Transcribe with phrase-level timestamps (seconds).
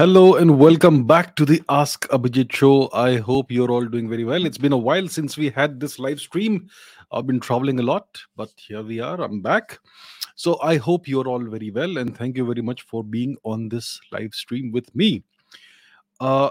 [0.00, 2.88] Hello and welcome back to the Ask Abhijit show.
[2.94, 4.46] I hope you're all doing very well.
[4.46, 6.70] It's been a while since we had this live stream.
[7.12, 9.20] I've been traveling a lot, but here we are.
[9.20, 9.78] I'm back.
[10.36, 13.68] So I hope you're all very well and thank you very much for being on
[13.68, 15.22] this live stream with me.
[16.18, 16.48] Uh,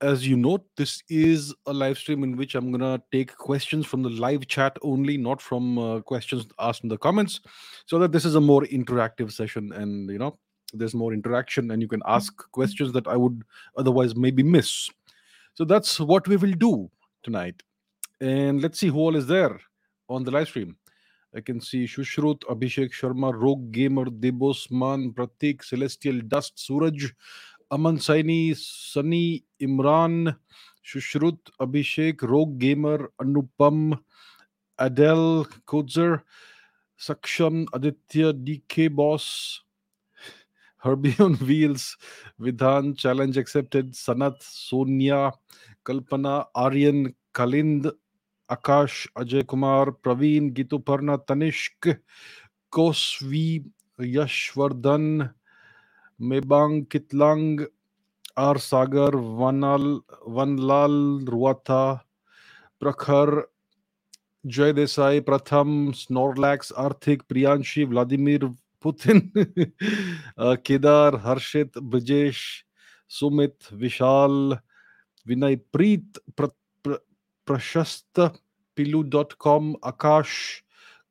[0.00, 4.02] as you note, this is a live stream in which I'm gonna take questions from
[4.02, 7.42] the live chat only, not from uh, questions asked in the comments,
[7.86, 10.36] so that this is a more interactive session and you know
[10.72, 12.14] there's more interaction and you can mm-hmm.
[12.14, 13.42] ask questions that I would
[13.76, 14.90] otherwise maybe miss.
[15.54, 16.90] So that's what we will do
[17.22, 17.62] tonight.
[18.20, 19.58] And let's see who all is there
[20.08, 20.76] on the live stream.
[21.34, 27.12] I can see Shushrut, Abhishek Sharma, Rogue Gamer, Debosman, Pratik, Celestial Dust, Suraj,
[27.70, 30.34] Aman Saini, Sunny, Imran,
[30.84, 33.98] Shushrut, Abhishek, Rogue Gamer, Anupam,
[34.78, 36.22] Adele, Kodzer,
[36.98, 39.60] Saksham, Aditya, DK Boss,
[40.82, 41.86] Herbie on wheels
[42.40, 45.30] Vidhan challenge accepted Sanat Sonia
[45.86, 46.34] Kalpana
[46.64, 47.90] Aryan Kalind
[48.48, 51.88] Akash Ajay Kumar Praveen Geetuparna Tanishk
[52.72, 53.48] Koswi
[54.08, 55.26] Yashvardhan
[56.20, 57.60] Mebang Kitlang
[58.38, 59.86] R Sagar Vanal
[60.34, 60.96] Vanlal
[61.28, 61.82] Ruatha
[62.82, 63.40] Prakhar
[64.46, 68.44] Jay Desai Pratham Snorlax Arthik Priyanshi Vladimir
[68.80, 69.30] Putin,
[70.38, 72.62] uh, Kedar, Harshit, Brajesh,
[73.08, 74.60] Sumit, Vishal,
[75.26, 76.48] Vinay Preet, pra,
[76.82, 76.98] pra,
[77.46, 78.34] Prashasta,
[78.76, 80.62] Pilu.com, Akash,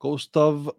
[0.02, 0.72] Kostav,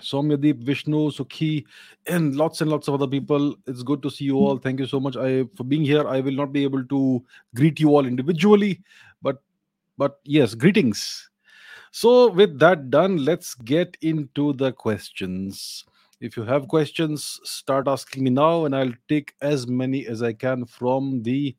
[0.00, 1.64] Somyadeep, Vishnu, Sukhi,
[2.06, 3.54] and lots and lots of other people.
[3.66, 4.58] It's good to see you all.
[4.58, 6.06] Thank you so much I, for being here.
[6.08, 7.24] I will not be able to
[7.54, 8.80] greet you all individually,
[9.20, 9.42] but
[9.98, 11.30] but yes, greetings.
[11.94, 15.84] So, with that done, let's get into the questions.
[16.22, 20.32] If you have questions, start asking me now, and I'll take as many as I
[20.32, 21.54] can from the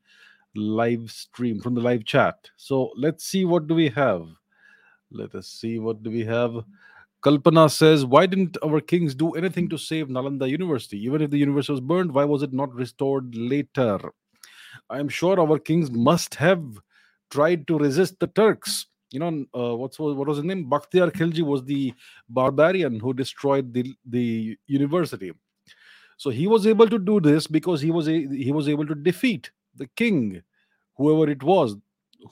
[0.55, 2.49] live stream, from the live chat.
[2.57, 4.27] So, let's see what do we have.
[5.11, 6.55] Let us see what do we have.
[7.23, 10.97] Kalpana says, Why didn't our kings do anything to save Nalanda University?
[11.05, 13.99] Even if the university was burned, why was it not restored later?
[14.89, 16.79] I'm sure our kings must have
[17.29, 20.65] tried to resist the Turks you know uh, what's what was his name?
[20.69, 21.93] Bakhtiar Khilji was the
[22.27, 25.31] barbarian who destroyed the the university.
[26.17, 28.95] So he was able to do this because he was a, he was able to
[28.95, 30.41] defeat the king
[30.95, 31.75] whoever it was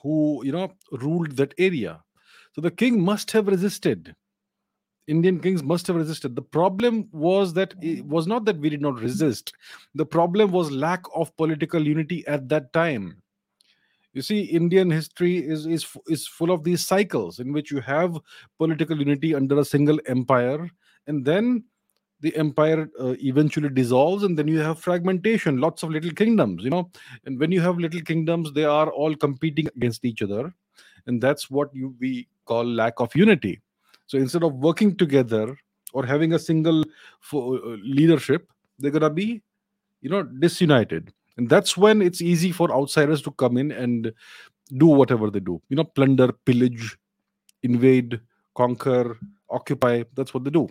[0.01, 2.01] who you know ruled that area.
[2.53, 4.15] So the king must have resisted.
[5.07, 6.35] Indian kings must have resisted.
[6.35, 9.53] The problem was that it was not that we did not resist.
[9.95, 13.21] The problem was lack of political unity at that time
[14.13, 18.17] you see indian history is is is full of these cycles in which you have
[18.57, 20.69] political unity under a single empire
[21.07, 21.63] and then
[22.21, 26.69] the empire uh, eventually dissolves and then you have fragmentation lots of little kingdoms you
[26.69, 26.89] know?
[27.25, 30.53] And when you have little kingdoms they are all competing against each other
[31.07, 33.59] and that's what you we call lack of unity.
[34.05, 35.57] So instead of working together
[35.93, 36.83] or having a single
[37.21, 39.41] fo- uh, leadership they're going to be
[40.01, 44.13] you know disunited and that's when it's easy for outsiders to come in and
[44.77, 45.59] do whatever they do.
[45.69, 46.97] You know plunder pillage
[47.63, 48.19] invade
[48.55, 49.17] conquer
[49.49, 50.03] occupy.
[50.15, 50.69] That's what they do.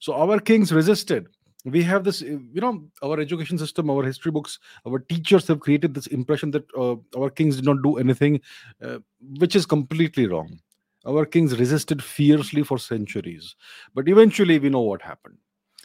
[0.00, 1.28] So our kings resisted.
[1.64, 5.94] We have this you know our education system our history books our teachers have created
[5.94, 8.40] this impression that uh, our kings did not do anything
[8.82, 8.98] uh,
[9.38, 10.60] which is completely wrong.
[11.06, 13.56] Our kings resisted fiercely for centuries.
[13.94, 15.38] But eventually we know what happened.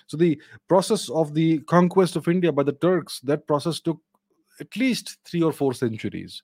[0.08, 4.02] So the process of the conquest of india by the turks that process took
[4.60, 6.44] at least three or four centuries.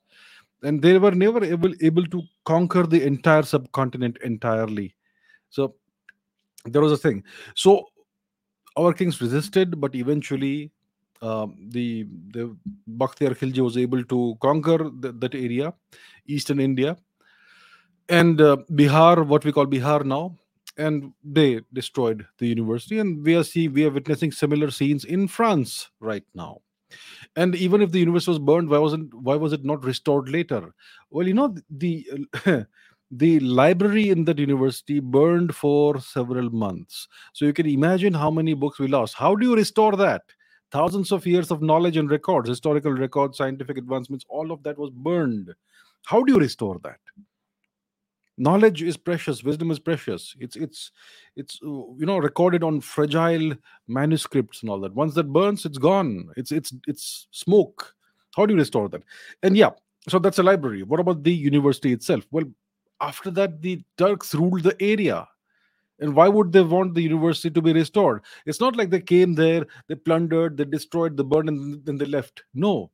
[0.64, 4.96] And they were never able, able to conquer the entire subcontinent entirely.
[5.50, 5.76] So
[6.66, 7.24] there was a thing.
[7.56, 7.86] So
[8.78, 10.72] our kings resisted but eventually
[11.22, 12.56] um, the the
[12.98, 15.74] Bakhtiar Khilji was able to conquer th- that area,
[16.28, 16.98] eastern India,
[18.10, 20.36] and uh, Bihar, what we call Bihar now,
[20.78, 23.00] and they destroyed the university.
[23.00, 26.60] And we are see we are witnessing similar scenes in France right now
[27.36, 30.74] and even if the universe was burned why wasn't why was it not restored later?
[31.10, 32.06] Well you know the
[33.12, 37.08] the library in that university burned for several months.
[37.34, 39.16] So you can imagine how many books we lost.
[39.16, 40.24] How do you restore that?
[40.72, 44.90] Thousands of years of knowledge and records historical records scientific advancements all of that was
[44.90, 45.54] burned.
[46.06, 47.00] How do you restore that
[48.38, 50.36] knowledge is precious wisdom is precious.
[50.40, 50.92] It's it's
[51.36, 53.54] it's uh, you know recorded on fragile
[53.88, 54.94] manuscripts and all that.
[54.94, 56.30] Once that burns it's gone.
[56.38, 57.94] It's it's it's smoke.
[58.36, 59.04] How do you restore that?
[59.44, 59.72] And yeah
[60.10, 60.84] so that's a library.
[60.84, 62.26] What about the university itself?
[62.32, 62.46] Well
[63.02, 65.28] after that the turks ruled the area.
[66.00, 68.24] And why would they want the university to be restored?
[68.46, 72.06] It's not like they came there, they plundered, they destroyed, the burned, and then they
[72.06, 72.44] left.
[72.54, 72.92] No.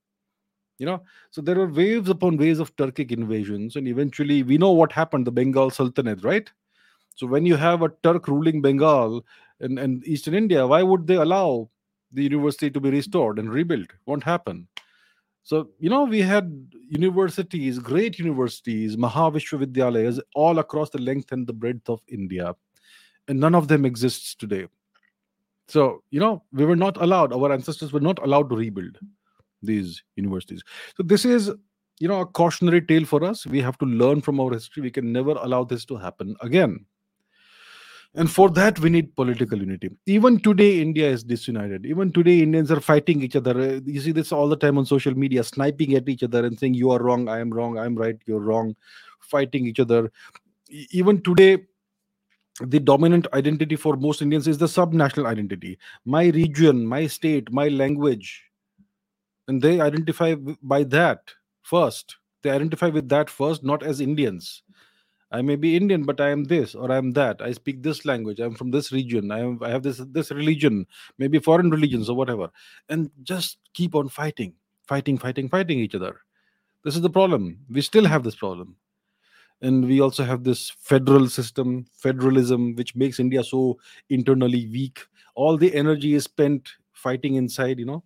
[0.79, 4.71] You know, so there were waves upon waves of Turkic invasions, and eventually we know
[4.71, 6.49] what happened the Bengal Sultanate, right?
[7.15, 9.25] So when you have a Turk ruling Bengal
[9.59, 11.69] and, and Eastern India, why would they allow
[12.13, 13.89] the university to be restored and rebuilt?
[14.05, 14.69] Won't happen.
[15.43, 21.53] So, you know, we had universities, great universities, Mahavishwavidyalayas, all across the length and the
[21.53, 22.55] breadth of India.
[23.27, 24.67] And none of them exists today.
[25.67, 28.97] So, you know, we were not allowed, our ancestors were not allowed to rebuild
[29.61, 30.63] these universities.
[30.97, 31.51] So, this is,
[31.99, 33.45] you know, a cautionary tale for us.
[33.45, 34.83] We have to learn from our history.
[34.83, 36.85] We can never allow this to happen again.
[38.15, 39.91] And for that, we need political unity.
[40.07, 41.85] Even today, India is disunited.
[41.85, 43.79] Even today, Indians are fighting each other.
[43.85, 46.73] You see this all the time on social media, sniping at each other and saying,
[46.73, 48.75] You are wrong, I am wrong, I'm right, you're wrong,
[49.19, 50.11] fighting each other.
[50.69, 51.59] Even today,
[52.61, 55.77] the dominant identity for most Indians is the subnational identity.
[56.05, 58.48] My region, my state, my language.
[59.49, 61.31] And they identify by that
[61.63, 62.17] first.
[62.43, 64.61] They identify with that first, not as Indians.
[65.31, 67.41] I may be Indian, but I am this or I am that.
[67.41, 68.39] I speak this language.
[68.39, 69.31] I'm from this region.
[69.31, 70.85] I, am, I have this this religion,
[71.17, 72.51] maybe foreign religions or whatever,
[72.89, 74.53] and just keep on fighting,
[74.87, 76.21] fighting, fighting, fighting each other.
[76.83, 77.57] This is the problem.
[77.69, 78.75] We still have this problem,
[79.61, 83.79] and we also have this federal system, federalism, which makes India so
[84.11, 84.99] internally weak.
[85.33, 88.03] All the energy is spent fighting inside, you know.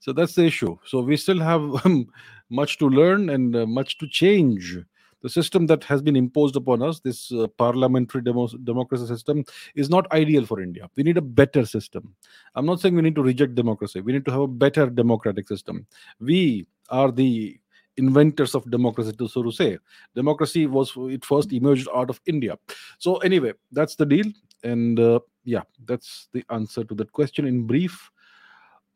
[0.00, 0.76] So that's the issue.
[0.84, 1.62] So we still have
[2.50, 4.78] much to learn and uh, much to change.
[5.22, 9.44] The system that has been imposed upon us this uh, parliamentary demo- democracy system
[9.74, 10.88] is not ideal for india.
[10.94, 12.14] We need a better system.
[12.54, 14.00] I'm not saying we need to reject democracy.
[14.00, 15.86] We need to have a better democratic system.
[16.20, 17.58] We are the
[17.96, 19.78] inventors of democracy to so to say.
[20.14, 22.56] Democracy was it first emerged out of india.
[22.98, 24.26] So anyway that's the deal.
[24.62, 28.10] And uh, yeah that's the answer to that question in brief.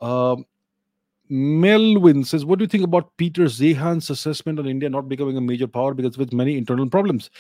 [0.01, 0.45] Um,
[1.31, 5.41] Melvin says, What do you think about Peter Zeihan's assessment on India not becoming a
[5.41, 7.31] major power because with many internal problems?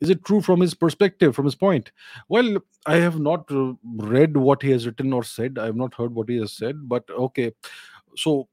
[0.00, 1.90] Is it true from his perspective, from his point?
[2.28, 5.58] Well, I have not uh, read what he has written or said.
[5.58, 7.52] I have not heard what he has said, but okay.
[8.16, 8.48] So,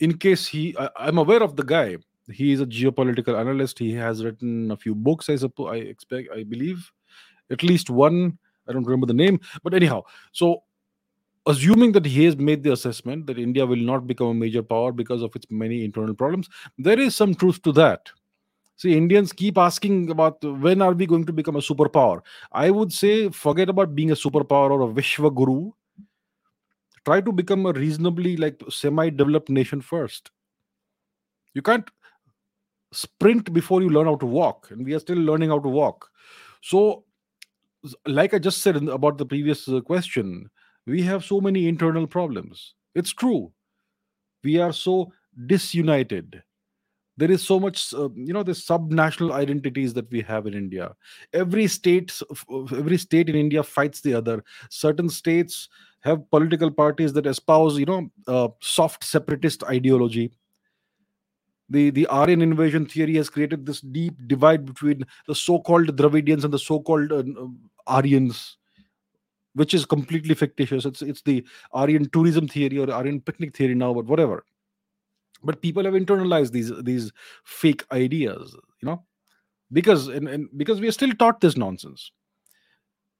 [0.00, 1.98] in case he, I, I'm aware of the guy.
[2.32, 3.78] He is a geopolitical analyst.
[3.78, 6.90] He has written a few books, I suppose, I expect, I believe,
[7.50, 8.38] at least one.
[8.68, 10.02] I don't remember the name, but anyhow.
[10.32, 10.62] So,
[11.46, 14.92] assuming that he has made the assessment that India will not become a major power
[14.92, 18.10] because of its many internal problems, there is some truth to that.
[18.76, 22.22] See, Indians keep asking about when are we going to become a superpower.
[22.52, 25.72] I would say forget about being a superpower or a Vishwa Guru.
[27.04, 30.30] Try to become a reasonably like semi-developed nation first.
[31.54, 31.90] You can't
[32.92, 36.08] sprint before you learn how to walk, and we are still learning how to walk.
[36.62, 37.04] So,
[38.06, 40.50] like I just said about the previous uh, question,
[40.86, 42.74] we have so many internal problems.
[42.94, 43.52] It's true.
[44.42, 45.12] We are so
[45.46, 46.42] disunited.
[47.16, 50.94] There is so much, uh, you know, the subnational identities that we have in India.
[51.34, 54.42] Every state, f- every state in India fights the other.
[54.70, 55.68] Certain states
[56.00, 60.32] have political parties that espouse, you know, uh, soft separatist ideology.
[61.68, 66.52] The the Aryan invasion theory has created this deep divide between the so-called Dravidians and
[66.52, 67.46] the so-called uh, uh,
[67.86, 68.56] Aryans
[69.54, 70.84] which is completely fictitious.
[70.84, 74.44] It's it's the Aryan tourism theory or Aryan picnic theory now, but whatever.
[75.42, 77.12] But people have internalized these these
[77.44, 79.04] fake ideas, you know,
[79.72, 82.12] because and, and because we are still taught this nonsense.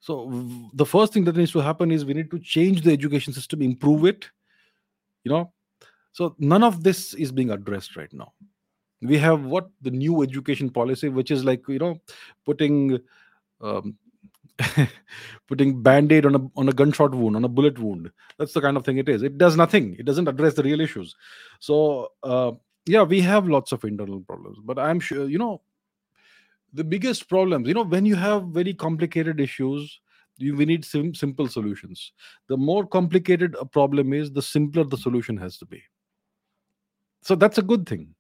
[0.01, 0.31] So
[0.73, 3.61] the first thing that needs to happen is we need to change the education system,
[3.61, 4.31] improve it,
[5.25, 5.53] you know.
[6.13, 8.33] So none of this is being addressed right now.
[9.03, 12.01] We have what the new education policy, which is like you know,
[12.45, 12.99] putting
[13.61, 13.97] um,
[15.49, 18.11] putting band-aid on a on a gunshot wound on a bullet wound.
[18.39, 19.23] That's the kind of thing it is.
[19.23, 19.97] It does nothing.
[19.99, 21.15] It doesn't address the real issues.
[21.59, 22.53] So uh,
[22.87, 25.61] yeah we have lots of internal problems but i'm sure you know
[26.73, 30.01] the biggest problems you know when you have very complicated issues
[30.39, 32.13] you, we need sim- simple solutions.
[32.49, 35.83] The more complicated a problem is the simpler the solution has to be.
[37.21, 38.15] So that's a good thing.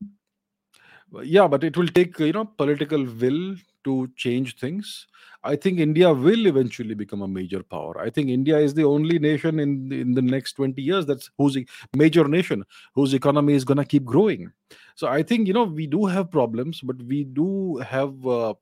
[1.22, 5.06] Yeah but it will take you know political will to change things
[5.44, 7.98] i think india will eventually become a major power.
[8.00, 11.56] I think india is the only nation in in the next 20 years that's whose
[11.94, 14.52] major nation whose economy is going to keep growing.
[14.94, 18.54] So i think you know we do have problems but we do have uh,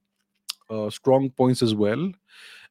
[0.70, 2.10] uh, strong points as well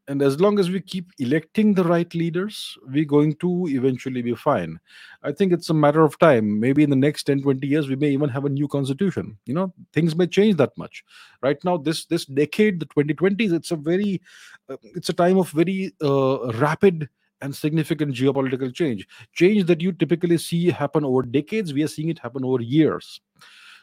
[0.08, 4.34] and as long as we keep electing the right leaders we're going to eventually be
[4.34, 4.80] fine.
[5.24, 6.60] I think it's a matter of time.
[6.60, 9.38] Maybe in the next 10 20 years we may even have a new constitution.
[9.46, 11.04] You know things may change that much.
[11.42, 14.22] Right now this this decade the 2020s it's a very
[14.70, 17.10] uh, it's a time of very uh, rapid
[17.42, 19.08] and significant geopolitical change.
[19.34, 23.22] Change that you typically see happen over decades we are seeing it happen over years.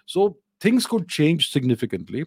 [0.07, 2.25] So things could change significantly.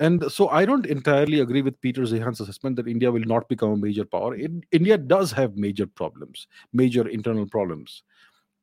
[0.00, 3.72] And so I don't entirely agree with Peter Zeihan's assessment that India will not become
[3.72, 4.34] a major power.
[4.34, 8.04] In, India does have major problems, major internal problems.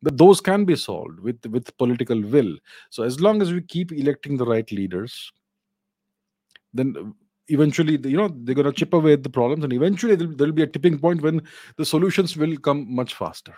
[0.02, 2.58] But those can be solved with, with political will.
[2.90, 5.32] So as long as we keep electing the right leaders,
[6.74, 7.14] then
[7.48, 10.52] eventually you know they're going to chip away at the problems and eventually there will
[10.52, 11.42] be a tipping point when
[11.78, 13.54] the solutions will come much faster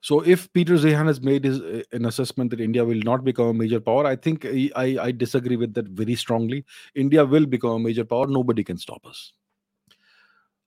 [0.00, 3.48] so if Peter Zeihan has made his uh, an assessment that India will not become
[3.48, 6.64] a major power, I think I, I, I disagree with that very strongly.
[6.94, 8.26] India will become a major power.
[8.26, 9.32] Nobody can stop us.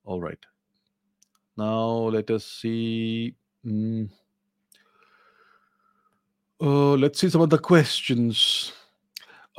[0.04, 0.40] All right.
[1.58, 3.36] Now let us see.
[3.66, 4.10] Mm.
[6.60, 8.74] Uh, let's see some of the questions.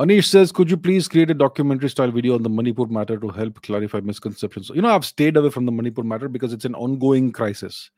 [0.02, 3.28] Anish says, could you please create a documentary style video on the Manipur matter to
[3.28, 4.68] help clarify misconceptions?
[4.74, 7.88] You know, I've stayed away from the Manipur matter because it's an ongoing crisis.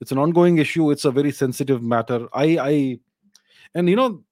[0.00, 0.90] It's an ongoing issue.
[0.90, 2.26] It's a very sensitive matter.
[2.32, 2.98] I, I,
[3.72, 4.24] and you know,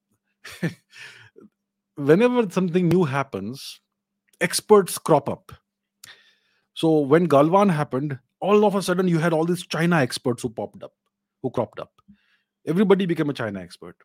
[1.94, 3.80] whenever something new happens,
[4.40, 5.52] experts crop up.
[6.74, 10.48] So when Galwan happened, all of a sudden you had all these China experts who
[10.48, 10.94] popped up,
[11.40, 11.92] who cropped up.
[12.66, 13.96] Everybody became a China expert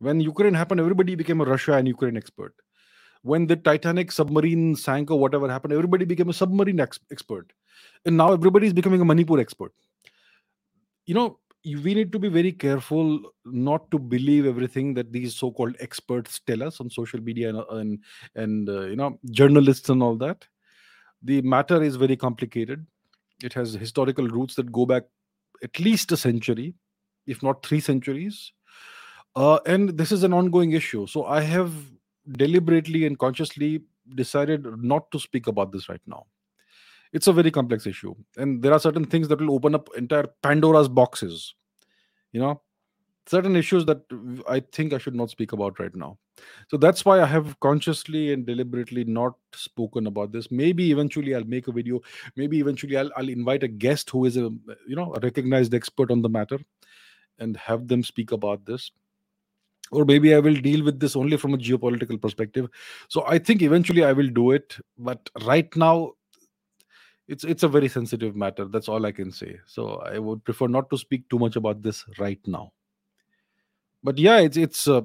[0.00, 2.54] when Ukraine happened, everybody became a Russia and Ukraine expert.
[3.22, 7.52] When the Titanic submarine sank or whatever happened, everybody became a submarine ex- expert.
[8.04, 9.72] And now everybody is becoming a Manipur expert.
[11.06, 15.74] You know, we need to be very careful not to believe everything that these so-called
[15.80, 17.98] experts tell us on social media and and,
[18.36, 20.46] and uh, you know journalists and all that.
[21.22, 22.86] The matter is very complicated.
[23.42, 25.04] It has historical roots that go back
[25.62, 26.74] at least a century,
[27.26, 28.52] if not three centuries
[29.36, 31.06] uh, and this is an ongoing issue.
[31.06, 31.72] So I have
[32.32, 33.82] deliberately and consciously
[34.14, 36.26] decided not to speak about this right now.
[37.12, 40.26] It's a very complex issue, and there are certain things that will open up entire
[40.42, 41.54] Pandora's boxes.
[42.32, 42.60] You know,
[43.26, 44.02] certain issues that
[44.46, 46.18] I think I should not speak about right now.
[46.70, 50.50] So that's why I have consciously and deliberately not spoken about this.
[50.50, 52.00] Maybe eventually I'll make a video.
[52.36, 54.50] Maybe eventually I'll, I'll invite a guest who is a
[54.86, 56.58] you know a recognized expert on the matter,
[57.38, 58.90] and have them speak about this
[59.90, 62.68] or maybe i will deal with this only from a geopolitical perspective.
[63.08, 66.12] So i think eventually i will do it but right now
[67.26, 68.64] it's it's a very sensitive matter.
[68.64, 69.58] That's all i can say.
[69.66, 72.72] So i would prefer not to speak too much about this right now.
[74.02, 75.02] But yeah it's it's uh,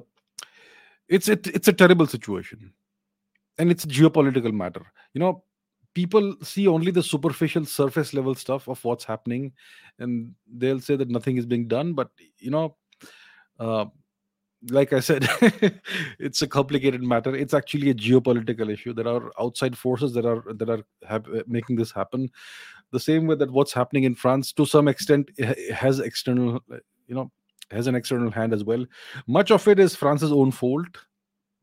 [1.08, 2.72] it's it, it's a terrible situation.
[3.58, 4.84] And it's a geopolitical matter.
[5.12, 5.44] You know
[5.94, 9.52] people see only the superficial surface level stuff of what's happening
[9.98, 12.76] and they'll say that nothing is being done but you know
[13.60, 13.86] uh,
[14.70, 15.28] like I said,
[16.18, 17.34] it's a complicated matter.
[17.34, 18.92] It's actually a geopolitical issue.
[18.92, 22.30] There are outside forces that are that are have, uh, making this happen.
[22.90, 25.30] The same way that what's happening in France, to some extent,
[25.74, 27.30] has external, uh, you know,
[27.70, 28.84] has an external hand as well.
[29.26, 30.98] Much of it is France's own fault,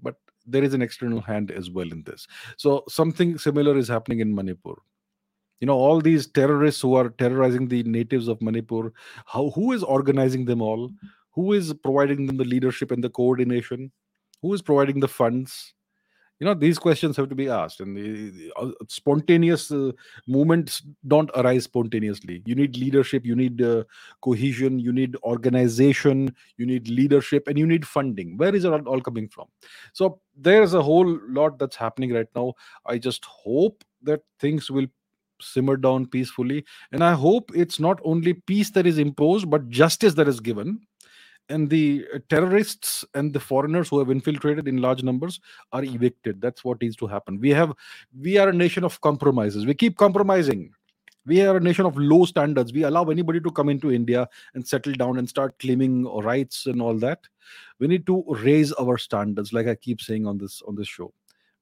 [0.02, 0.16] but
[0.46, 2.28] there is an external hand as well in this.
[2.58, 4.76] So something similar is happening in Manipur.
[5.60, 8.92] You know, all these terrorists who are terrorizing the natives of Manipur.
[9.26, 10.92] How who is organizing them all?
[11.32, 13.92] Who is providing them the leadership and the coordination?
[14.42, 15.74] Who is providing the funds?
[16.40, 19.92] You know these questions have to be asked and the, uh, spontaneous uh,
[20.28, 22.42] movements don't arise spontaneously.
[22.48, 23.84] You need leadership you need uh,
[24.22, 28.38] cohesion you need organization you need leadership and you need funding.
[28.38, 29.50] Where is it all, all coming from?
[29.94, 32.56] So there's a whole lot that's happening right now.
[32.88, 34.88] I just hope that things will
[35.40, 40.14] simmer down peacefully and i hope it's not only peace that is imposed but justice
[40.14, 40.80] that is given
[41.52, 45.40] and the uh, terrorists and the foreigners who have infiltrated in large numbers
[45.72, 46.42] are evicted.
[46.42, 47.40] That's what needs to happen.
[47.40, 47.74] We have
[48.20, 49.66] we are a nation of compromises.
[49.66, 50.72] We keep compromising.
[51.26, 52.74] We are a nation of low standards.
[52.74, 56.82] We allow anybody to come into india and settle down and start claiming rights and
[56.82, 57.28] all that.
[57.80, 61.14] We need to raise our standards like i keep saying on this on this show.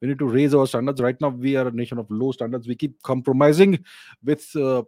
[0.01, 1.01] We need to raise our standards.
[1.01, 2.67] Right now we are a nation of low standards.
[2.67, 3.83] We keep compromising
[4.23, 4.83] with uh,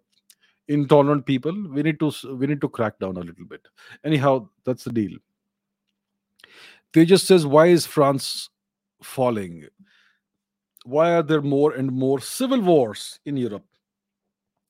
[0.71, 3.67] intolerant people we need to we need to crack down a little bit.
[4.03, 5.17] Anyhow that's the deal.
[6.93, 8.49] Tejas says why is france
[9.03, 9.65] falling?
[10.85, 13.65] Why are there more and more civil wars in europe?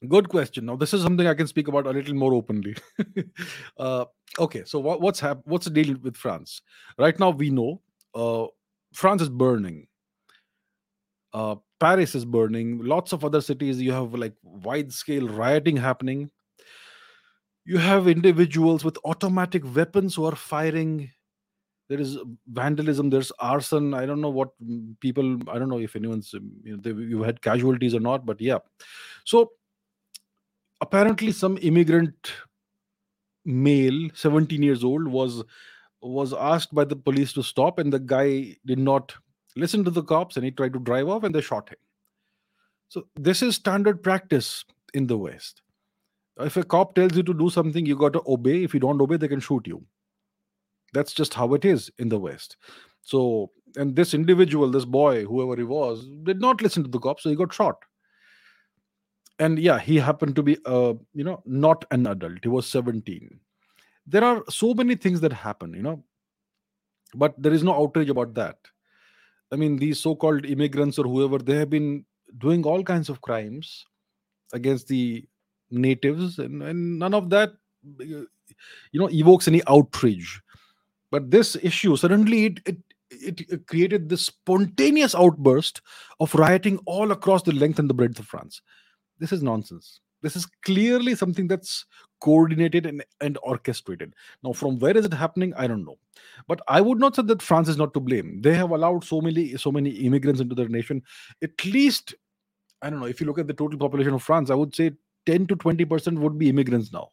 [0.08, 0.66] Good question.
[0.66, 2.76] Now this is something i can speak about a little more openly.
[3.78, 4.06] Uh,
[4.40, 6.62] okay so what, what's hap- what's the deal with france?
[6.98, 7.82] Right now we know
[8.16, 8.46] uh,
[8.94, 9.88] france is burning
[11.34, 12.84] uh, Paris is burning.
[12.84, 16.30] Lots of other cities, you have like wide scale rioting happening.
[17.66, 21.12] You have individuals with automatic weapons who are firing.
[21.90, 23.10] There is vandalism.
[23.10, 23.94] There's arson.
[23.94, 24.50] I don't know what
[25.00, 25.38] people.
[25.50, 28.42] I don't know if anyone's um, you know they, you had casualties or not, but
[28.42, 28.60] yeah.
[29.26, 29.52] So
[30.80, 32.32] apparently, some immigrant
[33.46, 35.44] male, 17 years old, was
[36.02, 39.14] was asked by the police to stop, and the guy did not
[39.56, 41.78] listen to the cops, and he tried to drive off, and they shot him.
[42.90, 45.62] So this is standard practice in the West.
[46.40, 48.64] If a cop tells you to do something, you got to obey.
[48.64, 49.84] If you don't obey, they can shoot you.
[50.94, 52.58] That's just how it is in the West.
[53.02, 57.24] So, and this individual, this boy, whoever he was, did not listen to the cops,
[57.24, 57.78] so he got shot.
[59.40, 62.40] And yeah, he happened to be, uh, you know, not an adult.
[62.44, 63.40] He was 17.
[64.06, 66.04] There are so many things that happen, you know,
[67.16, 68.58] but there is no outrage about that.
[69.52, 72.06] I mean, these so-called immigrants or whoever, they have been
[72.38, 73.86] doing all kinds of crimes
[74.54, 75.26] against the
[75.70, 77.52] natives, and, and none of that,
[78.00, 78.28] you
[78.94, 80.42] know, evokes any outrage.
[81.10, 82.78] But this issue suddenly it, it
[83.12, 85.82] it created this spontaneous outburst
[86.22, 88.62] of rioting all across the length and the breadth of France.
[89.20, 90.00] This is nonsense.
[90.22, 91.86] This is clearly something that's
[92.22, 94.16] coordinated and, and orchestrated.
[94.44, 95.54] Now, from where is it happening?
[95.56, 95.98] I don't know.
[96.48, 98.42] But I would not say that France is not to blame.
[98.42, 101.04] They have allowed so many so many immigrants into their nation.
[101.42, 102.16] At least,
[102.82, 104.92] I don't know, if you look at the total population of France, I would say
[105.26, 107.12] 10 to 20% would be immigrants now.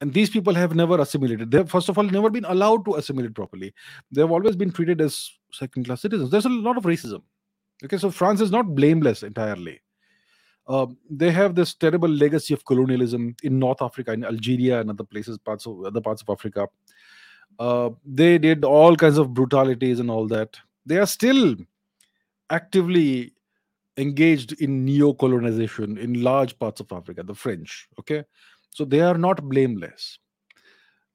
[0.00, 1.50] And these people have never assimilated.
[1.50, 3.72] They have, first of all, never been allowed to assimilate properly.
[4.12, 6.30] They have always been treated as second class citizens.
[6.30, 7.22] There's a lot of racism.
[7.82, 9.80] Okay, so France is not blameless entirely
[10.68, 15.04] uh, they have this terrible legacy of colonialism in North Africa, in Algeria, and other
[15.04, 16.66] places, parts of other parts of Africa.
[17.58, 20.56] Uh, they did all kinds of brutalities and all that.
[20.84, 21.54] They are still
[22.50, 23.32] actively
[23.96, 27.22] engaged in neo-colonization in large parts of Africa.
[27.22, 28.24] The French, okay,
[28.70, 30.18] so they are not blameless.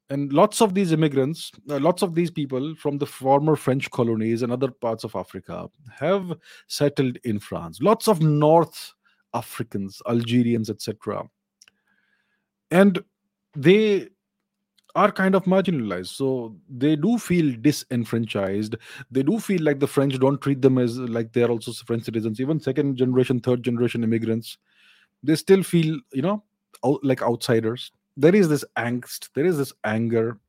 [0.09, 4.41] And lots of these immigrants, uh, lots of these people from the former French colonies
[4.41, 6.33] and other parts of Africa have
[6.67, 7.79] settled in France.
[7.81, 8.93] Lots of North
[9.33, 11.29] Africans, Algerians, etc.
[12.69, 13.03] And
[13.55, 14.09] they
[14.95, 16.07] are kind of marginalized.
[16.07, 18.75] So they do feel disenfranchised.
[19.09, 22.39] They do feel like the French don't treat them as like they're also French citizens.
[22.39, 24.57] Even second generation, third generation immigrants,
[25.23, 26.43] they still feel, you know,
[26.85, 27.91] out, like outsiders.
[28.17, 30.39] There is this angst, there is this anger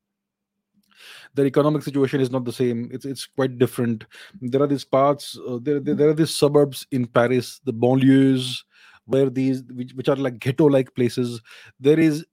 [1.35, 4.05] their economic situation is not the same it's it's quite different
[4.40, 8.62] there are these parts uh, there, there, there are these suburbs in paris the banlieues
[9.07, 11.41] where these which, which are like ghetto like places
[11.81, 12.25] there is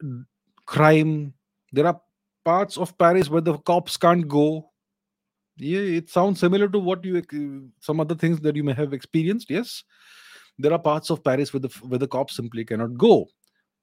[0.66, 1.34] crime.
[1.72, 2.00] There are
[2.46, 4.70] parts of paris where the cops can't go.
[5.58, 9.50] Yeah it sounds similar to what you some other things that you may have experienced
[9.50, 9.84] yes.
[10.58, 13.28] There are parts of paris where the where the cops simply cannot go.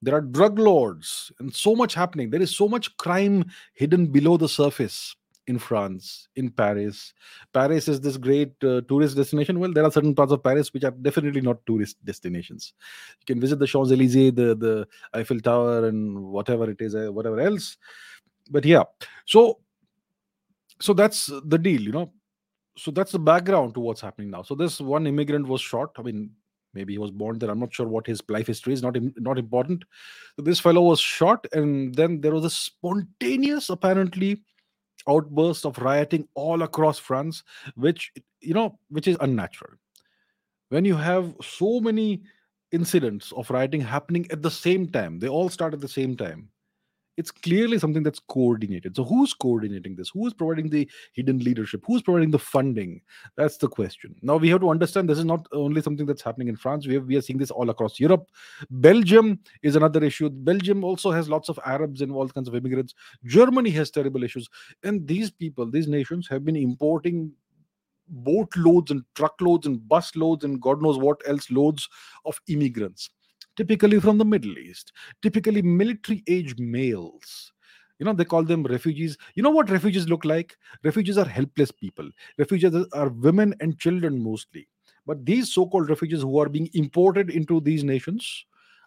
[0.02, 2.30] There are drug lords and so much happening.
[2.30, 7.12] There is so much crime hidden below the surface in france in paris.
[7.52, 9.60] Paris is this great uh, tourist destination?
[9.60, 12.72] Well there are certain parts of paris which are definitely not tourist destinations.
[13.20, 17.40] You can visit the champs-elysees the the eiffel tower and whatever it is uh, whatever
[17.40, 17.76] else.
[18.50, 18.84] But yeah
[19.24, 19.60] so
[20.80, 22.12] so that's the deal you know.
[22.78, 24.42] So that's the background to what's happening now.
[24.42, 25.92] So this one immigrant was shot.
[25.98, 26.30] I mean
[26.74, 27.50] maybe he was born there.
[27.50, 28.82] I'm not sure what his life history is.
[28.82, 29.84] Not not important.
[30.36, 34.42] This fellow was shot and then there was a spontaneous apparently
[35.08, 37.42] outburst of rioting all across france
[37.74, 39.72] which you know which is unnatural.
[40.68, 42.22] When you have so many
[42.72, 46.48] incidents of rioting happening at the same time they all start at the same time
[47.16, 48.96] it's clearly something that's coordinated.
[48.96, 50.10] So who's coordinating this?
[50.10, 51.82] Who's providing the hidden leadership?
[51.86, 53.00] Who's providing the funding?
[53.36, 54.14] That's the question.
[54.22, 56.86] Now we have to understand this is not only something that's happening in france.
[56.86, 58.26] We, have, we are seeing this all across europe.
[58.70, 60.28] Belgium is another issue.
[60.28, 62.94] Belgium also has lots of arabs and all kinds of immigrants.
[63.24, 64.48] Germany has terrible issues.
[64.82, 67.32] And these people these nations have been importing
[68.08, 71.88] boatloads and truckloads and bus loads and god knows what else loads
[72.24, 73.10] of immigrants
[73.56, 74.92] typically from the Middle East,
[75.22, 77.52] typically military age males.
[77.98, 79.16] You know, they call them refugees.
[79.34, 80.56] You know what refugees look like?
[80.84, 82.10] Refugees are helpless people.
[82.36, 84.68] Refugees are women and children mostly.
[85.06, 88.44] But these so called refugees who are being imported into these nations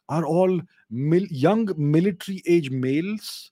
[0.10, 3.52] are all mil- young military age males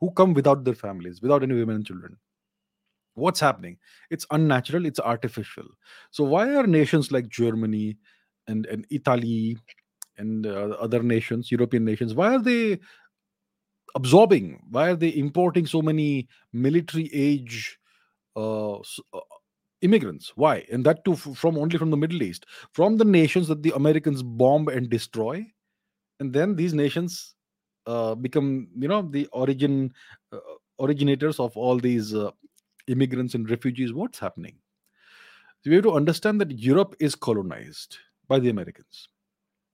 [0.00, 2.16] who come without their families, without any women and children
[3.18, 3.76] what's happening
[4.10, 5.64] it's unnatural it's artificial
[6.10, 7.96] so why are nations like germany
[8.46, 9.58] and, and italy
[10.18, 12.78] and uh, other nations, European nations, why are they
[13.94, 14.60] absorbing?
[14.70, 17.78] Why are they importing so many military age
[18.36, 19.20] uh, uh,
[19.80, 20.32] immigrants.
[20.36, 20.64] Why?
[20.70, 24.22] And that too from only from the Middle East, from the nations that the Americans
[24.22, 25.44] bomb and destroy,
[26.20, 27.34] and then these nations
[27.86, 29.92] uh, become, you know, the origin
[30.32, 30.38] uh,
[30.80, 32.30] originators of all these uh,
[32.86, 33.92] immigrants and refugees.
[33.92, 34.56] What's happening?
[35.62, 39.08] So we have to understand that Europe is colonized by the Americans.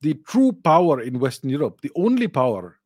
[0.05, 2.79] The true power in Western Europe, the only power,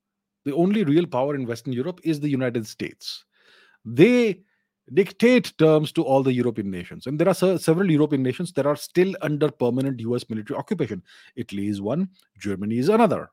[0.45, 3.25] the only real power in Western Europe is the United States.
[3.85, 4.43] They
[4.95, 7.09] dictate terms to all the European nations.
[7.09, 11.03] And there are several European nations that are still under permanent US military occupation.
[11.35, 13.31] Italy is one, Germany is another.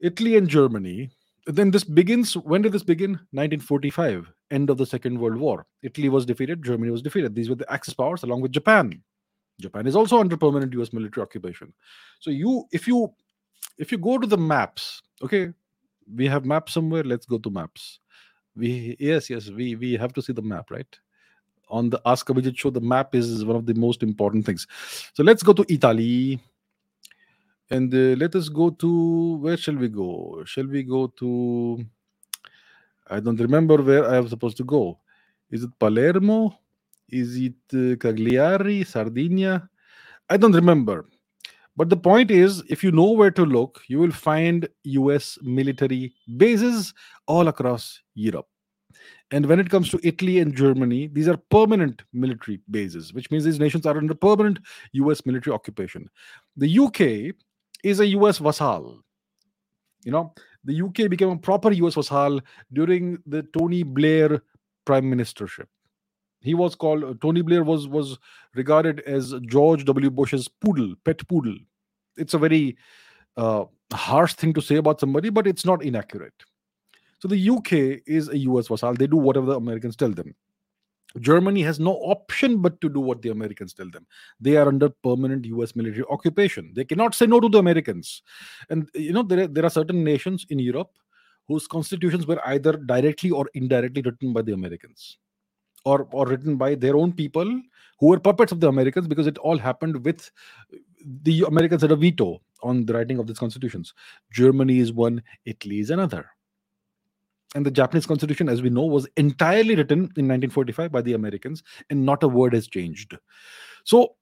[0.00, 1.10] Italy and Germany,
[1.46, 3.12] then this begins, when did this begin?
[3.30, 5.66] 1945, end of the Second World War.
[5.84, 7.36] Italy was defeated, Germany was defeated.
[7.36, 9.04] These were the Axis powers along with Japan.
[9.60, 11.72] Japan is also under permanent US military occupation.
[12.20, 13.12] So you, if you,
[13.76, 15.52] if you go to the maps, okay,
[16.14, 18.00] we have maps somewhere, let's go to maps.
[18.56, 20.98] We yes yes we we have to see the map right?
[21.68, 24.66] On the ask Abhijit show the map is one of the most important things.
[25.12, 26.40] So let's go to italy.
[27.70, 30.42] And uh, let us go to where shall we go?
[30.46, 31.84] Shall we go to
[33.10, 34.98] i don't remember where i am supposed to go.
[35.50, 36.58] Is it palermo
[37.08, 39.68] is it uh, cagliari sardinia
[40.28, 41.04] i don't remember
[41.78, 46.12] but the point is, if you know where to look, you will find US military
[46.36, 46.92] bases
[47.28, 48.48] all across Europe.
[49.30, 53.44] And when it comes to Italy and Germany, these are permanent military bases, which means
[53.44, 54.58] these nations are under permanent
[54.94, 56.10] US military occupation.
[56.56, 57.36] The UK
[57.84, 59.00] is a US vassal.
[60.04, 62.40] You know, the UK became a proper US vassal
[62.72, 64.42] during the Tony Blair
[64.84, 65.66] prime ministership.
[66.40, 68.18] He was called Tony Blair was was
[68.54, 70.10] regarded as George W.
[70.10, 71.56] Bush's poodle, pet poodle.
[72.16, 72.76] It's a very
[73.36, 76.34] uh, harsh thing to say about somebody, but it's not inaccurate.
[77.20, 78.94] So the UK is a US vassal.
[78.94, 80.34] They do whatever the Americans tell them.
[81.18, 84.06] Germany has no option but to do what the Americans tell them.
[84.40, 86.72] They are under permanent US military occupation.
[86.74, 88.22] They cannot say no to the Americans.
[88.68, 90.90] And you know, there are, there are certain nations in Europe
[91.48, 95.18] whose constitutions were either directly or indirectly written by the Americans
[95.84, 97.60] or, or written by their own people
[97.98, 100.30] who were puppets of the Americans because it all happened with
[101.22, 103.94] the Americans had a veto on the writing of these constitutions.
[104.32, 106.26] Germany is one, Italy is another.
[107.54, 111.62] And the Japanese constitution, as we know, was entirely written in 1945 by the Americans,
[111.88, 113.16] and not a word has changed.
[113.84, 114.16] So,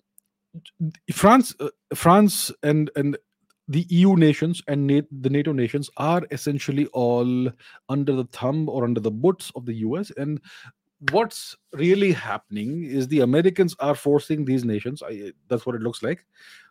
[1.13, 3.19] France, uh, France, and and
[3.69, 7.49] the EU nations and Na- the NATO nations are essentially all
[7.89, 10.13] under the thumb or under the boots of the US.
[10.17, 10.41] And
[11.11, 16.03] what's really happening is the Americans are forcing these nations, I, that's what it looks
[16.03, 16.25] like,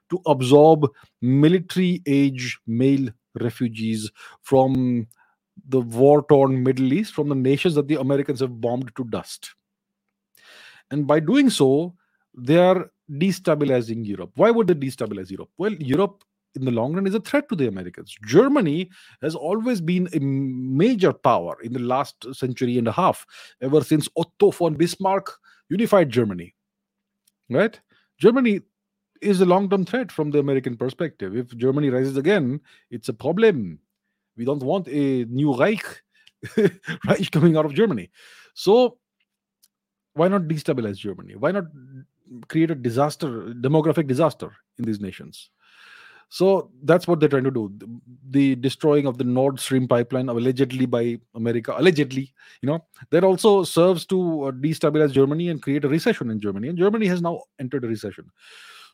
[0.09, 0.88] to absorb
[1.21, 3.09] military age male
[3.39, 4.11] refugees
[4.41, 5.07] from
[5.67, 9.55] the war torn Middle East, from the nations that the Americans have bombed to dust.
[10.91, 11.95] And by doing so,
[12.38, 14.31] they are destabilizing Europe.
[14.35, 15.49] Why would they destabilize Europe?
[15.57, 16.23] Well, Europe
[16.56, 18.15] in the long run is a threat to the Americans.
[18.26, 18.89] Germany
[19.22, 23.26] has always been a major power in the last century and a half,
[23.62, 25.32] ever since Otto von Bismarck
[25.70, 26.56] unified Germany.
[27.50, 27.80] Right?
[28.20, 28.62] Germany
[29.22, 31.36] is a long term threat from the American perspective.
[31.36, 33.80] If Germany rises again, it's a problem.
[34.38, 35.86] We don't want a new Reich,
[36.58, 38.10] Reich coming out of Germany.
[38.54, 38.98] So,
[40.13, 41.36] why not destabilize Germany?
[41.36, 41.65] Why not
[42.48, 45.50] create a disaster, demographic disaster in these nations?
[46.29, 47.71] So that's what they're trying to do.
[48.31, 53.63] The destroying of the Nord Stream pipeline, allegedly by America, allegedly, you know, that also
[53.63, 56.69] serves to uh, destabilize Germany and create a recession in Germany.
[56.69, 58.29] And Germany has now entered a recession.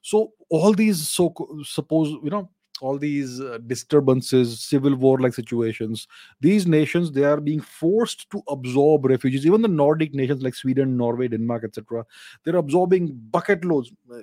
[0.02, 2.50] So all these so suppose you know
[2.82, 6.08] all these uh, disturbances, civil war like situations,
[6.40, 9.46] these nations they are being forced to absorb refugees.
[9.46, 12.04] Even the Nordic nations like Sweden, Norway, Denmark, etc.,
[12.44, 14.22] they're absorbing bucket loads, uh,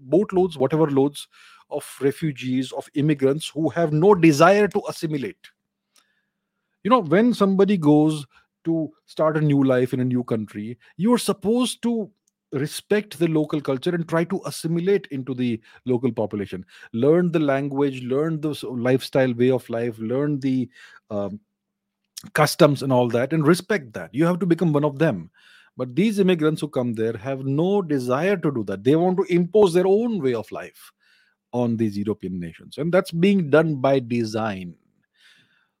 [0.00, 1.28] boat loads, whatever loads
[1.70, 5.50] of refugees, of immigrants who have no desire to assimilate.
[6.84, 8.24] You know, when somebody goes
[8.64, 12.10] to start a new life in a new country, you're supposed to
[12.52, 16.64] respect the local culture and try to assimilate into the local population.
[16.92, 20.68] Learn the language learn the lifestyle way of life learn the
[21.10, 21.40] um,
[22.32, 24.14] customs and all that and respect that.
[24.14, 25.30] You have to become one of them.
[25.76, 28.82] But these immigrants who come there have no desire to do that.
[28.82, 30.92] They want to impose their own way of life
[31.52, 34.74] on these european nations and that's being done by design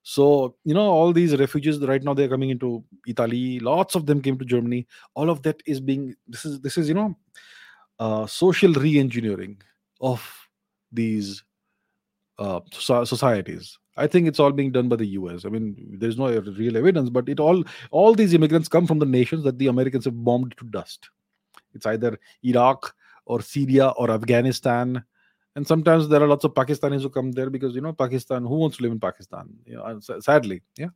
[0.08, 3.58] so, you know, all these refugees right now they're coming into Italy.
[3.58, 4.86] Lots of them came to Germany.
[5.14, 7.16] All of that is being this is this is you know
[7.98, 9.60] uh, social re-engineering
[10.00, 10.24] of
[10.92, 11.42] these
[12.38, 13.80] uh, societies.
[13.96, 15.44] I think it's all being done by the US.
[15.44, 19.06] I mean, there's no real evidence, but it all all these immigrants come from the
[19.06, 21.10] nations that the Americans have bombed to dust.
[21.74, 25.02] It's either Iraq or Syria or Afghanistan.
[25.56, 28.44] And sometimes there are lots of Pakistanis who come there because you know Pakistan.
[28.44, 29.48] Who wants to live in Pakistan?
[29.64, 30.90] You know, sadly, yeah.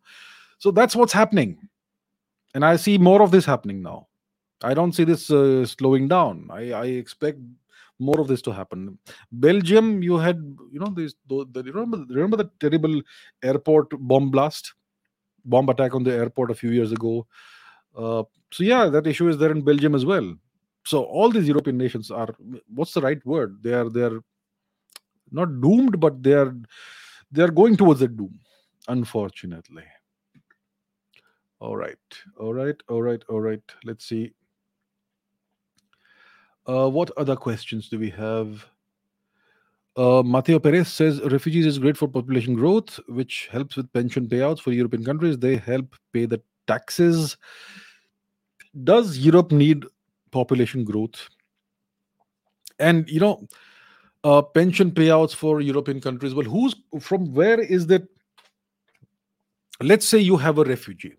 [0.58, 1.56] So that's what's happening,
[2.54, 4.08] and I see more of this happening now.
[4.62, 6.48] I don't see this uh, slowing down.
[6.52, 7.38] I, I expect
[7.98, 8.98] more of this to happen.
[9.32, 10.36] Belgium, you had,
[10.70, 11.14] you know, this.
[11.28, 13.00] The, the, remember, remember the terrible
[13.42, 14.74] airport bomb blast,
[15.46, 17.26] bomb attack on the airport a few years ago.
[17.96, 20.34] Uh, so yeah, that issue is there in Belgium as well.
[20.84, 22.28] So all these European nations are,
[22.74, 23.58] what's the right word?
[23.62, 24.20] They are, they are
[25.32, 26.54] not doomed, but they are,
[27.30, 28.38] they are going towards a doom.
[28.88, 29.84] Unfortunately.
[31.60, 31.96] All right,
[32.38, 33.62] all right, all right, all right.
[33.84, 34.32] Let's see.
[36.66, 38.66] Uh, what other questions do we have?
[39.96, 44.60] Uh, Mateo Perez says refugees is great for population growth, which helps with pension payouts
[44.60, 45.36] for European countries.
[45.36, 47.36] They help pay the taxes.
[48.84, 49.84] Does Europe need
[50.30, 51.28] population growth?
[52.78, 53.46] And you know,
[54.24, 56.34] uh, pension payouts for European countries.
[56.34, 58.06] Well, who's from where is that?
[59.82, 61.14] Let's say you have a refugee,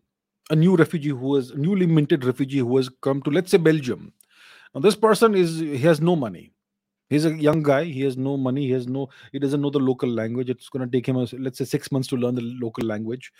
[0.51, 4.13] a new refugee who is newly minted refugee who has come to, let's say, Belgium
[4.73, 6.53] now this person is he has no money.
[7.11, 7.83] He's a young guy.
[7.83, 8.67] He has no money.
[8.67, 9.09] He has no.
[9.33, 10.49] He doesn't know the local language.
[10.49, 13.33] It's going to take him, let's say, six months to learn the local language,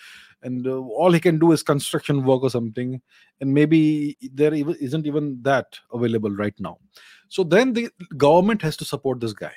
[0.44, 3.02] and uh, all he can do is construction work or something.
[3.40, 6.80] And maybe there isn't even that available right now.
[7.30, 9.54] So then the government has to support this guy.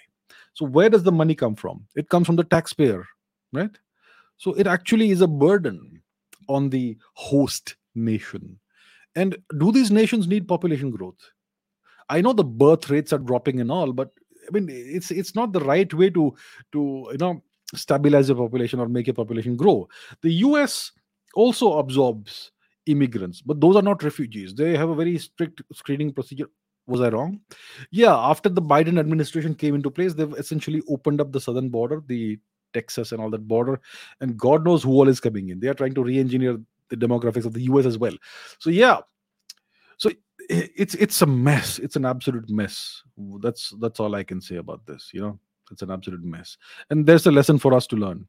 [0.52, 1.84] So where does the money come from?
[1.96, 3.04] It comes from the taxpayer,
[3.52, 3.76] right?
[4.36, 6.02] So it actually is a burden
[6.48, 8.60] on the host nation.
[9.16, 11.18] And do these nations need population growth?
[12.08, 14.10] I know the birth rates are dropping and all, but
[14.46, 16.34] I mean it's it's not the right way to
[16.72, 17.42] to you know
[17.74, 19.88] stabilize a population or make a population grow.
[20.22, 20.92] The US
[21.34, 22.52] also absorbs
[22.86, 24.54] immigrants, but those are not refugees.
[24.54, 26.50] They have a very strict screening procedure.
[26.86, 27.40] Was I wrong?
[27.90, 32.02] Yeah, after the Biden administration came into place, they've essentially opened up the southern border,
[32.06, 32.38] the
[32.74, 33.80] Texas and all that border,
[34.20, 35.60] and God knows who all is coming in.
[35.60, 36.58] They are trying to re-engineer
[36.90, 38.12] the demographics of the US as well.
[38.58, 39.00] So yeah,
[39.96, 40.10] so
[40.48, 41.78] it's it's a mess.
[41.78, 43.02] It's an absolute mess.
[43.40, 45.38] That's that's all i can say about this you know?
[45.70, 46.58] It's an absolute mess.
[46.90, 48.26] And there's a lesson for us to learn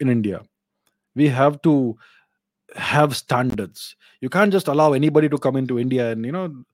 [0.00, 0.42] in india.
[1.14, 1.96] We have to
[2.76, 3.96] have standards.
[4.20, 6.64] You can't just allow anybody to come into india and you know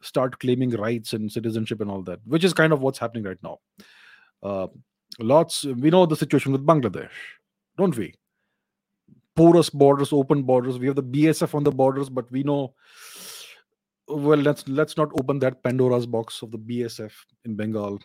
[0.00, 3.42] start claiming rights and citizenship and all that which is kind of what's happening right
[3.42, 3.58] now.
[4.42, 4.66] Uh,
[5.18, 7.10] lots we know the situation with bangladesh
[7.76, 8.14] don't we?
[9.36, 10.78] Porous borders open borders.
[10.78, 12.74] We have the bsf on the borders but we know
[14.08, 17.12] well let's let's not open that pandora's box of the bsf
[17.44, 17.98] in bengal.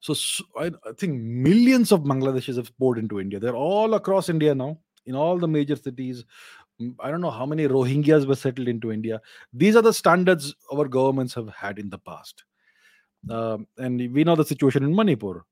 [0.00, 3.40] So, so I, I, think millions of bangladeshis have poured into india.
[3.40, 6.24] They're all across india now in all the major cities.
[6.80, 9.20] Mm, i don't know how many rohingyas were settled into india.
[9.52, 12.44] These are the standards our governments have had in the past.
[13.28, 15.44] Um, and we know the situation in manipur.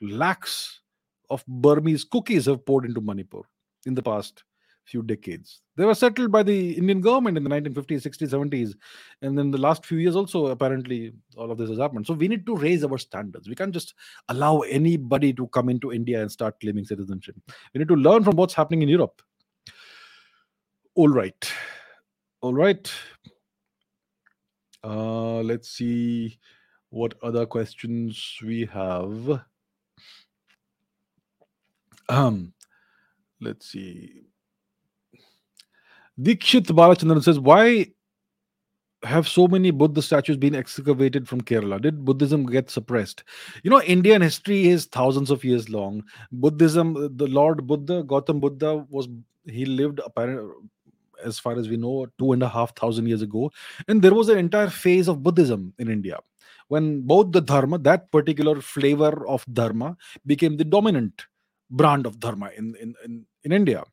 [0.00, 0.80] Lakhs
[1.28, 3.42] of burmese Kukis have poured into manipur
[3.84, 4.44] in the past
[4.84, 5.60] few decades.
[5.76, 8.74] They were settled by the Indian government in the 1950s, 60s, 70s.
[9.22, 12.06] And then the last few years also, apparently, all of this has happened.
[12.06, 13.48] So we need to raise our standards.
[13.48, 13.94] We can't just
[14.28, 17.36] allow anybody to come into India and start claiming citizenship.
[17.72, 19.22] We need to learn from what's happening in Europe.
[20.94, 21.52] All right.
[22.40, 22.92] All right.
[24.82, 26.38] Uh, let's see
[26.88, 29.42] what other questions we have.
[32.08, 32.52] Um,
[33.40, 34.29] let's see.
[36.22, 37.86] Dikshit Balachandran says, Why
[39.02, 41.80] have so many Buddha statues been excavated from Kerala?
[41.80, 43.24] Did Buddhism get suppressed?
[43.62, 46.04] You know, Indian history is thousands of years long.
[46.32, 49.08] Buddhism, the Lord Buddha, Gautam Buddha, was
[49.44, 50.52] he lived apparently
[51.24, 53.52] as far as we know, two and a half thousand years ago.
[53.88, 56.18] And there was an entire phase of Buddhism in India
[56.68, 61.26] when both the Dharma, that particular flavor of Dharma, became the dominant
[61.70, 63.84] brand of Dharma in, in, in, in India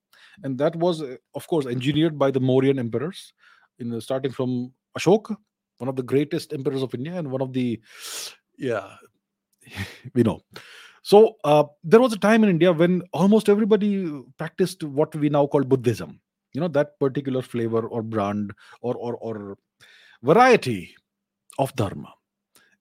[0.43, 3.33] and that was uh, of course engineered by the Mauryan emperors
[3.79, 5.35] in the, starting from Ashoka
[5.77, 7.79] one of the greatest emperors of India and one of the
[8.57, 8.95] yeah
[10.13, 10.41] we know.
[11.03, 15.47] So uh, there was a time in India when almost everybody practiced what we now
[15.47, 16.19] call Buddhism.
[16.53, 19.57] You know that particular flavor or brand or or, or
[20.23, 20.95] variety
[21.59, 22.13] of dharma.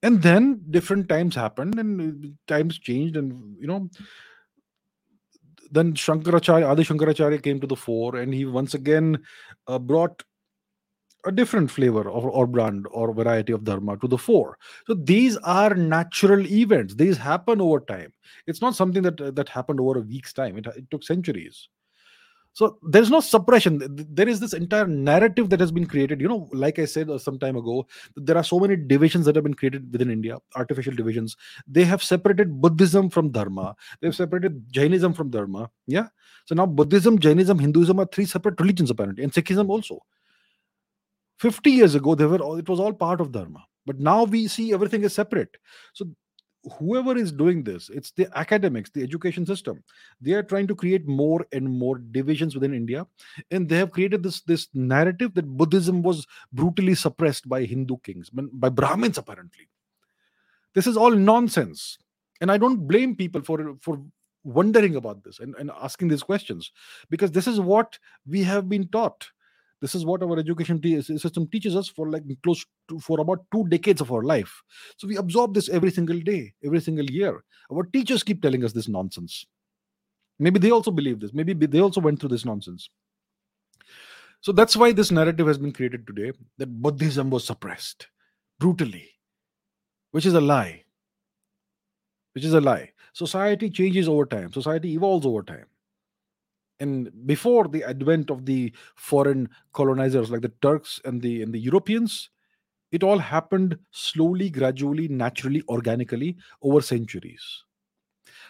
[0.03, 3.89] And then different times happened and uh, times changed and you know
[5.71, 9.19] then Shankaracharya, Adi Shankaracharya came to the fore, and he once again
[9.67, 10.23] uh, brought
[11.25, 14.57] a different flavor or, or brand or variety of dharma to the fore.
[14.85, 16.95] So these are natural events.
[16.95, 18.13] These happen over time.
[18.45, 20.57] It's not something that that happened over a week's time.
[20.57, 21.67] It, it took centuries.
[22.57, 23.83] So there's no suppression.
[23.87, 26.19] There is this entire narrative that has been created.
[26.19, 29.35] You know, like I said uh, some time ago, there are so many divisions that
[29.35, 31.37] have been created within India, artificial divisions.
[31.67, 33.75] They have separated Buddhism from Dharma.
[34.01, 35.69] They've separated Jainism from Dharma.
[35.85, 36.07] Yeah.
[36.45, 39.99] So now Buddhism, Jainism, Hinduism are three separate religions apparently, and Sikhism also.
[41.37, 43.63] 50 years ago, they were all, it was all part of Dharma.
[43.85, 45.57] But now we see everything is separate.
[45.93, 46.09] So
[46.73, 49.83] whoever is doing this it's the academics the education system
[50.21, 53.05] they are trying to create more and more divisions within india.
[53.51, 58.29] And they have created this this narrative that buddhism was brutally suppressed by hindu kings
[58.33, 59.67] by brahmins apparently.
[60.73, 61.97] This is all nonsense.
[62.41, 64.01] And i don't blame people for for
[64.43, 66.71] wondering about this and, and asking these questions
[67.09, 69.27] because this is what we have been taught
[69.81, 73.67] this is what our education system teaches us for like close to for about two
[73.67, 74.61] decades of our life.
[74.97, 77.43] So we absorb this every single day every single year.
[77.71, 79.45] Our teachers keep telling us this nonsense.
[80.39, 81.33] Maybe they also believe this.
[81.33, 82.89] Maybe they also went through this nonsense.
[84.41, 88.07] So that's why this narrative has been created today that buddhism was suppressed
[88.59, 89.09] brutally
[90.11, 90.83] which is a lie.
[92.33, 92.91] Which is a lie.
[93.13, 94.51] Society changes over time.
[94.51, 95.65] Society evolves over time
[96.79, 101.59] and before the advent of the foreign colonizers like the turks and the and the
[101.59, 102.29] europeans
[102.91, 107.63] it all happened slowly gradually naturally organically over centuries.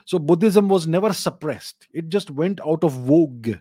[0.06, 1.88] So buddhism was never suppressed.
[1.92, 3.56] It just went out of vogue.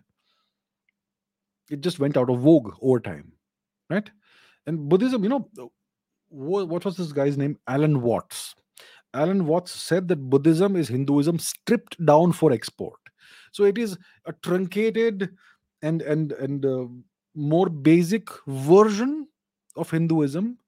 [1.71, 3.33] It just went out of vogue over time
[3.91, 4.11] right?
[4.67, 5.49] And buddhism you know
[6.29, 7.59] what was this guy's name?
[7.69, 8.55] Alan watts.
[9.15, 12.99] Alan watts said that buddhism is hinduism stripped down for export
[13.57, 15.31] so it is a truncated
[15.83, 16.87] and and and uh,
[17.35, 19.27] more basic version
[19.77, 20.59] of hinduism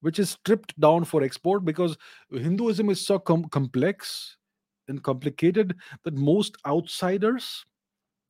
[0.00, 1.96] which is stripped down for export because
[2.30, 4.36] hinduism is so com- complex
[4.88, 7.64] and complicated that most outsiders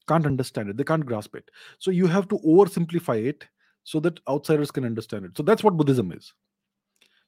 [0.06, 0.76] can't understand it.
[0.76, 1.50] They can't grasp it.
[1.78, 3.48] So you have to oversimplify it
[3.84, 5.36] so that outsiders can understand it.
[5.36, 6.34] So that's what buddhism is.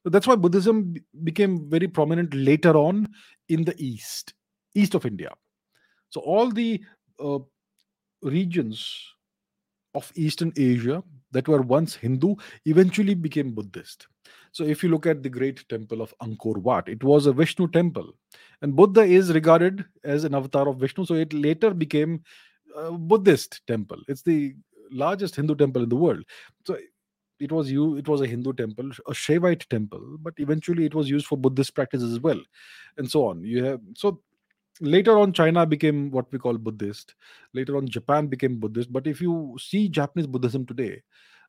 [0.02, 3.08] So that's why buddhism became very prominent later on
[3.48, 4.34] in the east
[4.74, 5.30] east of india
[6.14, 6.80] so all the
[7.18, 7.40] uh,
[8.22, 8.88] regions
[9.96, 14.06] of Eastern Asia that were once Hindu eventually became Buddhist.
[14.52, 17.66] So if you look at the great temple of Angkor Wat, it was a Vishnu
[17.68, 18.14] temple,
[18.62, 21.04] and Buddha is regarded as an avatar of Vishnu.
[21.04, 22.22] So it later became
[22.76, 23.98] a Buddhist temple.
[24.06, 24.54] It's the
[24.92, 26.24] largest Hindu temple in the world.
[26.64, 26.78] So
[27.40, 31.10] it was you it was a hindu temple a shaivite temple but eventually it was
[31.10, 32.40] used for buddhist practices as well
[32.96, 34.20] and so on you have so
[34.80, 37.14] later on china became what we call buddhist.
[37.52, 38.92] Later on japan became buddhist.
[38.92, 41.02] But if you see japanese buddhism today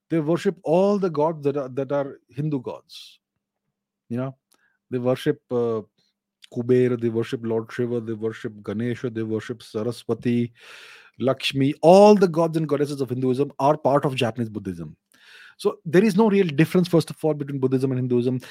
[0.10, 3.20] they worship all the gods that are that are hindu gods.
[4.10, 4.36] You know
[4.92, 5.82] they worship uh,
[6.54, 10.54] kuber they worship lord shiva they worship ganesha they worship saraswati
[11.20, 11.74] lakshmi.
[11.82, 14.96] All the gods and goddesses of hinduism are part of japanese buddhism.
[15.58, 18.42] So there is no real difference first of all between buddhism and hinduism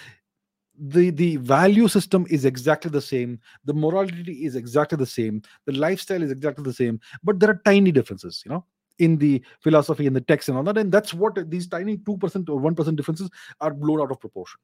[0.78, 3.38] the the value system is exactly the same.
[3.64, 5.42] The morality is exactly the same.
[5.66, 7.00] The lifestyle is exactly the same.
[7.22, 8.64] But there are tiny differences you know
[8.98, 10.78] in the philosophy and the text and all that.
[10.78, 14.60] And that's what these tiny 2% or 1% differences are blown out of proportion.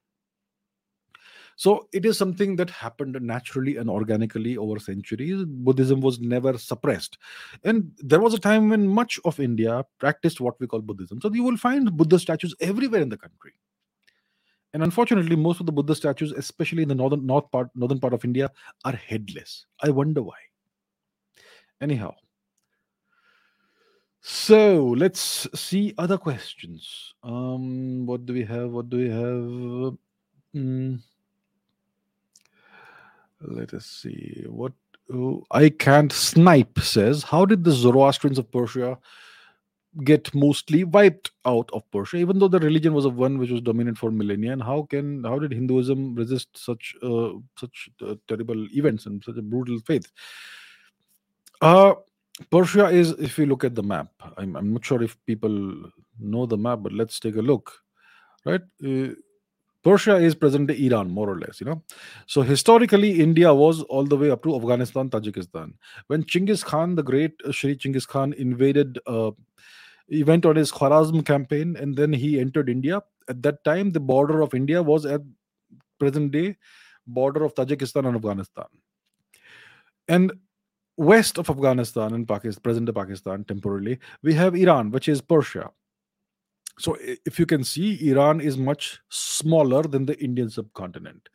[1.56, 5.44] So it is something that happened naturally and organically over centuries.
[5.44, 7.18] Buddhism was never suppressed.
[7.64, 11.20] And there was a time when much of india practiced what we call buddhism.
[11.20, 13.52] So you will find buddha statues everywhere in the country
[14.72, 18.14] and unfortunately, most of the Buddha statues, especially in the northern north part, northern part
[18.14, 18.50] of India,
[18.84, 19.66] are headless.
[19.82, 20.36] I wonder why.
[21.80, 22.14] Anyhow,
[24.20, 27.14] so let's see other questions.
[27.22, 28.70] Um, what do we have?
[28.70, 29.96] What do we have?
[30.54, 31.00] Mm.
[33.40, 34.44] Let us see.
[34.46, 34.72] What
[35.12, 37.22] oh, I can't snipe says.
[37.22, 38.98] How did the Zoroastrians of Persia
[40.04, 43.60] get mostly wiped out of Persia, even though the religion was a one which was
[43.60, 44.52] dominant for millennia.
[44.52, 49.36] And how can how did Hinduism resist such uh, such uh, terrible events and such
[49.36, 50.10] a brutal faith?
[51.60, 51.94] Uh,
[52.50, 56.46] Persia is, if you look at the map, I'm, I'm not sure if people know
[56.46, 57.72] the map, but let's take a look.
[58.46, 59.14] Right, uh,
[59.82, 61.82] Persia is present day Iran, more or less, you know.
[62.26, 65.74] So historically, India was all the way up to Afghanistan, Tajikistan.
[66.06, 69.30] When Chinggis Khan, the great uh, Shri Chinggis Khan, invaded uh,
[70.10, 73.02] he went on his Khwarazm campaign and then he entered India.
[73.28, 75.22] At that time, the border of India was at
[75.98, 76.56] present day
[77.06, 78.66] border of Tajikistan and Afghanistan.
[80.08, 80.32] And
[80.96, 85.70] west of Afghanistan and Pakistan, present Pakistan temporarily, we have Iran, which is Persia.
[86.80, 91.28] so if you can see iran is much smaller than the indian subcontinent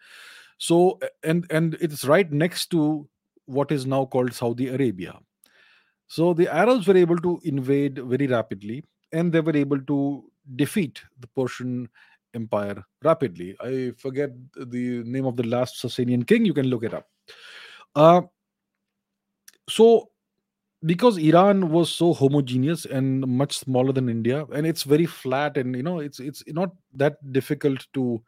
[0.58, 3.08] so and and it's right next to
[3.46, 5.14] what is now called saudi arabia
[6.08, 10.24] so the arabs were able to invade very rapidly and they were able to
[10.56, 11.88] defeat the persian
[12.34, 16.94] empire rapidly i forget the name of the last sasanian king you can look it
[16.94, 17.08] up
[17.96, 18.22] uh,
[19.70, 20.10] so
[20.86, 25.76] because Iran was so homogeneous and much smaller than India, and it's very flat, and
[25.76, 28.22] you know, it's it's not that difficult to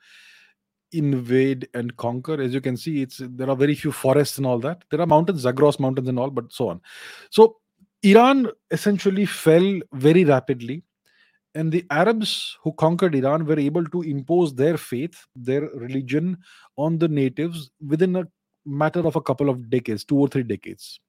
[0.92, 2.42] invade and conquer.
[2.42, 4.84] As you can see, it's there are very few forests and all that.
[4.90, 6.82] There are mountains, Zagros mountains, and all, but so on.
[7.30, 7.58] So
[8.04, 10.84] Iran essentially fell very rapidly,
[11.56, 16.38] and the Arabs who conquered Iran were able to impose their faith, their religion
[16.78, 18.28] on the natives within a
[18.66, 21.00] matter of a couple of decades, two or three decades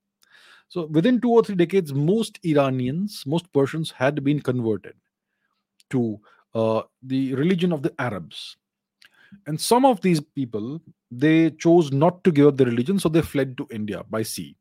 [0.68, 4.94] so within two or three decades, most Iranians, most Persians had been converted
[5.90, 6.20] to
[6.54, 8.56] uh, the religion of the Arabs.
[9.46, 10.80] And some of these people,
[11.10, 14.56] they chose not to give up their religion, so they fled to India by sea.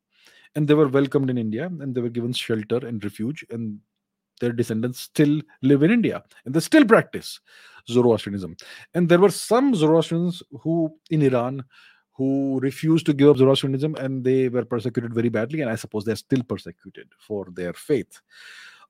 [0.58, 3.46] And they were welcomed in India and they were given shelter and refuge.
[3.50, 3.80] And
[4.42, 7.40] their descendants still live in India and they still practice
[7.90, 8.58] Zoroastrianism.
[8.94, 11.64] And there were some Zoroastrians who in Iran
[12.12, 15.62] who refused to give up Zoroastrianism and they were persecuted very badly.
[15.62, 18.20] And I suppose they're still persecuted for their faith.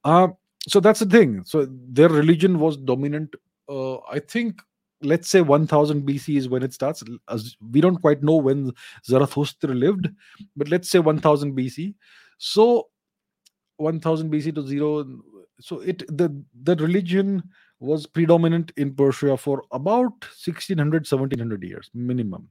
[0.04, 0.30] Uh,
[0.68, 1.44] so that's the thing.
[1.46, 3.36] So their religion was dominant.
[3.70, 4.62] Uh, I think,
[5.02, 7.04] let's say 1000 BC is when it starts.
[7.72, 8.72] We don't quite know when
[9.06, 10.10] Zarathustra lived,
[10.56, 11.94] but let's say 1000 BC.
[12.38, 12.90] So
[13.78, 15.06] 1000 BC to zero.
[15.60, 17.44] So it the the religion
[17.80, 22.50] was predominant in Persia for about 1600 1700 years minimum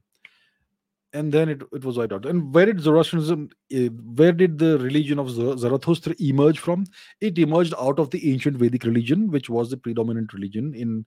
[1.13, 2.25] and then it, it was wiped out.
[2.25, 6.85] And where did Zoroastrianism, eh, where did the religion of Zarathustra emerge from?
[7.21, 11.05] It emerged out of the ancient Vedic religion, which was the predominant religion in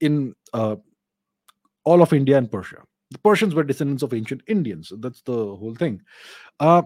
[0.00, 0.76] in uh,
[1.84, 2.82] all of India and Persia.
[3.10, 4.92] The Persians were descendants of ancient Indians.
[4.98, 6.02] That's the whole thing.
[6.60, 6.82] Uh,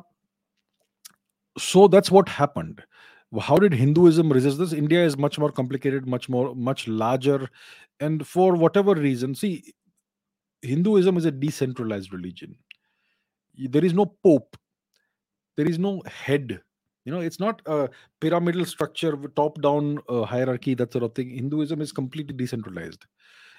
[1.59, 2.83] so that's what happened.
[3.41, 4.73] How did Hinduism resist this?
[4.73, 7.49] India is much more complicated, much more, much larger,
[7.99, 9.75] and for whatever reason, see,
[10.61, 12.57] Hinduism is a decentralized religion.
[13.57, 14.57] There is no pope.
[15.57, 16.61] There is no head.
[17.05, 17.89] You know, it's not a
[18.21, 21.31] pyramidal structure, top-down uh, hierarchy, that sort of thing.
[21.31, 23.07] Hinduism is completely decentralized,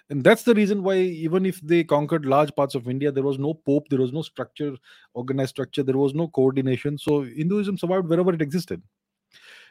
[0.09, 3.39] and that's the reason why even if they conquered large parts of India, there was
[3.39, 4.75] no pope, there was no structure,
[5.13, 6.97] organized structure, there was no coordination.
[6.97, 8.81] So Hinduism survived wherever it existed.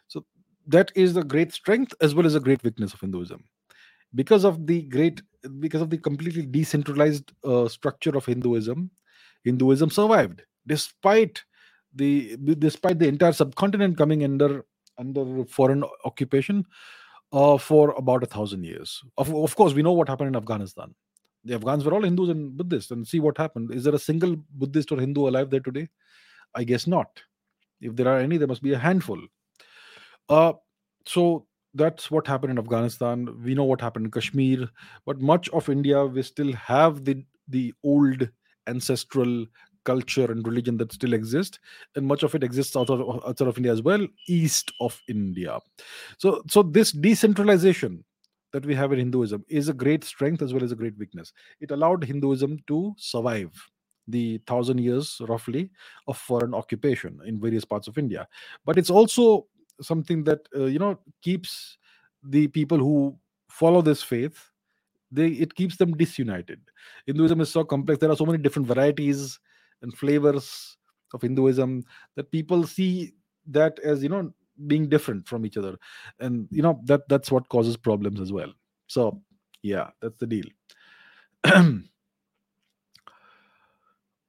[0.08, 0.24] So
[0.66, 3.42] that is the great strength as well as a great weakness of Hinduism
[4.14, 5.22] because of the great
[5.60, 8.90] because of the completely decentralized uh, structure of hinduism
[9.44, 11.42] hinduism survived despite
[11.94, 14.64] the despite the entire subcontinent coming under
[14.98, 16.64] under foreign occupation
[17.32, 19.02] uh, for about a thousand years.
[19.16, 20.94] Of, of course we know what happened in afghanistan.
[21.44, 23.72] The afghans were all hindus and buddhists and see what happened.
[23.72, 25.88] Is there a single buddhist or hindu alive there today?
[26.54, 27.22] I guess not.
[27.80, 29.20] If there are any there must be a handful.
[30.28, 30.52] Uh,
[31.04, 33.42] so that's what happened in Afghanistan.
[33.42, 34.68] We know what happened in Kashmir,
[35.06, 38.28] but much of India we still have the the old
[38.66, 39.46] ancestral
[39.84, 41.60] culture and religion that still exist,
[41.96, 45.58] and much of it exists outside of, outside of India as well, east of India.
[46.18, 48.04] So, so this decentralization
[48.52, 51.32] that we have in Hinduism is a great strength as well as a great weakness.
[51.60, 53.50] It allowed Hinduism to survive
[54.08, 55.70] the thousand years roughly
[56.06, 58.26] of foreign occupation in various parts of India,
[58.64, 59.46] but it's also
[59.80, 61.78] something that uh, you know keeps
[62.22, 63.16] the people who
[63.48, 64.50] follow this faith
[65.10, 66.60] they it keeps them disunited
[67.06, 69.38] hinduism is so complex there are so many different varieties
[69.82, 70.76] and flavors
[71.14, 71.84] of hinduism
[72.16, 73.12] that people see
[73.46, 74.32] that as you know
[74.66, 75.76] being different from each other
[76.20, 78.52] and you know that that's what causes problems as well
[78.86, 79.20] so
[79.62, 80.44] yeah that's the deal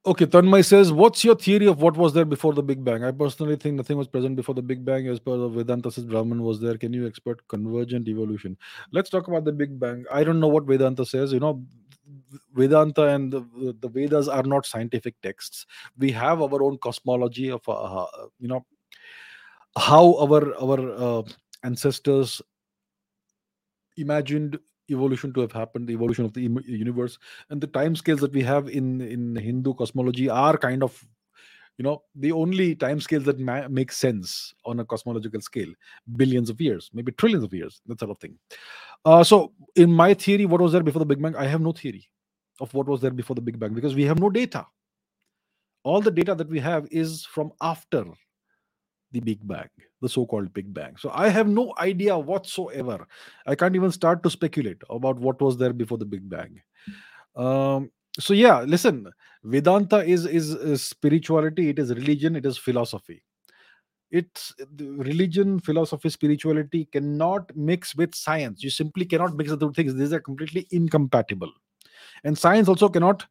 [0.06, 3.02] Okay, Tanmay says, What's your theory of what was there before the Big Bang?
[3.04, 6.04] I personally think nothing was present before the Big Bang as per the Vedanta says
[6.04, 6.76] Brahman was there.
[6.76, 8.58] Can you expect convergent evolution?
[8.92, 10.04] Let's talk about the Big Bang.
[10.12, 11.32] I don't know what Vedanta says.
[11.32, 11.64] You know,
[12.52, 15.66] Vedanta and the, the Vedas are not scientific texts.
[15.98, 18.06] We have our own cosmology of, uh,
[18.38, 18.64] you know,
[19.76, 21.22] how our our uh,
[21.64, 22.40] ancestors
[23.96, 24.58] imagined
[24.90, 27.18] evolution to have happened, the evolution of the universe,
[27.50, 31.04] and the time scales that we have in in Hindu cosmology are kind of
[31.78, 35.72] you know the only time scales that ma- make sense on a cosmological scale.
[36.16, 38.38] Billions of years maybe trillions of years that sort of thing.
[39.04, 41.34] Uh, so in my theory what was there before the big bang?
[41.36, 42.08] I have no theory
[42.60, 44.66] of what was there before the big bang because we have no data
[45.84, 48.04] all the data that we have is from after
[49.14, 49.68] the Big Bang,
[50.02, 50.96] the so called Big Bang.
[50.98, 53.06] So I have no idea whatsoever.
[53.46, 56.60] I can't even start to speculate about what was there before the Big Bang.
[57.36, 59.08] Um, so yeah, listen,
[59.44, 63.22] Vedanta is, is is spirituality, it is religion, it is philosophy.
[64.10, 68.62] It's religion, philosophy, spirituality cannot mix with science.
[68.62, 69.94] You simply cannot mix the two things.
[69.94, 71.52] These are completely incompatible.
[72.24, 73.26] And science also cannot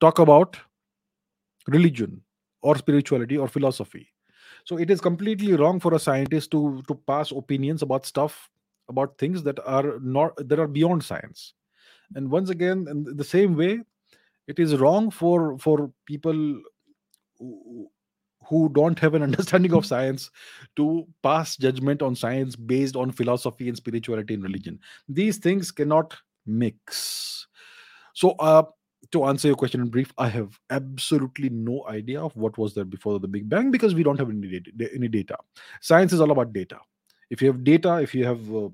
[0.00, 0.56] talk about
[1.66, 2.22] religion
[2.62, 4.08] or spirituality or philosophy.
[4.64, 8.50] So it is completely wrong for a scientist to to pass opinions about stuff
[8.88, 11.54] about things that are not that are beyond science.
[12.14, 13.80] And once again in the same way
[14.46, 16.62] it is wrong for for people
[17.38, 17.90] who,
[18.44, 20.30] who don't have an understanding of science
[20.76, 24.78] to pass judgment on science based on philosophy and spirituality and religion.
[25.08, 26.16] These things cannot
[26.46, 27.46] mix
[28.18, 28.64] so uh,
[29.12, 32.84] to answer your question in brief, I have absolutely no idea of what was there
[32.84, 34.90] before the Big Bang because we don't have any data.
[34.92, 35.36] Any data.
[35.80, 36.80] Science is all about data.
[37.30, 38.70] If you have data, if you have, uh,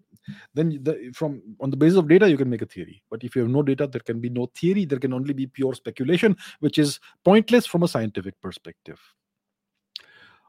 [0.54, 3.02] then the, from on the basis of data you can make a theory.
[3.10, 4.86] But if you have no data, there can be no theory.
[4.86, 8.98] There can only be pure speculation, which is pointless from a scientific perspective.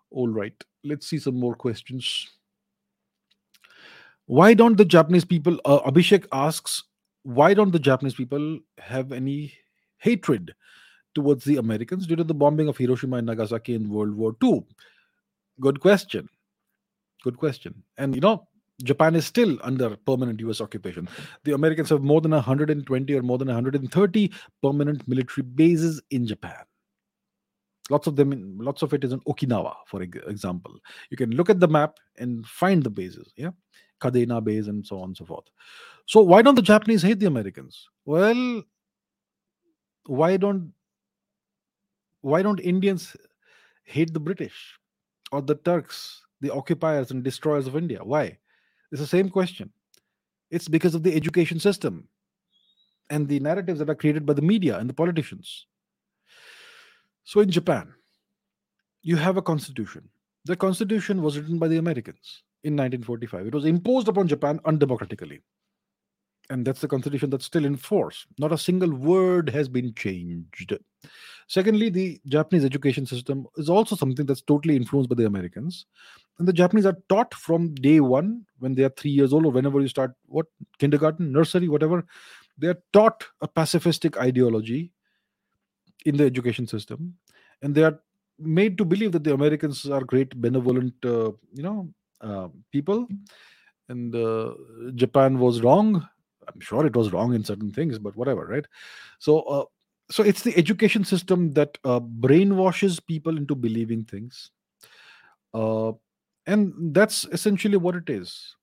[0.10, 2.30] All right, let's see some more questions.
[4.26, 5.60] Why don't the Japanese people?
[5.66, 6.84] Uh, Abhishek asks,
[7.26, 9.52] why don't the Japanese people have any
[9.98, 10.54] hatred
[11.16, 14.64] towards the Americans due to the bombing of Hiroshima and Nagasaki in World War II?
[15.60, 16.30] Good question.
[17.24, 17.84] Good question.
[17.98, 18.48] And you know,
[18.84, 21.10] Japan is still under permanent US occupation.
[21.46, 26.64] The Americans have more than 120 or more than 130 permanent military bases in Japan.
[27.90, 30.76] Lots of them, in, lots of it is in Okinawa, for example.
[31.10, 33.52] You can look at the map and find the bases, yeah,
[34.02, 35.46] Kadena base and so on and so forth.
[36.06, 37.88] So why don't the Japanese hate the Americans?
[38.06, 38.64] Well,
[40.06, 40.72] why don't
[42.22, 43.16] why don't Indians
[43.84, 44.80] hate the British
[45.32, 48.00] or the Turks, the occupiers and destroyers of India?
[48.04, 48.38] Why?
[48.92, 49.72] It's the same question.
[50.50, 52.08] It's because of the education system
[53.10, 55.68] and the narratives that are created by the media and the politicians.
[57.24, 57.94] So in Japan,
[59.02, 60.10] you have a constitution.
[60.46, 63.48] The constitution was written by the Americans in 1945.
[63.48, 65.40] It was imposed upon Japan undemocratically
[66.50, 68.26] and that's the constitution that's still in force.
[68.38, 70.74] Not a single word has been changed.
[71.48, 75.86] Secondly, the Japanese education system is also something that's totally influenced by the Americans.
[76.40, 79.52] And the Japanese are taught from day one, when they are three years old, or
[79.52, 80.48] whenever you start what
[80.80, 82.06] kindergarten, nursery, whatever,
[82.58, 84.92] they are taught a pacifistic ideology
[86.06, 87.16] in the education system.
[87.62, 88.00] And they are
[88.38, 91.90] made to believe that the Americans are great, benevolent, uh, you know,
[92.22, 93.08] uh, people.
[93.88, 94.54] And uh,
[94.96, 96.08] Japan was wrong
[96.54, 98.66] I'm sure it was wrong in certain things, but whatever, right?
[99.20, 99.66] So, uh,
[100.12, 104.52] so it's the education system that uh, brainwashes people into believing things,
[105.54, 105.94] uh,
[106.46, 108.56] and that's essentially what it is.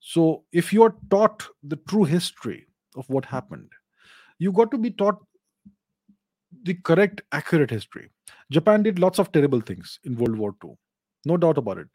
[0.00, 2.66] So, if you are taught the true history
[2.96, 3.70] of what happened,
[4.38, 5.18] you got to be taught
[6.64, 8.10] the correct, accurate history.
[8.50, 10.72] Japan did lots of terrible things in World War II,
[11.24, 11.88] no doubt about it.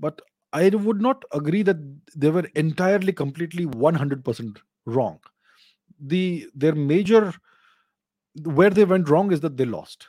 [0.00, 0.20] But
[0.52, 1.76] I would not agree that
[2.16, 5.20] they were entirely, completely, 100% wrong.
[6.00, 7.32] The their major
[8.44, 10.08] where they went wrong is that they lost.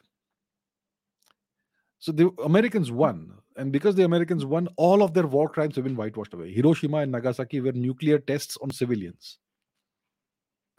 [1.99, 5.83] So the Americans won, and because the Americans won, all of their war crimes have
[5.83, 6.51] been whitewashed away.
[6.51, 9.37] Hiroshima and Nagasaki were nuclear tests on civilians.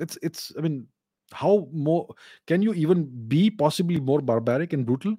[0.01, 0.53] It's it's.
[0.59, 0.89] I mean,
[1.33, 2.09] how more
[2.47, 5.17] can you even be possibly more barbaric and brutal?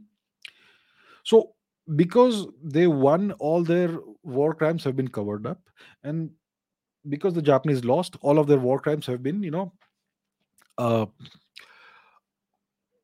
[1.24, 1.53] So
[1.96, 5.60] because they won all their war crimes have been covered up
[6.04, 6.30] and
[7.10, 9.72] because the japanese lost all of their war crimes have been you know
[10.78, 11.06] uh,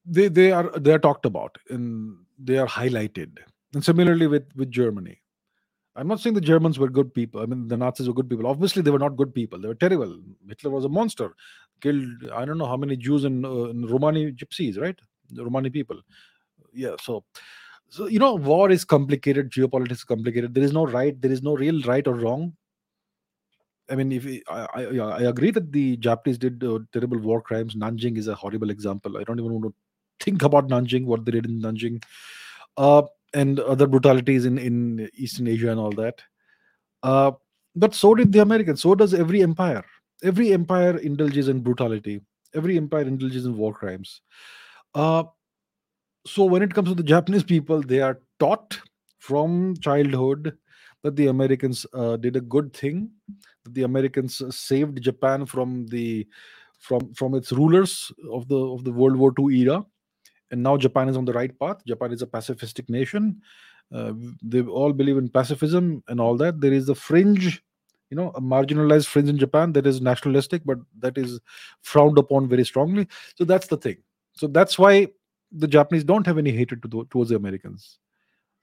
[0.05, 3.37] they they are they are talked about and they are highlighted.
[3.73, 5.21] And similarly with with germany.
[5.95, 7.41] I'm not saying the germans were good people.
[7.41, 8.47] I mean the nazis were good people.
[8.47, 9.59] Obviously they were not good people.
[9.59, 10.19] They were terrible.
[10.47, 11.35] Hitler was a monster.
[11.81, 14.99] Killed i don't know how many jews and, uh, and romani gypsies right?
[15.29, 16.01] The romani people.
[16.73, 17.23] Yeah so
[17.89, 20.53] so you know war is complicated geopolitics is complicated.
[20.53, 22.53] There is no right there is no real right or wrong.
[23.89, 27.75] I mean if i i, I agree that the japanese did uh, terrible war crimes.
[27.75, 29.17] Nanjing is a horrible example.
[29.17, 29.73] I don't even want to
[30.23, 32.03] think about nanjing what they did in nanjing.
[32.77, 36.21] Uh, and other brutalities in in eastern asia and all that.
[37.03, 37.31] Uh,
[37.75, 38.81] but so did the americans.
[38.81, 39.83] So does every empire.
[40.23, 42.21] Every empire indulges in brutality.
[42.53, 44.21] Every empire indulges in war crimes.
[44.93, 45.23] Uh,
[46.25, 48.79] so when it comes to the Japanese people, they are taught
[49.19, 50.57] from childhood
[51.03, 53.09] that the Americans uh, did a good thing,
[53.63, 56.27] that the Americans saved Japan from the
[56.79, 59.85] from from its rulers of the of the World War II era,
[60.51, 61.77] and now Japan is on the right path.
[61.85, 63.41] Japan is a pacifistic nation,
[63.91, 64.13] Uh,
[64.43, 66.61] they all believe in pacifism and all that.
[66.61, 67.63] There is a fringe,
[68.11, 71.39] you know, a marginalized fringe in Japan that is nationalistic, but that is
[71.81, 73.07] frowned upon very strongly.
[73.35, 73.97] So that's the thing.
[74.33, 75.07] So that's why
[75.51, 77.99] the Japanese don't have any hatred to, towards the Americans.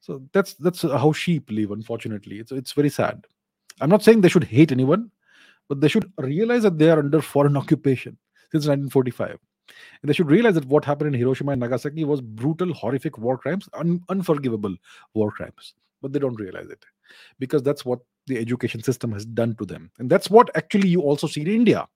[0.00, 1.70] So that's that's how sheep live.
[1.70, 3.26] Unfortunately, it's it's very sad.
[3.80, 5.10] I'm not saying they should hate anyone,
[5.68, 8.16] but they should realize that they are under foreign occupation
[8.52, 9.38] since 1945.
[10.00, 13.36] And they should realize that what happened in Hiroshima and Nagasaki was brutal, horrific war
[13.36, 14.74] crimes, un- unforgivable
[15.14, 15.74] war crimes.
[16.02, 16.84] But they don't realize it
[17.40, 19.90] because that's what the education system has done to them.
[19.98, 21.86] And that's what actually you also see in India.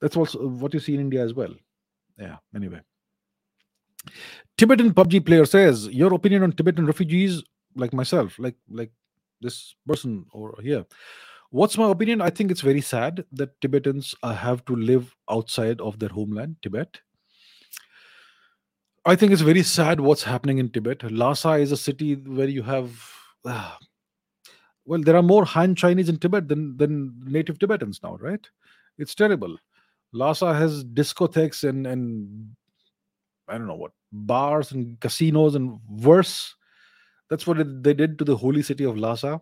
[0.00, 1.54] That's also what you see in India as well.
[2.18, 2.80] Yeah, anyway.
[4.56, 7.42] Tibetan PUBG player says, Your opinion on Tibetan refugees,
[7.74, 8.90] like myself, like like
[9.40, 10.84] this person over here.
[11.50, 12.20] What's my opinion?
[12.20, 16.56] I think it's very sad that Tibetans uh, have to live outside of their homeland,
[16.60, 16.98] Tibet.
[19.06, 21.10] I think it's very sad what's happening in Tibet.
[21.10, 23.00] Lhasa is a city where you have,
[23.46, 23.72] uh,
[24.84, 28.46] well, there are more Han Chinese in Tibet than, than native Tibetans now, right?
[28.98, 29.56] It's terrible.
[30.12, 32.50] Lhasa has discotheques and, and
[33.48, 36.54] I don't know what, bars and casinos and worse.
[37.30, 39.40] That's what it, they did to the holy city of Lhasa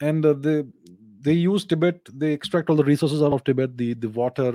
[0.00, 0.64] and uh, they
[1.20, 2.00] they use Tibet.
[2.12, 4.52] They extract all the resources out of Tibet, the the water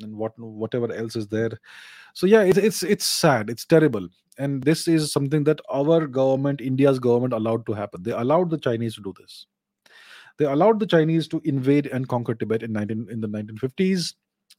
[0.00, 1.50] and what whatever else is there.
[2.14, 3.50] So yeah, it's it's it's sad.
[3.50, 8.02] It's terrible, and this is something that our government, India's government, allowed to happen.
[8.02, 9.46] They allowed the Chinese to do this.
[10.38, 14.14] They allowed the Chinese to invade and conquer Tibet in 19 in the 1950s.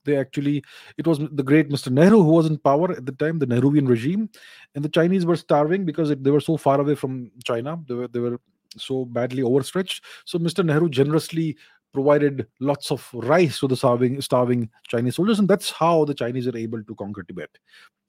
[0.07, 0.63] They actually,
[0.97, 1.91] it was the great Mr.
[1.91, 4.29] Nehru who was in power at the time, the Nehruvian regime,
[4.73, 7.77] and the Chinese were starving because they were so far away from China.
[7.87, 8.39] They were they were
[8.77, 10.03] so badly overstretched.
[10.25, 10.65] So Mr.
[10.65, 11.57] Nehru generously
[11.93, 16.47] provided lots of rice to the starving, starving Chinese soldiers, and that's how the Chinese
[16.47, 17.49] are able to conquer Tibet,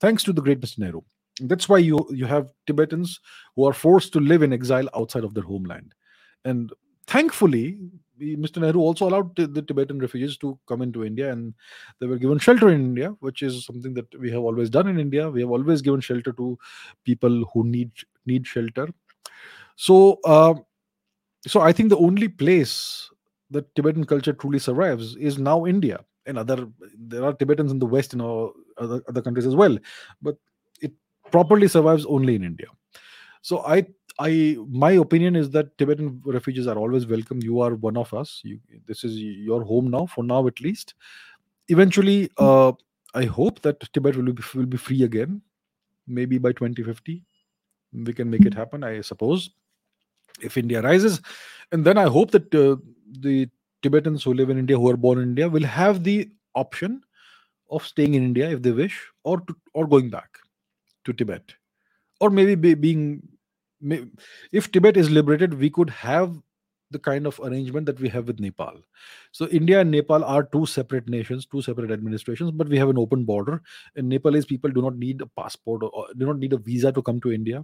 [0.01, 0.79] thanks to the great Mr.
[0.81, 1.01] Nehru.
[1.51, 3.21] that's why you you have Tibetans
[3.57, 5.95] who are forced to live in exile outside of their homeland,
[6.45, 6.73] and
[7.07, 7.79] thankfully.
[8.21, 8.61] Mr.
[8.61, 11.55] Nehru also allowed the Tibetan refugees to come into India and
[12.01, 14.99] they were given shelter in India, which is something that we have always done in
[14.99, 15.31] India.
[15.31, 16.59] We have always given shelter to
[17.05, 17.91] people who need
[18.27, 18.89] need shelter
[19.79, 20.55] so, uh,
[21.47, 23.09] so I think the only place
[23.51, 26.05] that Tibetan culture truly survives is now India.
[26.27, 29.79] And other there are Tibetans in the West and other, other countries as well,
[30.21, 30.37] but
[30.83, 30.93] it
[31.31, 32.67] properly survives only in India.
[33.41, 33.87] So I
[34.19, 37.41] I my opinion is that Tibetan refugees are always welcome.
[37.43, 38.41] You are one of us.
[38.45, 40.95] You, this is your home now, for now at least.
[41.69, 42.73] Eventually, uh,
[43.15, 45.43] I hope that Tibet will be will be free again.
[46.07, 47.25] Maybe by 2050,
[47.93, 48.83] we can make it happen.
[48.83, 49.51] I suppose
[50.41, 51.21] if India rises.
[51.73, 52.77] And then I hope that uh,
[53.21, 53.49] the
[53.83, 57.03] Tibetans who live in India, who are born in India, will have the option
[57.71, 60.39] of staying in India if they wish, or to, or going back
[61.05, 61.55] to Tibet,
[62.21, 63.23] or maybe be, being.
[64.53, 66.37] If Tibet is liberated, we could have
[66.91, 68.75] the kind of arrangement that we have with Nepal.
[69.31, 72.99] So India and Nepal are two separate nations, two separate administrations, but we have an
[72.99, 73.63] open border.
[73.95, 77.03] And Nepalese people do not need a passport or do not need a visa to
[77.03, 77.63] come to India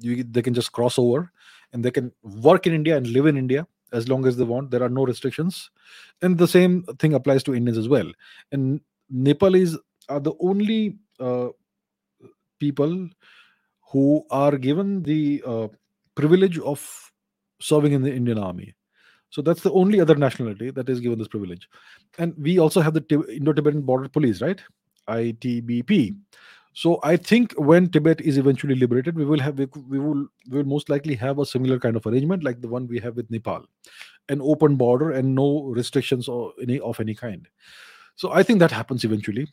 [0.00, 1.32] you, they can just cross over
[1.72, 4.70] and they can work in India and live in India as long as they want.
[4.70, 5.70] There are no restrictions.
[6.22, 8.10] And the same thing applies to Indians as well.
[8.52, 8.80] And
[9.10, 9.76] Nepalese
[10.08, 11.48] are the only uh,
[12.58, 13.08] people
[13.90, 15.68] who are given the uh,
[16.14, 17.10] privilege of
[17.60, 18.74] serving in the Indian army.
[19.30, 21.68] So that's the only other nationality that is given this privilege.
[22.18, 24.60] And we also have the Indo Tibetan Border Police, right?
[25.08, 26.16] ITBP.
[26.72, 30.58] So I think when Tibet is eventually liberated, we will have we, we will we
[30.58, 33.30] will most likely have a similar kind of arrangement like the one we have with
[33.30, 33.64] Nepal,
[34.28, 37.48] an open border and no restrictions or any of any kind.
[38.16, 39.48] So I think that happens eventually.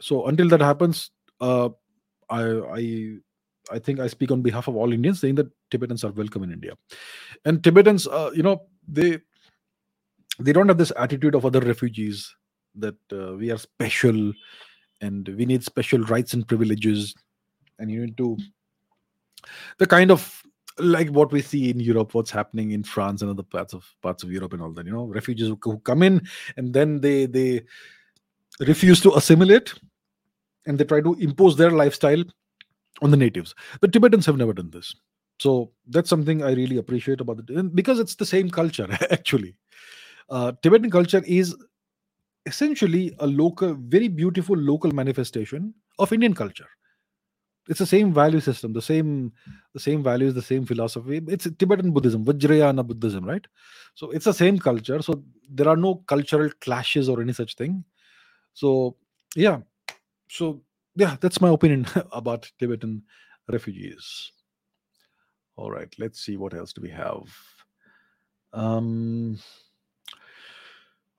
[0.00, 1.10] So until that happens,
[1.40, 1.70] uh,
[2.30, 3.16] I I
[3.70, 6.52] I think I speak on behalf of all Indians, saying that Tibetans are welcome in
[6.52, 6.74] India,
[7.44, 9.18] and Tibetans, uh, you know, they
[10.38, 12.34] they don't have this attitude of other refugees
[12.76, 14.32] that uh, we are special
[15.00, 17.14] and we need special rights and privileges
[17.78, 18.36] and you need to
[19.78, 20.42] the kind of
[20.78, 24.22] like what we see in Europe, what's happening in France and other parts of parts
[24.22, 24.86] of Europe and all that.
[24.86, 27.62] You know, refugees who, who come in and then they they
[28.60, 29.74] refuse to assimilate
[30.66, 32.22] and they try to impose their lifestyle
[33.02, 33.54] on the natives.
[33.80, 34.94] The Tibetans have never done this,
[35.38, 39.56] so that's something I really appreciate about it because it's the same culture actually.
[40.30, 41.56] Uh, Tibetan culture is
[42.46, 46.66] essentially a local, very beautiful local manifestation of Indian culture.
[47.68, 49.32] It's the same value system, the same,
[49.74, 51.20] the same values, the same philosophy.
[51.28, 53.46] It's Tibetan Buddhism, Vajrayana Buddhism, right?
[53.94, 55.02] So it's the same culture.
[55.02, 57.84] So there are no cultural clashes or any such thing.
[58.54, 58.96] So
[59.36, 59.58] yeah,
[60.30, 60.62] so
[60.98, 63.02] yeah, that's my opinion about Tibetan
[63.48, 64.32] refugees.
[65.56, 67.22] All right, let's see what else do we have.
[68.52, 69.38] Um,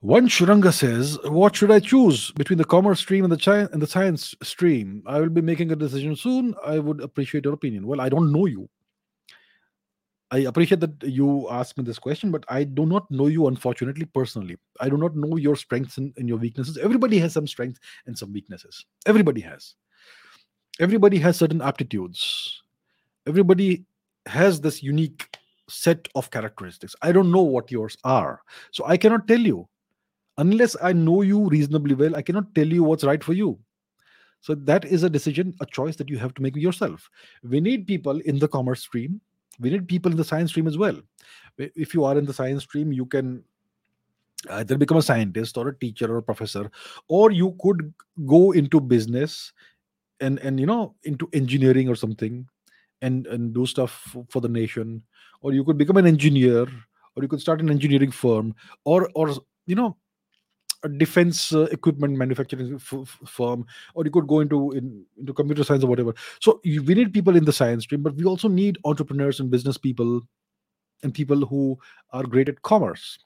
[0.01, 3.81] one Shuranga says, "What should I choose between the commerce stream and the chi- and
[3.81, 5.01] the science stream?
[5.05, 6.55] I will be making a decision soon.
[6.65, 8.69] I would appreciate your opinion." Well, I don't know you.
[10.31, 14.05] I appreciate that you asked me this question, but I do not know you, unfortunately,
[14.05, 14.57] personally.
[14.79, 16.77] I do not know your strengths and, and your weaknesses.
[16.77, 18.85] Everybody has some strengths and some weaknesses.
[19.07, 19.73] Everybody has.
[20.79, 22.61] Everybody has certain aptitudes.
[23.27, 23.85] Everybody
[24.27, 25.35] has this unique
[25.67, 26.95] set of characteristics.
[27.01, 28.41] I don't know what yours are.
[28.71, 29.67] So I cannot tell you.
[30.37, 33.59] Unless I know you reasonably well, I cannot tell you what's right for you.
[34.41, 37.09] So that is a decision, a choice that you have to make yourself.
[37.43, 39.19] We need people in the commerce stream.
[39.59, 40.99] We need people in the science stream as well.
[41.57, 43.43] If you are in the science stream, you can
[44.51, 46.71] either become a scientist or a teacher or a professor,
[47.07, 47.93] or you could
[48.25, 49.51] go into business
[50.21, 52.47] and and you know into engineering or something
[53.01, 55.01] and and do stuff for the nation
[55.41, 56.63] or you could become an engineer
[57.15, 58.53] or you could start an engineering firm
[58.83, 59.33] or or
[59.65, 59.95] you know
[60.83, 63.65] a defense uh, equipment manufacturing f- firm
[63.95, 66.13] or you could go into in, into computer science or whatever.
[66.41, 69.51] So you, we need people in the science stream but we also need entrepreneurs and
[69.51, 70.21] business people
[71.03, 71.79] and people who
[72.11, 73.19] are great at commerce.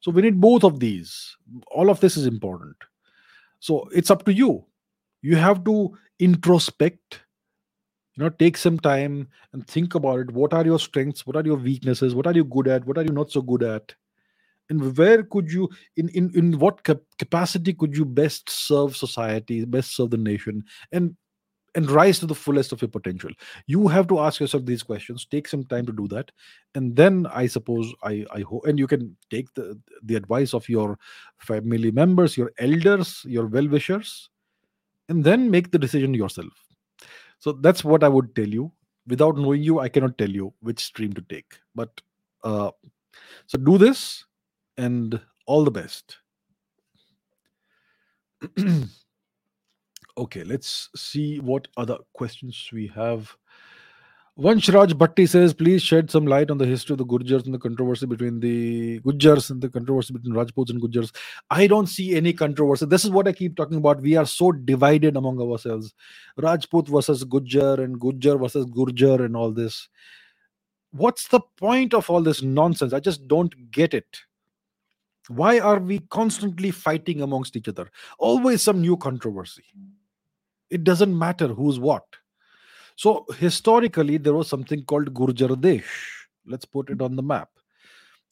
[0.00, 1.36] So we need both of these.
[1.72, 2.76] All of this is important.
[3.60, 4.66] So it's up to you.
[5.22, 7.20] You have to introspect
[8.16, 10.32] you know take some time and think about it.
[10.32, 11.26] What are your strengths?
[11.26, 12.14] What are your weaknesses?
[12.14, 12.86] What are you good at?
[12.86, 13.94] What are you not so good at
[14.70, 19.64] and where could you in in, in what cap- capacity could you best serve society
[19.64, 21.16] best serve the nation and
[21.74, 23.30] and rise to the fullest of your potential?
[23.66, 26.30] You have to ask yourself these questions take some time to do that
[26.74, 30.68] and then i suppose i i hope and you can take the the advice of
[30.68, 30.98] your
[31.38, 34.30] family members your elders your well-wishers
[35.08, 36.52] and then make the decision yourself.
[37.38, 38.72] So that's what i would tell you.
[39.06, 41.58] Without knowing you i cannot tell you which stream to take.
[41.74, 42.00] But
[42.44, 42.70] uh
[43.46, 44.24] so do this
[44.78, 46.16] and all the best
[50.16, 53.36] okay let's see what other questions we have
[54.38, 57.58] Vansh Bhatti says, please shed some light on the history of the Gurjars and the
[57.58, 61.12] controversy between the Gujars and the controversy between Rajputs and Gujars.
[61.50, 62.86] I don't see any controversy.
[62.86, 64.00] This is what I keep talking about.
[64.00, 65.92] We are so divided among ourselves.
[66.36, 69.88] Rajput versus Gujar and Gujar versus Gurjar and all this.
[70.92, 72.92] What's the point of all this nonsense?
[72.92, 74.20] I just don't get it.
[75.28, 77.90] Why are we constantly fighting amongst each other?
[78.18, 79.64] Always some new controversy.
[80.70, 82.04] It doesn't matter who's what
[82.98, 86.26] so historically, there was something called Gurjar Desh.
[86.44, 87.48] Let's put it on the map.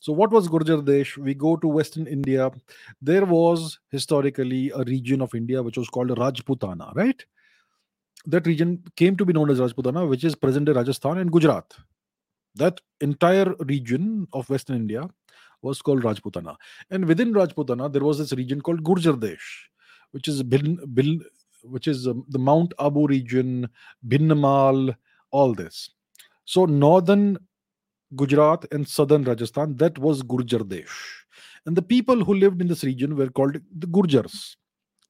[0.01, 1.17] So, what was Gurjar Desh?
[1.17, 2.51] We go to Western India.
[3.01, 7.25] There was historically a region of India which was called Rajputana, right?
[8.27, 11.73] That region came to be known as Rajputana, which is present in Rajasthan and Gujarat.
[12.57, 15.09] That entire region of Western India
[15.67, 16.57] was called Rajputana.
[16.91, 19.39] And within Rajputana, there was this region called Gurjar
[20.13, 21.19] which is Bil, Bil,
[21.63, 23.69] which is um, the Mount Abu region,
[24.09, 24.95] Bhinnamal,
[25.31, 25.91] all this.
[26.45, 27.39] So northern
[28.15, 30.65] Gujarat and southern Rajasthan, that was Gurjar.
[31.67, 34.57] And the people who lived in this region were called the Gurjars.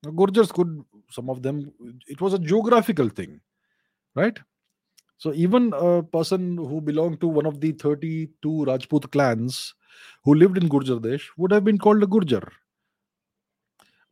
[0.02, 1.72] Now, Gurjars could, some of them,
[2.06, 3.40] it was a geographical thing,
[4.14, 4.38] right?
[5.18, 9.74] So even a person who belonged to one of the 32 Rajput clans
[10.24, 12.48] who lived in Gurjar Desh would have been called a Gurjar.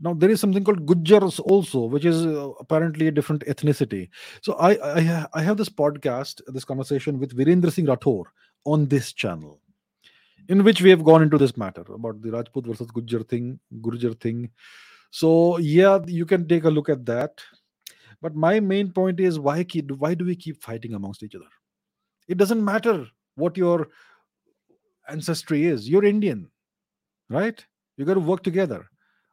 [0.00, 4.08] Now there is something called Gujars also, which is uh, apparently a different ethnicity.
[4.42, 8.24] So I, I I have this podcast, this conversation with Virendra Singh Rathore
[8.64, 9.60] on this channel,
[10.48, 14.18] in which we have gone into this matter about the Rajput versus Gujjar thing, Gurjar
[14.20, 14.50] thing.
[15.10, 17.40] So yeah, you can take a look at that.
[18.20, 21.50] But my main point is why keep, why do we keep fighting amongst each other?
[22.26, 23.06] It doesn't matter
[23.36, 23.88] what your
[25.08, 25.88] ancestry is.
[25.88, 26.50] You're Indian,
[27.28, 27.64] right?
[27.96, 28.86] You got to work together.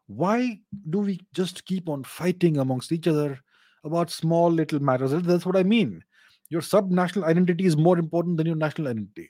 [0.07, 0.59] Why
[0.89, 3.39] do we just keep on fighting amongst each other
[3.83, 5.11] about small little matters?
[5.11, 6.03] That's what i mean.
[6.49, 9.29] Your sub-national identity is more important than your national identity.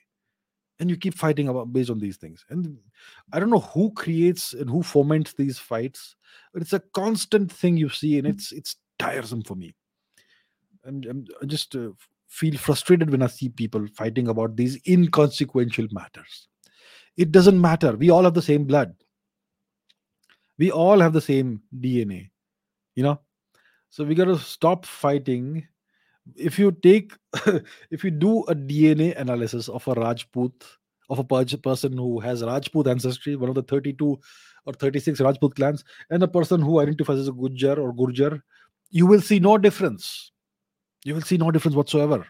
[0.80, 2.44] And you keep fighting about based on these things.
[2.50, 2.78] And
[3.32, 6.16] i don't know who creates and who foments these fights
[6.54, 9.76] but it's a constant thing you see and it's it's tiresome for me.
[10.84, 11.89] And, and i just uh,
[12.32, 16.48] feel frustrated when i see people fighting about these inconsequential matters.
[17.18, 17.98] It doesn't matter.
[17.98, 18.96] We all have the same blood.
[20.58, 22.30] We all have the same dna
[22.96, 23.20] you know?
[23.90, 25.68] So we got to stop fighting.
[26.36, 27.14] If you take
[27.92, 30.54] if you do a dna analysis of a rajput
[31.10, 31.24] of a
[31.58, 34.20] person who has rajput ancestry one of the 32
[34.66, 38.42] or 36 rajput clans and a person who identifies as a gujjar or gurjar
[38.92, 40.31] you will see no difference
[41.04, 42.26] you will see no difference whatsoever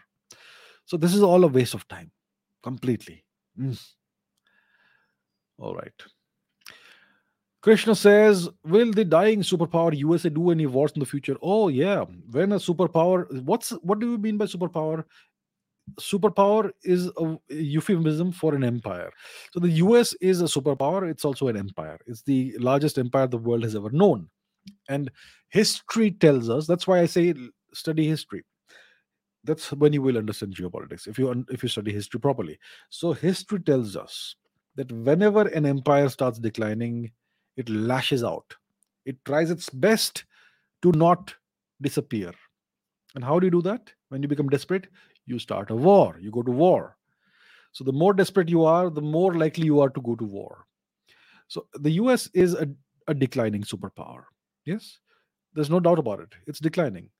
[0.86, 2.10] So this is all a waste of time,
[2.62, 3.24] completely.
[3.58, 3.78] Mm.
[5.58, 5.92] All right.
[7.62, 11.36] Krishna says, Will the dying superpower USA do any wars in the future?
[11.40, 12.04] Oh, yeah.
[12.30, 15.04] When a superpower, what's what do you mean by superpower?
[16.00, 19.10] Superpower is a euphemism for an empire.
[19.52, 21.98] So the US is a superpower, it's also an empire.
[22.06, 24.28] It's the largest empire the world has ever known.
[24.88, 25.10] And
[25.50, 27.34] history tells us that's why I say
[27.74, 28.44] study history.
[29.44, 32.58] That's when you will understand geopolitics if you if you study history properly.
[32.90, 34.36] So history tells us
[34.76, 37.10] that whenever an empire starts declining,
[37.56, 38.54] it lashes out.
[39.04, 40.24] It tries its best
[40.82, 41.34] to not
[41.80, 42.32] disappear.
[43.14, 43.92] And how do you do that?
[44.08, 44.86] When you become desperate,
[45.26, 46.96] you start a war, you go to war.
[47.72, 50.66] So the more desperate you are, the more likely you are to go to war.
[51.48, 52.68] So the US is a,
[53.08, 54.24] a declining superpower.
[54.64, 54.98] Yes,
[55.54, 56.32] there's no doubt about it.
[56.46, 57.10] It's declining.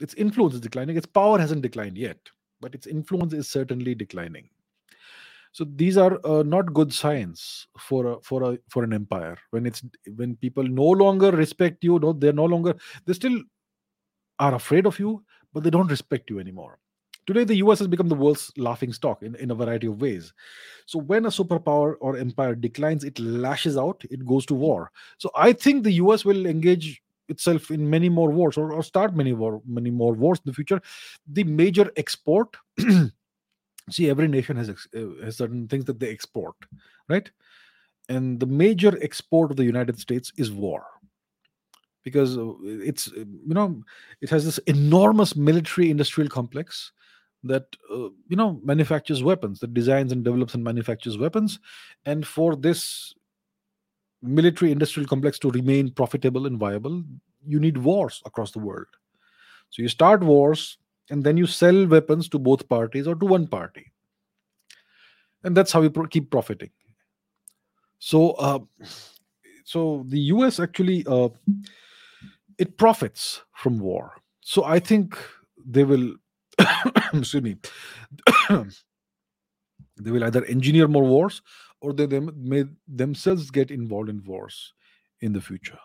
[0.00, 0.96] Its influence is declining.
[0.96, 2.18] Its power hasn't declined yet,
[2.60, 4.48] but its influence is certainly declining.
[5.52, 9.66] So these are uh, not good signs for a, for a for an empire when
[9.66, 9.82] it's
[10.14, 11.98] when people no longer respect you.
[11.98, 12.74] No, they're no longer
[13.04, 13.42] they still
[14.38, 16.78] are afraid of you, but they don't respect you anymore.
[17.26, 20.32] Today, the US has become the world's laughing stock in, in a variety of ways.
[20.86, 24.90] So, when a superpower or empire declines, it lashes out, it goes to war.
[25.18, 29.16] So, I think the US will engage itself in many more wars or, or start
[29.16, 30.80] many more many more wars in the future.
[31.26, 32.56] The major export,
[33.90, 36.56] see, every nation has uh, has certain things that they export,
[37.08, 37.30] right?
[38.08, 40.84] And the major export of the United States is war
[42.02, 43.82] because uh, it's uh, you know
[44.20, 46.92] it has this enormous military industrial complex
[47.42, 51.58] that uh, you know manufactures weapons that designs and develops and manufactures weapons
[52.04, 53.14] and for this
[54.22, 57.02] military industrial complex to remain profitable and viable
[57.46, 58.86] you need wars across the world.
[59.70, 60.78] So you start wars
[61.10, 63.92] and then you sell weapons to both parties or to one party.
[65.42, 66.70] And that's how you pro- keep profiting.
[67.98, 68.58] So uh,
[69.64, 71.28] so the us actually uh,
[72.58, 74.12] it profits from war.
[74.42, 75.16] So i think
[75.64, 76.14] they will
[77.14, 77.56] excuse me
[78.48, 81.42] they will either engineer more wars
[81.80, 84.74] or they them, may themselves get involved in wars
[85.20, 85.78] in the future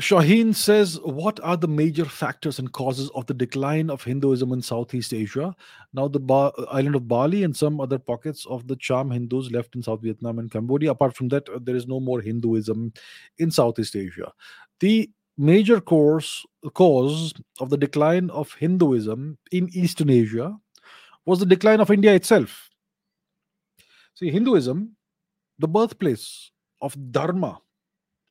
[0.00, 4.60] Shaheen says, What are the major factors and causes of the decline of Hinduism in
[4.60, 5.54] Southeast Asia?
[5.92, 9.76] Now, the ba- island of Bali and some other pockets of the Cham Hindus left
[9.76, 10.90] in South Vietnam and Cambodia.
[10.90, 12.92] Apart from that, uh, there is no more Hinduism
[13.38, 14.32] in Southeast Asia.
[14.80, 15.08] The
[15.38, 20.58] major cause, cause of the decline of Hinduism in Eastern Asia
[21.26, 22.68] was the decline of India itself.
[24.14, 24.96] See, Hinduism,
[25.58, 26.50] the birthplace
[26.80, 27.60] of Dharma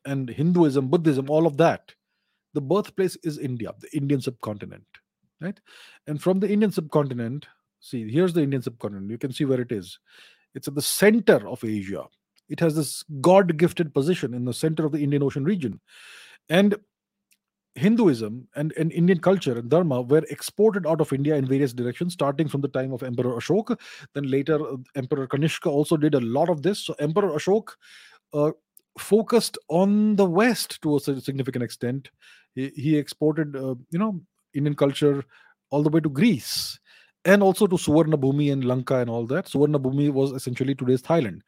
[0.05, 1.93] and Hinduism, Buddhism, all of that,
[2.53, 4.85] the birthplace is India, the Indian subcontinent,
[5.41, 5.59] right?
[6.07, 7.47] And from the Indian subcontinent,
[7.79, 9.09] see, here's the Indian subcontinent.
[9.09, 9.99] You can see where it is.
[10.53, 12.05] It's at the center of Asia.
[12.49, 15.79] It has this God gifted position in the center of the Indian Ocean region.
[16.49, 16.75] And
[17.75, 22.13] Hinduism and, and Indian culture and Dharma were exported out of India in various directions,
[22.13, 23.79] starting from the time of Emperor Ashok.
[24.13, 26.79] Then later, uh, Emperor Kanishka also did a lot of this.
[26.79, 27.69] So, Emperor Ashok
[28.33, 28.51] uh,
[28.97, 32.11] focused on the West to a significant extent.
[32.53, 34.21] He, he exported, uh, you know,
[34.53, 35.23] Indian culture
[35.71, 36.79] all the way to Greece
[37.25, 39.45] and also to Suvarna Bhumi and Lanka and all that.
[39.45, 41.41] Suvarna Bhumi was essentially today's Thailand.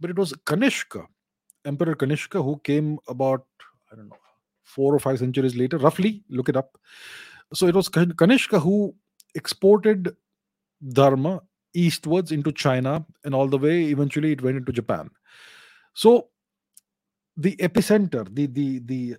[0.00, 1.06] But it was Kanishka,
[1.64, 3.46] Emperor Kanishka, who came about,
[3.90, 4.16] I don't know,
[4.64, 6.78] four or five centuries later, roughly, look it up.
[7.52, 8.94] So it was Kanishka who
[9.34, 10.16] exported
[10.92, 11.42] Dharma
[11.74, 15.10] eastwards into China and all the way, eventually, it went into Japan.
[15.94, 16.28] So
[17.36, 19.16] the epicenter, the the the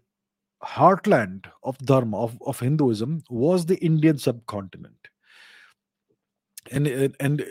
[0.63, 4.95] heartland of Dharma of, of Hinduism was the Indian subcontinent.
[6.71, 6.87] And
[7.19, 7.45] and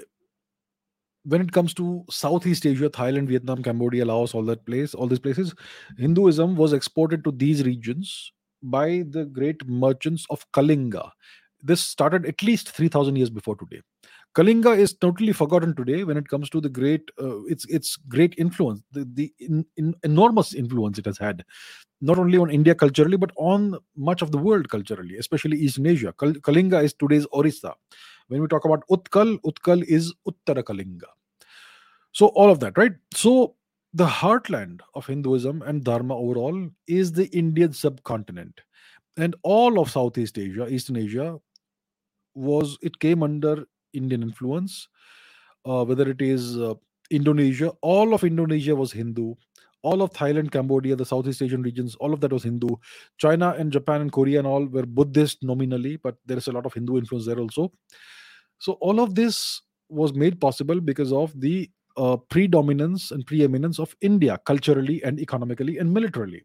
[1.25, 5.21] when it comes to Southeast Asia, Thailand, Vietnam, Cambodia, Laos, all that place, all these
[5.21, 5.55] places,
[5.99, 11.11] Hinduism was exported to these regions by the great merchants of Kalinga.
[11.63, 13.83] This started at least 3000 years before today.
[14.37, 18.35] Kalinga is totally forgotten today when it comes to the great uh, its its great
[18.39, 21.45] influence, the, the in, in enormous influence it has had,
[22.01, 26.15] not only on India culturally but on much of the world culturally, especially Eastern Asia.
[26.19, 27.75] Kal- Kalinga is today's Orissa.
[28.29, 31.09] When we talk about Utkal, Utkal is Uttara Kalinga.
[32.13, 32.93] So all of that, right?
[33.15, 33.57] So
[33.95, 38.61] the heartland of Hinduism and Dharma overall is the Indian subcontinent,
[39.17, 41.39] and all of Southeast Asia, Eastern Asia,
[42.35, 44.89] was it came under Indian influence,
[45.67, 46.75] uh, whether it is uh,
[47.11, 49.35] Indonesia, all of Indonesia was Hindu,
[49.83, 52.69] all of Thailand, Cambodia, the Southeast Asian regions, all of that was Hindu.
[53.19, 56.67] China and Japan and Korea and all were Buddhist nominally, but there is a lot
[56.67, 57.73] of Hindu influence there also.
[58.59, 63.95] So all of this was made possible because of the uh, predominance and preeminence of
[64.01, 66.45] India culturally and economically and militarily.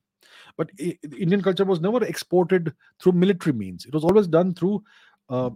[0.58, 3.86] But I- Indian culture was never exported through military means.
[3.86, 4.84] It was always done through
[5.30, 5.52] uh,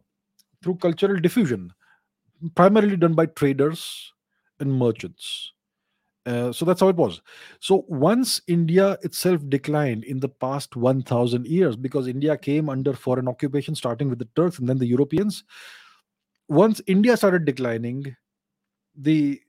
[0.64, 1.72] through cultural diffusion,
[2.56, 4.14] primarily done by traders
[4.60, 5.54] and merchants.
[6.26, 7.22] Uh, so that's how it was.
[7.60, 13.28] So once India itself declined in the past 1000 years, because India came under foreign
[13.28, 15.44] occupation, starting with the Turks and then the Europeans,
[16.48, 18.16] once India started declining,
[18.96, 19.40] the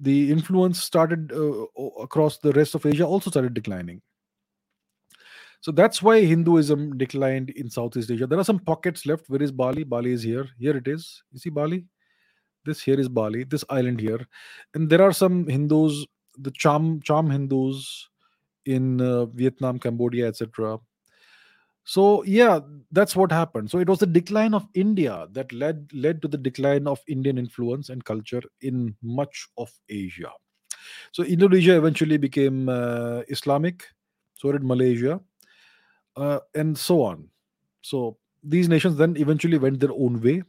[0.00, 1.64] the influence started uh,
[2.00, 4.00] across the rest of Asia also started declining.
[5.60, 8.26] So that's why Hinduism declined in Southeast Asia.
[8.26, 9.28] There are some pockets left.
[9.28, 9.82] Where is Bali?
[9.82, 10.46] Bali is here.
[10.56, 11.22] Here it is.
[11.32, 11.84] You see Bali?
[12.68, 14.20] This here is Bali, this island here.
[14.74, 16.04] And there are some Hindus,
[16.36, 18.10] the Cham Cham Hindus
[18.66, 20.78] in uh, Vietnam, Cambodia, etc.
[21.84, 22.60] So yeah,
[22.92, 23.70] that's what happened.
[23.70, 27.38] So it was the decline of India that led led to the decline of Indian
[27.38, 30.30] influence and culture in much of Asia.
[31.12, 33.88] So Indonesia eventually became uh, Islamic.
[34.34, 35.20] So did Malaysia,
[36.16, 37.30] uh, and so on.
[37.80, 40.42] So these nations then eventually went their own way,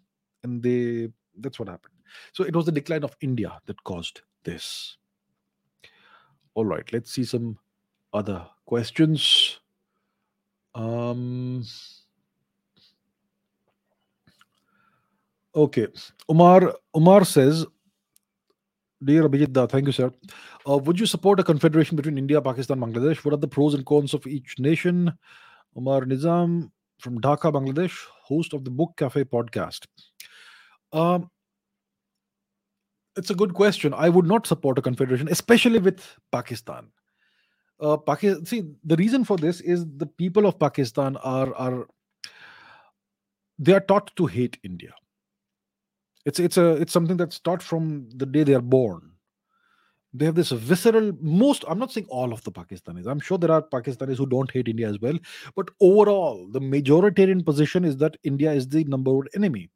[0.43, 1.07] and they
[1.39, 1.98] that's what happened.
[2.33, 4.97] So it was the decline of India that caused this.
[6.53, 7.57] All right, let's see some
[8.13, 9.59] other questions.
[10.75, 11.63] Um,
[15.55, 15.87] okay,
[16.29, 17.65] Umar Umar says,
[19.03, 20.11] "Dear Abhijit thank you, sir.
[20.67, 23.23] Uh, would you support a confederation between India, Pakistan, Bangladesh?
[23.23, 25.11] What are the pros and cons of each nation?"
[25.77, 29.87] Umar Nizam from Dhaka, Bangladesh, host of the Book Cafe podcast.
[30.91, 31.29] Um,
[33.19, 33.93] it's a good question.
[33.93, 36.87] I would not support a confederation, especially with Pakistan.
[37.79, 38.45] Uh, Pakistan.
[38.45, 41.87] See, the reason for this is the people of Pakistan are are
[43.59, 44.93] they are taught to hate India.
[46.25, 49.11] It's it's a it's something that's taught from the day they are born.
[50.13, 51.11] They have this visceral.
[51.21, 53.05] Most I'm not saying all of the Pakistanis.
[53.05, 55.19] I'm sure there are Pakistanis who don't hate India as well.
[55.55, 59.69] But overall, the majoritarian position is that India is the number one enemy.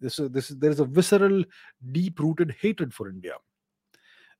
[0.00, 1.44] This this there is a visceral,
[1.92, 3.34] deep-rooted hatred for India.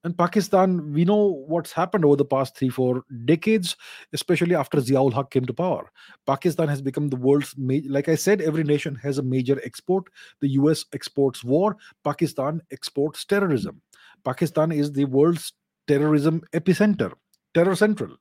[0.04, 3.74] And Pakistan, we know what's happened over the past three, four decades,
[4.12, 5.90] especially after Ziaul Haq came to power.
[6.26, 10.04] Pakistan has become the world's, ma- like I said, every nation has a major export.
[10.40, 13.80] The US exports war, Pakistan exports terrorism.
[14.26, 15.54] Pakistan is the world's
[15.86, 17.12] terrorism epicenter,
[17.54, 18.14] terror central.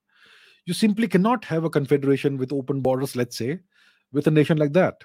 [0.66, 3.60] You simply cannot have a confederation with open borders, let's say,
[4.14, 5.04] with a nation like that.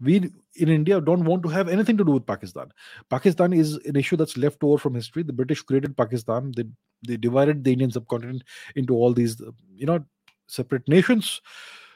[0.00, 2.72] We in India don't want to have anything to do with Pakistan.
[3.10, 5.22] Pakistan is an issue that's left over from history.
[5.22, 6.52] The British created Pakistan.
[6.56, 6.64] They
[7.06, 8.44] they divided the Indian subcontinent
[8.76, 10.04] into all these, uh, you know,
[10.48, 11.40] separate nations.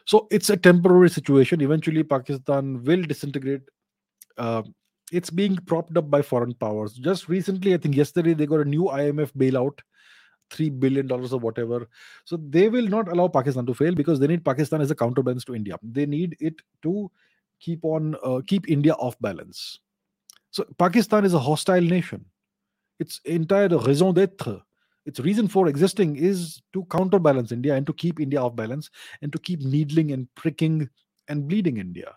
[0.05, 1.61] So it's a temporary situation.
[1.61, 3.63] Eventually, Pakistan will disintegrate.
[4.37, 4.63] Uh,
[5.13, 6.95] it's being propped up by foreign powers.
[6.95, 9.79] Just recently, I think yesterday they got a new IMF bailout,
[10.51, 11.89] three billion dollars or whatever.
[12.25, 15.45] So they will not allow Pakistan to fail because they need Pakistan as a counterbalance
[15.47, 15.77] to India.
[15.83, 17.11] They need it to
[17.61, 19.81] keep on uh, keep India off balance.
[20.51, 22.25] So Pakistan is a hostile nation.
[22.99, 24.63] Its entire raison d'être,
[25.07, 28.91] its reason for existing is to counterbalance India and to keep India off balance
[29.23, 30.89] and to keep needling and pricking
[31.29, 32.15] and bleeding India.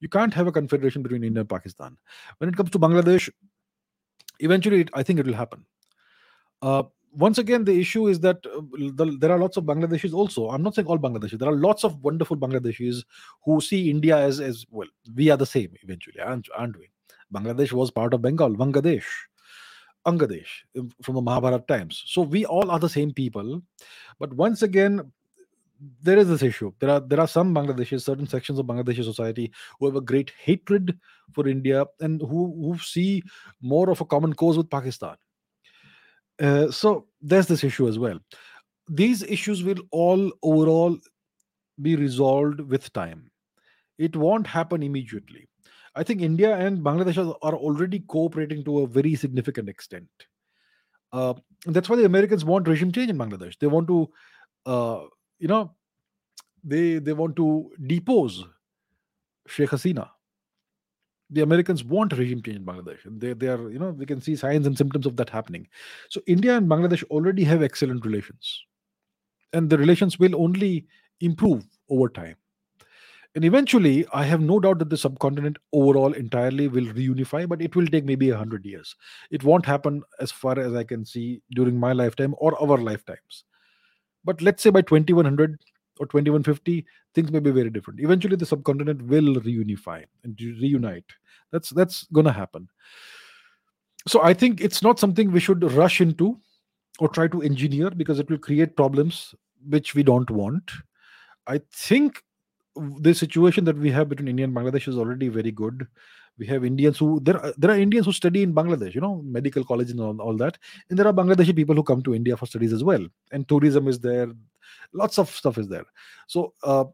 [0.00, 1.96] You can't have a confederation between India and Pakistan.
[2.38, 3.30] When it comes to Bangladesh,
[4.40, 5.64] eventually it, I think it will happen.
[6.62, 8.60] Uh, once again, the issue is that uh,
[8.94, 10.48] the, there are lots of Bangladeshis also.
[10.48, 11.38] I'm not saying all Bangladeshis.
[11.38, 13.04] There are lots of wonderful Bangladeshis
[13.44, 14.88] who see India as as well.
[15.14, 16.90] We are the same eventually, aren't, aren't we?
[17.32, 19.04] Bangladesh was part of Bengal, Bangladesh,
[20.06, 20.48] Angadesh
[20.78, 22.02] um, from the Mahabharata times.
[22.06, 23.62] So we all are the same people.
[24.18, 25.12] But once again,
[26.02, 26.72] there is this issue.
[26.80, 30.32] There are there are some Bangladeshis, certain sections of Bangladeshi society who have a great
[30.38, 30.98] hatred
[31.32, 33.22] for India and who who see
[33.60, 35.16] more of a common cause with Pakistan.
[36.40, 38.18] Uh, so there's this issue as well.
[38.88, 40.96] These issues will all overall
[41.82, 43.30] be resolved with time.
[43.98, 45.48] It won't happen immediately.
[45.94, 50.08] I think India and Bangladesh are already cooperating to a very significant extent.
[51.12, 51.34] Uh,
[51.66, 53.58] that's why the Americans want regime change in Bangladesh.
[53.58, 54.08] They want to,
[54.66, 55.04] uh,
[55.38, 55.74] you know,
[56.62, 58.44] they they want to depose
[59.46, 60.08] Sheikh Hasina.
[61.30, 64.34] The Americans want regime change in Bangladesh, they they are you know we can see
[64.34, 65.68] signs and symptoms of that happening.
[66.08, 68.64] So India and Bangladesh already have excellent relations,
[69.52, 70.86] and the relations will only
[71.20, 72.36] improve over time.
[73.34, 77.76] And eventually, I have no doubt that the subcontinent overall entirely will reunify, but it
[77.76, 78.96] will take maybe a hundred years.
[79.30, 83.44] It won't happen as far as I can see during my lifetime or our lifetimes.
[84.24, 85.60] But let's say by 2100
[85.98, 86.84] or 2150,
[87.14, 88.00] things may be very different.
[88.00, 91.04] Eventually, the subcontinent will reunify and reunite.
[91.52, 92.68] That's that's gonna happen.
[94.06, 96.38] So I think it's not something we should rush into
[96.98, 99.34] or try to engineer because it will create problems
[99.68, 100.70] which we don't want.
[101.46, 102.22] I think
[102.76, 105.86] the situation that we have between India and Bangladesh is already very good.
[106.38, 109.22] We have Indians who there are, there are Indians who study in Bangladesh, you know,
[109.24, 110.56] medical college and all, all that,
[110.88, 113.88] and there are Bangladeshi people who come to India for studies as well, and tourism
[113.88, 114.28] is there,
[114.92, 115.84] lots of stuff is there.
[116.26, 116.84] So uh,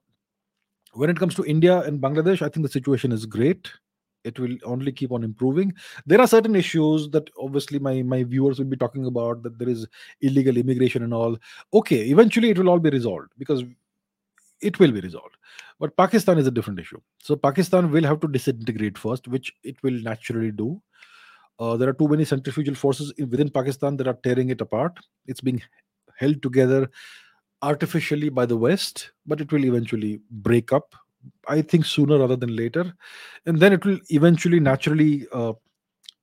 [0.93, 3.71] when it comes to India and Bangladesh, I think the situation is great.
[4.25, 5.75] It will only keep on improving.
[6.07, 9.69] There are certain issues that obviously my my viewers will be talking about that there
[9.69, 9.87] is
[10.23, 11.37] illegal immigration and all.
[11.75, 13.63] Okay, eventually it will all be resolved because
[14.63, 15.37] it will be resolved.
[15.79, 17.01] But Pakistan is a different issue.
[17.21, 20.81] So Pakistan will have to disintegrate first, which it will naturally do.
[21.59, 24.99] Uh, there are too many centrifugal forces in, within Pakistan that are tearing it apart.
[25.27, 25.63] It's being
[26.17, 26.91] held together
[27.63, 30.95] artificially by the West, but it will eventually break up.
[31.49, 32.95] I think sooner rather than later,
[33.47, 35.55] and then it will eventually naturally uh,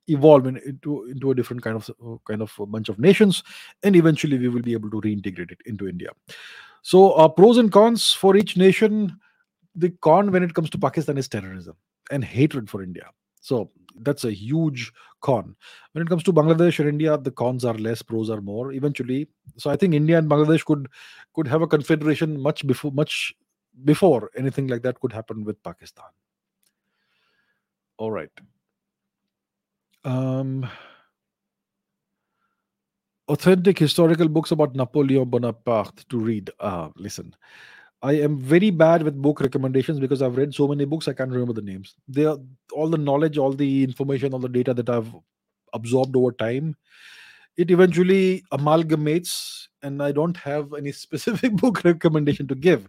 [0.08, 3.44] evolve in, into into a different kind of uh, kind of bunch of nations,
[3.82, 6.10] and eventually we will be able to reintegrate it into India.
[6.84, 9.18] So, uh, pros and cons for each nation.
[9.74, 11.76] The con when it comes to Pakistan is terrorism
[12.12, 13.10] and hatred for India.
[13.40, 15.56] So that's a huge con.
[15.92, 18.74] When it comes to Bangladesh or India, the cons are less, pros are more.
[18.74, 19.28] Eventually,
[19.58, 20.88] so I think India and Bangladesh could
[21.34, 23.34] could have a confederation much before much
[23.86, 26.06] before anything like that could happen with Pakistan.
[27.98, 28.32] All right.
[30.04, 30.68] Um,
[33.28, 36.50] authentic historical books about Napoleon Bonaparte to read.
[36.60, 37.36] Uh, listen,
[38.02, 41.32] I am very bad with book recommendations because I've read so many books I can't
[41.32, 41.96] remember the names.
[42.08, 42.38] They are
[42.72, 45.14] all the knowledge, all the information, all the data that I've
[45.74, 46.76] absorbed over time.
[47.58, 52.88] It eventually amalgamates, and I don't have any specific book recommendation to give.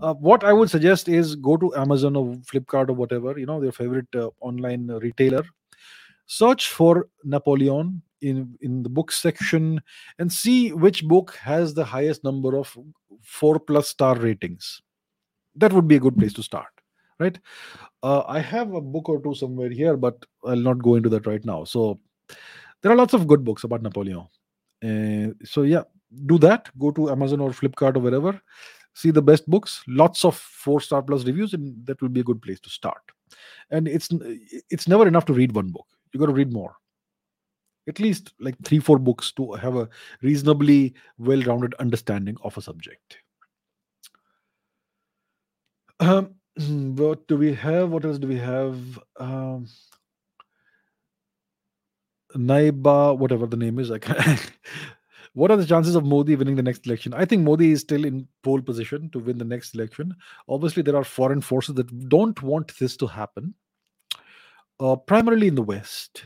[0.00, 3.60] Uh, what I would suggest is go to Amazon or Flipkart or whatever, you know,
[3.60, 5.44] your favorite uh, online retailer.
[6.26, 9.80] Search for Napoleon in in the book section
[10.18, 12.76] and see which book has the highest number of
[13.22, 14.82] 4 plus star ratings
[15.54, 16.77] that would be a good place to start
[17.18, 17.38] right?
[18.02, 21.26] Uh, i have a book or two somewhere here but i'll not go into that
[21.26, 21.64] right now.
[21.64, 21.98] So
[22.82, 24.28] there are lots of good books about napoleon.
[24.84, 25.82] Uh, so yeah
[26.26, 26.70] do that.
[26.78, 28.40] Go to amazon or flipkart or wherever.
[28.94, 29.82] See the best books.
[29.86, 33.02] Lots of four star plus reviews and that will be a good place to start.
[33.70, 34.08] And it's
[34.70, 35.86] it's never enough to read one book.
[36.12, 36.76] You got to read more.
[37.86, 39.88] At least like three four books to have a
[40.22, 43.18] reasonably well-rounded understanding of a subject.
[46.00, 46.34] Um,
[46.66, 47.90] what do we have?
[47.90, 48.78] What else do we have?
[49.18, 49.66] Um,
[52.36, 53.90] naiba whatever the name is
[55.32, 57.14] what are the chances of modi winning the next election?
[57.14, 60.14] I think modi is still in pole position to win the next election.
[60.48, 63.54] Obviously there are foreign forces that don't want this to happen
[64.80, 66.24] uh, primarily in the west.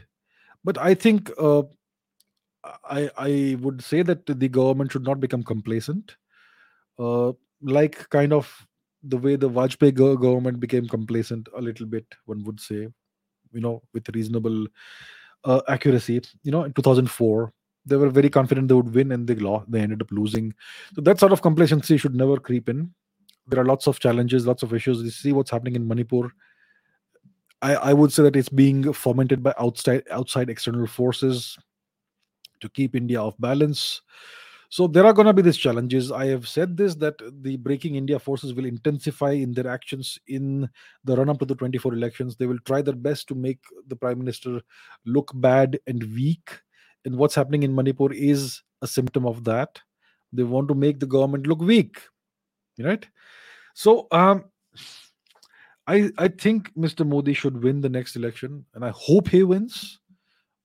[0.64, 1.62] But I think uh,
[2.84, 6.16] I I would say that the government should not become complacent,
[6.98, 8.66] uh, like kind of
[9.02, 12.06] the way the Vajpayee government became complacent a little bit.
[12.26, 12.88] One would say,
[13.52, 14.66] you know, with reasonable
[15.44, 16.22] uh, accuracy.
[16.42, 17.52] You know, in 2004,
[17.84, 19.70] they were very confident they would win, and they lost.
[19.70, 20.54] They ended up losing.
[20.94, 22.94] So that sort of complacency should never creep in.
[23.48, 25.02] There are lots of challenges, lots of issues.
[25.02, 26.32] You see what's happening in Manipur
[27.62, 31.56] I, I would say that it's being fomented by outside outside external forces
[32.60, 34.02] to keep India off balance.
[34.72, 36.10] So there are going to be these challenges.
[36.10, 40.66] I have said this that the breaking India forces will intensify in their actions in
[41.04, 42.36] the run up to the 24 elections.
[42.36, 43.58] They will try their best to make
[43.88, 44.62] the prime minister
[45.04, 46.48] look bad and weak.
[47.04, 49.78] And what's happening in Manipur is a symptom of that.
[50.32, 52.00] They want to make the government look weak,
[52.78, 53.06] right?
[53.74, 54.46] So um,
[55.86, 57.06] I, I think Mr.
[57.06, 59.98] Modi should win the next election, and I hope he wins.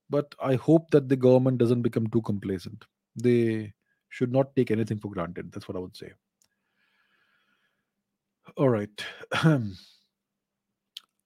[0.09, 2.85] But I hope that the government doesn't become too complacent.
[3.13, 3.73] They
[4.09, 5.51] should not take anything for granted.
[5.51, 6.11] That's what I would say.
[8.55, 9.05] All right.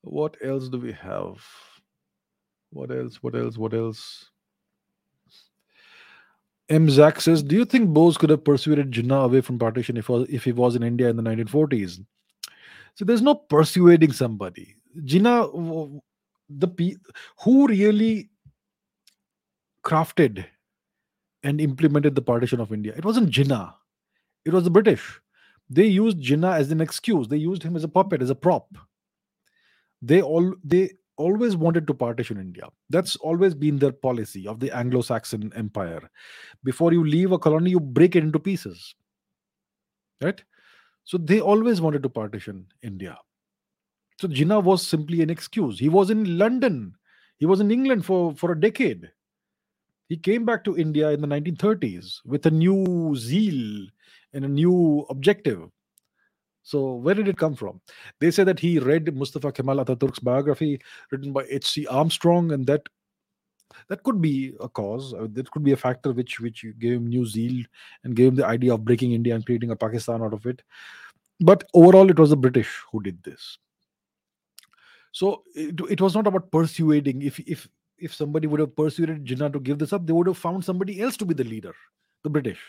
[0.02, 1.44] what else do we have?
[2.72, 3.22] What else?
[3.22, 3.58] What else?
[3.58, 4.30] What else?
[6.70, 6.90] M.
[6.90, 10.46] Zach says, Do you think Bose could have persuaded Jinnah away from partition if, if
[10.46, 12.04] he was in India in the 1940s?
[12.96, 14.76] So there's no persuading somebody.
[15.00, 16.02] Jinnah,
[16.50, 16.98] the
[17.42, 18.30] who really
[19.84, 20.46] crafted
[21.44, 22.94] and implemented the partition of India?
[22.96, 23.74] It wasn't Jinnah.
[24.46, 25.20] It was the British.
[25.70, 27.28] They used Jinnah as an excuse.
[27.28, 28.68] They used him as a puppet, as a prop.
[30.02, 32.68] They all they always wanted to partition India.
[32.90, 36.10] That's always been their policy of the Anglo-Saxon Empire.
[36.64, 38.96] Before you leave a colony, you break it into pieces
[40.22, 40.44] right?
[41.04, 43.18] So they always wanted to partition India.
[44.20, 45.80] So Jinnah was simply an excuse.
[45.80, 46.96] He was in London.
[47.38, 49.10] He was in England for, for a decade.
[50.12, 53.88] He came back to India in the 1930s with a new zeal
[54.34, 55.70] and a new objective.
[56.64, 57.80] So where did it come from?
[58.20, 60.82] They say that he read Mustafa Kemal Ataturk's biography
[61.12, 61.88] written by H.C.
[61.88, 62.90] Armstrong, and that
[63.88, 65.14] that could be a cause.
[65.14, 67.64] Uh, that could be a factor which which gave him new zeal
[68.04, 70.62] and gave him the idea of breaking India and creating a Pakistan out of it.
[71.40, 73.60] But overall, it was the British who did this.
[75.14, 77.22] So it, it was not about persuading.
[77.22, 77.70] If if
[78.02, 81.02] if somebody would have persuaded Jinnah to give this up, they would have found somebody
[81.02, 81.74] else to be the leader,
[82.24, 82.60] the British.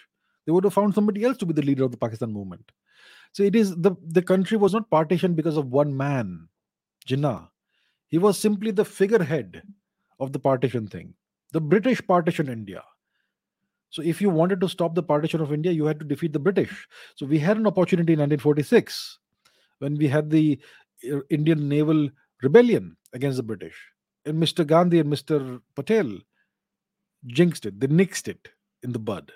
[0.46, 2.70] They would have found somebody else to be the leader of the Pakistan movement.
[3.32, 6.48] So it is the the country was not partitioned because of one man,
[7.06, 7.48] Jinnah.
[8.08, 9.62] He was simply the figurehead
[10.20, 11.14] of the partition thing.
[11.52, 12.82] The British partitioned India.
[13.88, 16.38] So if you wanted to stop the partition of India, you had to defeat the
[16.38, 16.88] British.
[17.14, 19.18] So we had an opportunity in 1946
[19.78, 20.58] when we had the
[21.10, 22.08] uh, Indian naval
[22.42, 23.76] rebellion against the British.
[24.24, 24.66] And Mr.
[24.66, 25.60] Gandhi and Mr.
[25.74, 26.18] Patel
[27.26, 28.48] jinxed it, they nixed it
[28.82, 29.32] in the bud.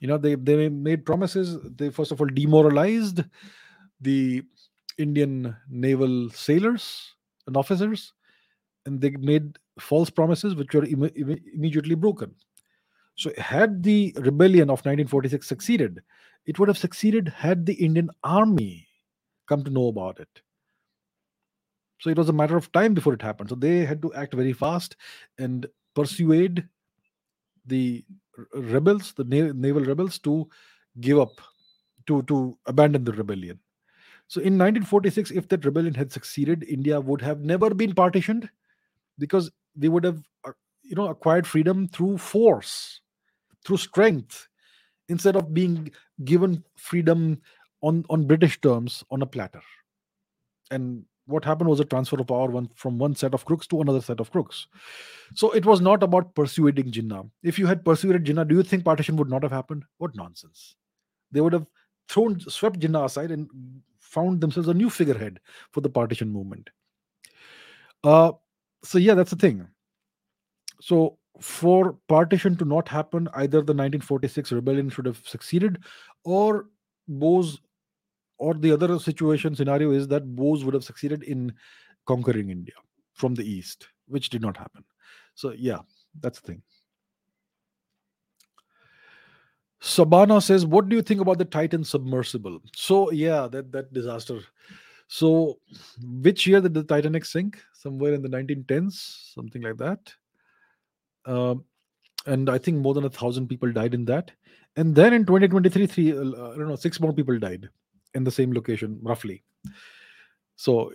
[0.00, 1.58] You know, they, they made promises.
[1.64, 3.24] They first of all demoralized
[4.00, 4.42] the
[4.98, 7.14] Indian naval sailors
[7.46, 8.12] and officers,
[8.84, 12.34] and they made false promises which were Im- Im- immediately broken.
[13.14, 16.00] So, had the rebellion of 1946 succeeded,
[16.44, 18.86] it would have succeeded had the Indian army
[19.48, 20.28] come to know about it.
[21.98, 23.50] So it was a matter of time before it happened.
[23.50, 24.96] So they had to act very fast
[25.38, 26.68] and persuade
[27.66, 28.04] the
[28.54, 30.48] rebels, the naval rebels, to
[31.00, 31.40] give up,
[32.06, 33.60] to to abandon the rebellion.
[34.28, 38.50] So in 1946, if that rebellion had succeeded, India would have never been partitioned
[39.18, 40.52] because they would have, uh,
[40.82, 43.00] you know, acquired freedom through force,
[43.64, 44.48] through strength,
[45.08, 45.92] instead of being
[46.24, 47.40] given freedom
[47.82, 49.62] on on British terms on a platter.
[50.70, 53.80] And what happened was a transfer of power one, from one set of crooks to
[53.80, 54.66] another set of crooks.
[55.34, 57.28] So it was not about persuading Jinnah.
[57.42, 59.84] If you had persuaded Jinnah, do you think partition would not have happened?
[59.98, 60.76] What nonsense.
[61.32, 61.66] They would have
[62.08, 63.48] thrown, swept Jinnah aside and
[63.98, 65.40] found themselves a new figurehead
[65.72, 66.70] for the partition movement.
[68.04, 68.32] Uh,
[68.84, 69.66] so yeah, that's the thing.
[70.80, 75.78] So for partition to not happen, either the 1946 rebellion should have succeeded,
[76.24, 76.66] or
[77.08, 77.58] Bose
[78.38, 81.52] or the other situation scenario is that Bose would have succeeded in
[82.06, 82.74] conquering India
[83.14, 84.84] from the east, which did not happen.
[85.34, 85.78] So yeah,
[86.20, 86.62] that's the thing.
[89.80, 94.40] Sabana says, "What do you think about the Titan submersible?" So yeah, that that disaster.
[95.08, 95.60] So,
[96.02, 97.62] which year did the Titanic sink?
[97.74, 100.12] Somewhere in the 1910s, something like that.
[101.26, 101.64] Um,
[102.26, 104.32] and I think more than a thousand people died in that.
[104.74, 107.68] And then in 2023, three, uh, I don't know, six more people died
[108.16, 109.44] in the same location roughly.
[110.56, 110.92] So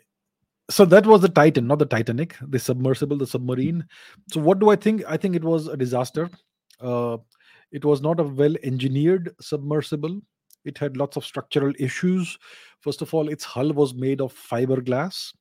[0.70, 3.86] so that was the titan not the titanic the submersible the submarine.
[4.32, 5.04] So what do i think?
[5.08, 6.30] I think it was a disaster.
[6.80, 7.18] Uh,
[7.72, 10.20] it was not a well engineered submersible.
[10.66, 12.38] It had lots of structural issues.
[12.82, 15.34] First of all its hull was made of fiberglass.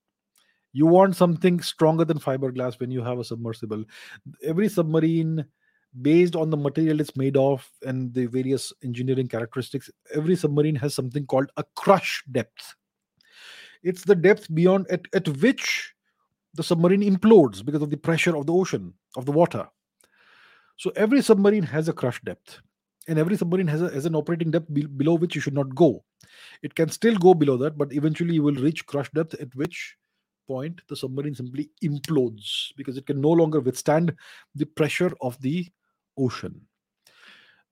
[0.73, 3.85] You want something stronger than fiberglass when you have a submersible.
[4.45, 5.45] Every submarine
[6.03, 10.95] based on the material it's made of and the various engineering characteristics every submarine has
[10.95, 12.75] something called a crush depth.
[13.83, 15.95] It's the depth beyond at, at which
[16.55, 19.67] the submarine implodes because of the pressure of the ocean of the water.
[20.77, 22.61] So every submarine has a crush depth
[23.09, 25.75] and every submarine has, a, has an operating depth be, below which you should not
[25.75, 26.05] go.
[26.63, 29.97] It can still go below that but eventually you will reach crush depth at which
[30.47, 34.15] point the submarine simply implodes because it can no longer withstand
[34.55, 35.67] the pressure of the
[36.21, 36.61] ocean.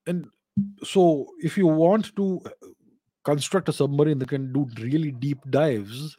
[0.06, 0.26] And
[0.82, 2.50] so, if you want to uh,
[3.24, 6.16] construct a submarine that can do really deep dives,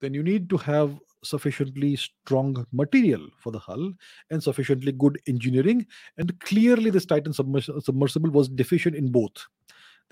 [0.00, 3.92] then you need to have sufficiently strong material for the hull
[4.30, 5.86] and sufficiently good engineering.
[6.18, 9.46] And clearly, this Titan submersible was deficient in both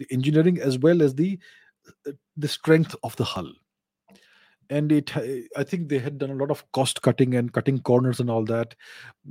[0.01, 1.39] the engineering as well as the
[2.07, 3.53] uh, the strength of the hull
[4.71, 5.13] and it
[5.57, 8.45] i think they had done a lot of cost cutting and cutting corners and all
[8.45, 8.75] that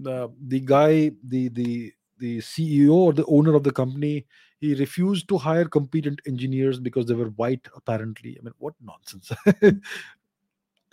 [0.06, 4.26] uh, the guy the the the CEO or the owner of the company,
[4.60, 8.38] he refused to hire competent engineers because they were white, apparently.
[8.40, 9.32] I mean, what nonsense.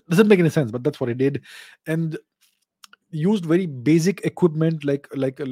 [0.09, 1.43] Doesn't make any sense, but that's what he did.
[1.87, 2.17] And
[3.11, 5.47] used very basic equipment like like a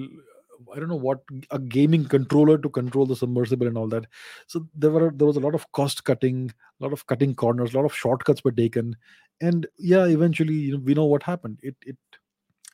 [0.74, 4.06] I don't know what a gaming controller to control the submersible and all that.
[4.46, 7.74] So there were there was a lot of cost cutting, a lot of cutting corners,
[7.74, 8.96] a lot of shortcuts were taken,
[9.40, 11.59] and yeah, eventually you know, we know what happened.
[11.62, 11.96] It it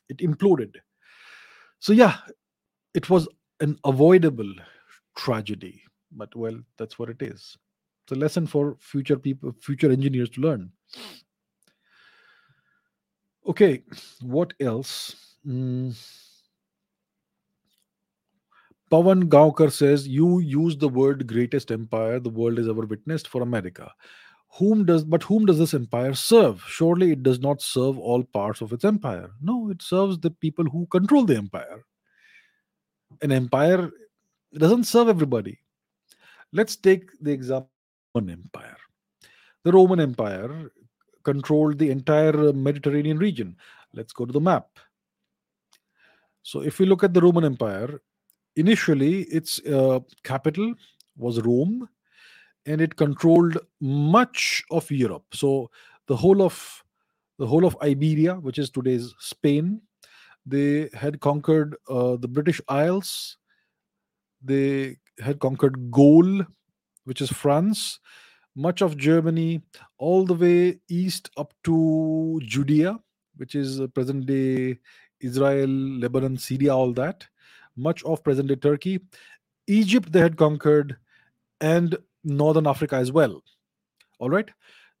[0.09, 0.75] it imploded.
[1.79, 2.17] So yeah,
[2.93, 3.27] it was
[3.59, 4.53] an avoidable
[5.15, 5.83] tragedy.
[6.11, 7.57] but well, that's what it is.
[8.03, 10.71] It's a lesson for future people, future engineers to learn.
[13.47, 13.83] Okay,
[14.21, 15.35] what else?
[15.47, 15.95] Mm.
[18.91, 23.41] Pavan Gaukar says, You use the word greatest empire the world has ever witnessed for
[23.41, 23.89] America.
[24.59, 26.61] Whom does but whom does this empire serve?
[26.67, 29.31] Surely it does not serve all parts of its empire.
[29.41, 31.85] No, it serves the people who control the empire.
[33.21, 33.91] An empire
[34.53, 35.59] doesn't serve everybody.
[36.53, 37.69] Let's take the example
[38.15, 38.77] of Roman Empire.
[39.63, 40.71] The Roman Empire
[41.23, 43.55] controlled the entire Mediterranean region.
[43.93, 44.67] Let's go to the map.
[46.43, 48.01] So if we look at the Roman Empire,
[48.55, 50.73] initially its uh, capital
[51.15, 51.87] was Rome,
[52.65, 55.25] and it controlled much of Europe.
[55.33, 55.69] So
[56.07, 56.83] the whole of
[57.37, 59.81] the whole of Iberia, which is today's Spain,
[60.45, 63.37] they had conquered uh, the British Isles.
[64.43, 66.43] They had conquered Gaul,
[67.05, 67.99] which is France,
[68.55, 69.61] much of Germany,
[69.97, 72.99] all the way east up to Judea,
[73.37, 74.79] which is present day
[75.19, 77.27] Israel, Lebanon, Syria, all that
[77.77, 78.99] much of present day Turkey.
[79.67, 80.97] Egypt they had conquered,
[81.59, 83.41] and northern Africa as well.
[84.19, 84.49] All right.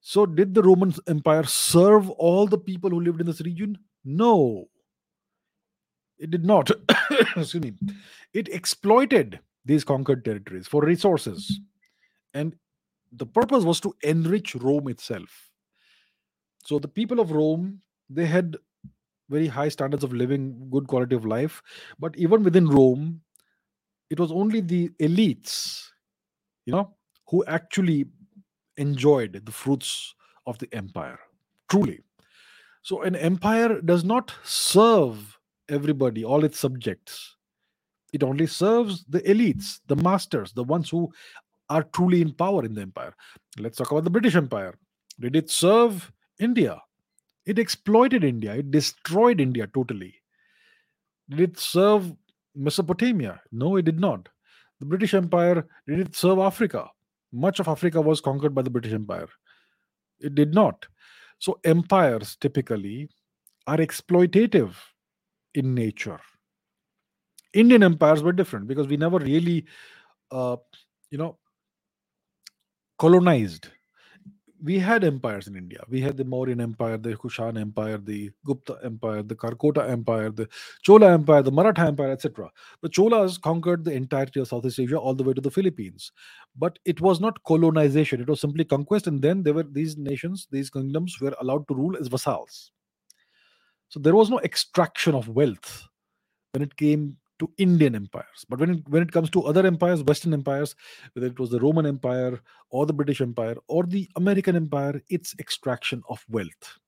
[0.01, 3.77] So, did the Roman Empire serve all the people who lived in this region?
[4.03, 4.67] No,
[6.21, 6.69] it did not.
[7.35, 7.73] Excuse me.
[8.33, 11.59] It exploited these conquered territories for resources.
[12.33, 12.55] And
[13.11, 15.49] the purpose was to enrich Rome itself.
[16.63, 18.55] So, the people of Rome, they had
[19.29, 21.61] very high standards of living, good quality of life.
[21.99, 23.21] But even within Rome,
[24.09, 25.87] it was only the elites,
[26.65, 26.95] you know,
[27.29, 28.05] who actually
[28.77, 30.13] enjoyed the fruits
[30.45, 31.19] of the empire.
[31.69, 32.01] Truly.
[32.83, 35.39] So an empire does not serve
[35.71, 37.37] everybody, all its subjects.
[38.13, 41.11] It only serves the elites, the masters, the ones who
[41.69, 43.15] are truly in power in the empire.
[43.57, 44.77] Let's talk about the British Empire.
[45.19, 46.81] Did it serve India?
[47.45, 50.15] It exploited India, it destroyed India totally.
[51.29, 52.13] Did it serve
[52.55, 53.41] Mesopotamia?
[53.51, 54.27] No, it did not.
[54.79, 56.89] The British Empire, did it serve Africa?
[57.31, 59.29] Much of Africa was conquered by the British Empire.
[60.19, 60.85] It did not.
[61.39, 63.09] So, empires typically
[63.65, 64.75] are exploitative
[65.55, 66.19] in nature.
[67.53, 69.65] Indian empires were different because we never really,
[70.31, 70.57] uh,
[71.11, 71.37] you know,
[72.99, 73.67] colonized
[74.63, 75.81] we had empires in India.
[75.89, 80.49] We had the Mauryan Empire, the Kushan Empire, the Gupta Empire, the Karkota Empire, the
[80.83, 82.49] Chola Empire, the Maratha Empire, etc.
[82.81, 86.11] The Cholas conquered the entirety of Southeast Asia all the way to the Philippines.
[86.57, 89.07] But it was not colonization, it was simply conquest.
[89.07, 92.71] And then there were these nations, these kingdoms were allowed to rule as vassals.
[93.91, 95.87] So there was no extraction of wealth
[96.53, 98.45] when it came to Indian empires.
[98.47, 100.75] But when it, when it comes to other empires, Western empires,
[101.11, 102.39] whether it was the Roman Empire
[102.69, 106.79] or the British Empire or the American Empire, it's extraction of wealth.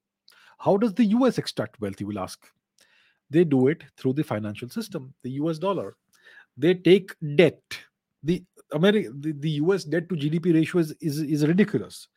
[0.60, 2.40] How does the US extract wealth, you will ask?
[3.30, 5.98] They do it through the financial system, the US dollar.
[6.56, 7.62] They take debt.
[8.24, 12.08] The America, the, the US debt to GDP ratio is, is, is ridiculous.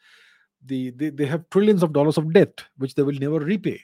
[0.64, 3.82] The, they, they have trillions of dollars of debt, which they will never repay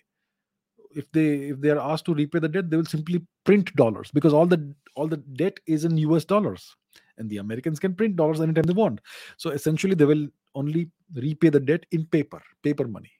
[0.94, 4.10] if they if they are asked to repay the debt they will simply print dollars
[4.12, 6.76] because all the all the debt is in us dollars
[7.18, 9.00] and the americans can print dollars anytime they want.
[9.36, 13.12] So essentially they will only repay the debt in paper paper money.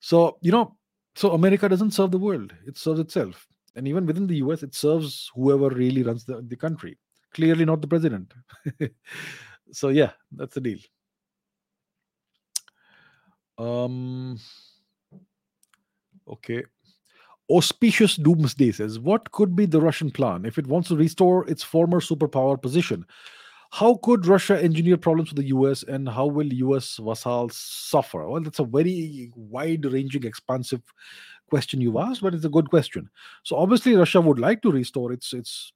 [0.00, 0.76] So you know
[1.16, 3.46] so america doesn't serve the world it serves itself.
[3.76, 6.98] And even within the us it serves whoever really runs the, the country.
[7.32, 8.32] Clearly not the president.
[9.72, 10.78] So yeah that's the deal.
[13.56, 14.38] Um
[16.28, 16.64] Okay.
[17.50, 21.62] Auspicious Doomsday says, What could be the Russian plan if it wants to restore its
[21.62, 23.04] former superpower position?
[23.70, 28.28] How could Russia engineer problems with the US and how will US vassals suffer?
[28.28, 30.80] Well, that's a very wide ranging, expansive
[31.50, 33.10] question you've asked, but it's a good question.
[33.42, 35.72] So obviously Russia would like to restore its its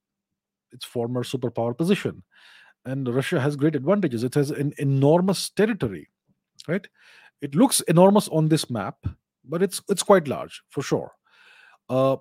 [0.73, 2.23] its former superpower position.
[2.85, 4.23] And Russia has great advantages.
[4.25, 6.09] It has an enormous territory,
[6.69, 6.87] right?
[7.43, 8.97] It looks enormous on this map,
[9.49, 11.13] but it's it's quite large for sure.
[11.89, 12.17] Uh,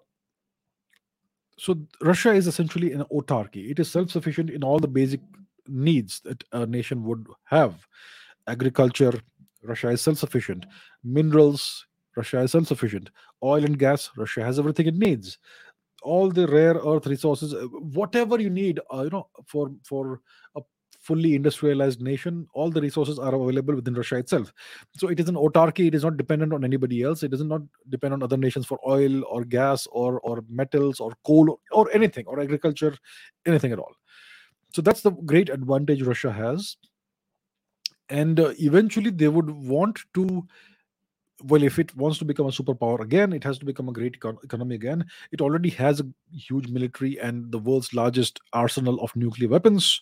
[1.57, 3.71] so Russia is essentially an autarky.
[3.71, 5.21] It is self-sufficient in all the basic
[5.67, 7.87] needs that a nation would have.
[8.47, 9.13] Agriculture,
[9.63, 10.65] Russia is self-sufficient.
[11.03, 11.85] Minerals,
[12.15, 13.09] Russia is self-sufficient.
[13.43, 15.37] Oil and gas, Russia has everything it needs.
[16.03, 20.21] All the rare earth resources, uh, whatever you need, uh, you know, for for
[20.55, 20.61] a
[21.07, 24.51] fully industrialized nation, all the resources are available within Russia itself.
[24.97, 25.87] So it is an autarky.
[25.87, 27.23] It is not dependent on anybody else.
[27.23, 31.13] It does not depend on other nations for oil or gas or or metals or
[31.25, 32.93] coal or, anything or agriculture,
[33.45, 33.95] anything at all.
[34.73, 36.75] So that's the great advantage Russia has.
[38.09, 40.45] And uh, eventually they would want to
[41.43, 44.19] well, if it wants to become a superpower again, it has to become a great
[44.19, 45.05] econ- economy again.
[45.31, 50.01] It already has a huge military and the world's largest arsenal of nuclear weapons.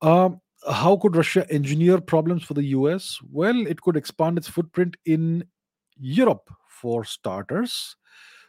[0.00, 3.18] Um, how could Russia engineer problems for the US?
[3.30, 5.44] Well, it could expand its footprint in
[5.98, 7.96] Europe for starters.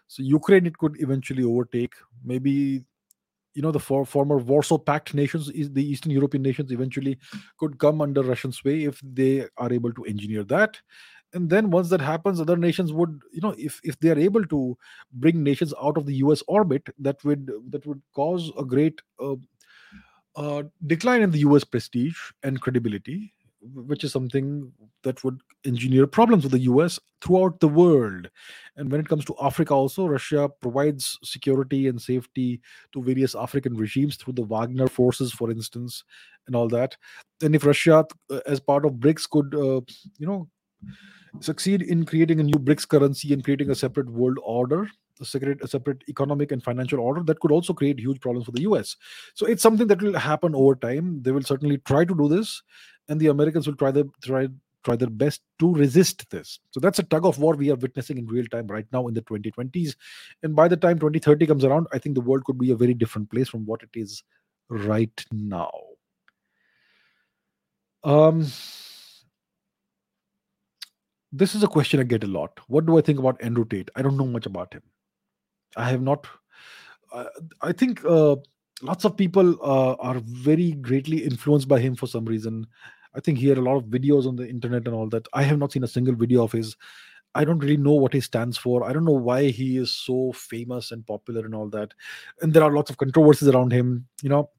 [0.07, 1.93] So Ukraine, it could eventually overtake.
[2.23, 2.83] Maybe
[3.53, 7.17] you know the for, former Warsaw Pact nations, the Eastern European nations, eventually
[7.57, 10.79] could come under Russian sway if they are able to engineer that.
[11.33, 14.45] And then once that happens, other nations would, you know, if if they are able
[14.45, 14.77] to
[15.13, 16.41] bring nations out of the U.S.
[16.47, 19.35] orbit, that would that would cause a great uh,
[20.35, 24.71] uh, decline in the US prestige and credibility, which is something
[25.03, 28.29] that would engineer problems with the US throughout the world.
[28.77, 32.61] And when it comes to Africa, also, Russia provides security and safety
[32.93, 36.03] to various African regimes through the Wagner forces, for instance,
[36.47, 36.95] and all that.
[37.41, 39.81] And if Russia, uh, as part of BRICS, could, uh,
[40.17, 40.49] you know,
[41.41, 44.89] succeed in creating a new BRICS currency and creating a separate world order,
[45.25, 48.61] separate, a separate economic and financial order that could also create huge problems for the
[48.61, 48.95] US.
[49.33, 51.21] So it's something that will happen over time.
[51.21, 52.61] They will certainly try to do this,
[53.07, 54.47] and the Americans will try their try
[54.83, 56.59] try their best to resist this.
[56.71, 59.13] So that's a tug of war we are witnessing in real time right now in
[59.13, 59.95] the 2020s.
[60.43, 62.93] And by the time 2030 comes around, I think the world could be a very
[62.93, 64.23] different place from what it is
[64.69, 65.71] right now.
[68.03, 68.47] Um,
[71.31, 72.59] this is a question I get a lot.
[72.67, 73.89] What do I think about Andrew Tate?
[73.95, 74.81] I don't know much about him.
[75.75, 76.27] I have not.
[77.11, 77.25] Uh,
[77.61, 78.35] I think uh,
[78.81, 82.67] lots of people uh, are very greatly influenced by him for some reason.
[83.15, 85.27] I think he had a lot of videos on the internet and all that.
[85.33, 86.75] I have not seen a single video of his.
[87.35, 88.83] I don't really know what he stands for.
[88.83, 91.93] I don't know why he is so famous and popular and all that.
[92.41, 94.07] And there are lots of controversies around him.
[94.21, 94.49] You know,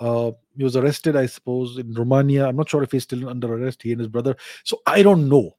[0.00, 2.46] uh, he was arrested, I suppose, in Romania.
[2.46, 3.82] I'm not sure if he's still under arrest.
[3.82, 4.36] He and his brother.
[4.64, 5.56] So I don't know.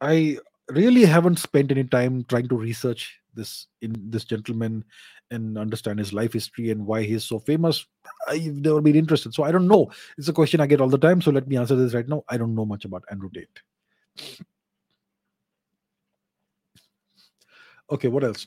[0.00, 0.38] I
[0.70, 4.84] really haven't spent any time trying to research this in this gentleman
[5.30, 7.86] and understand his life history and why he's so famous.
[8.28, 9.34] I've never been interested.
[9.34, 9.90] So i don't know.
[10.18, 11.22] It's a question i get all the time.
[11.22, 12.22] So let me answer this right now.
[12.28, 13.60] I don't know much about andrew tate.
[17.90, 18.46] Okay what else?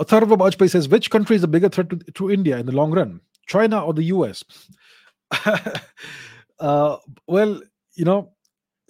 [0.00, 2.90] Atharva Bajpai says, which country is a bigger threat to, to India in the long
[2.90, 4.42] run, China or the US?
[6.58, 6.96] uh,
[7.28, 7.60] well,
[7.94, 8.32] you know,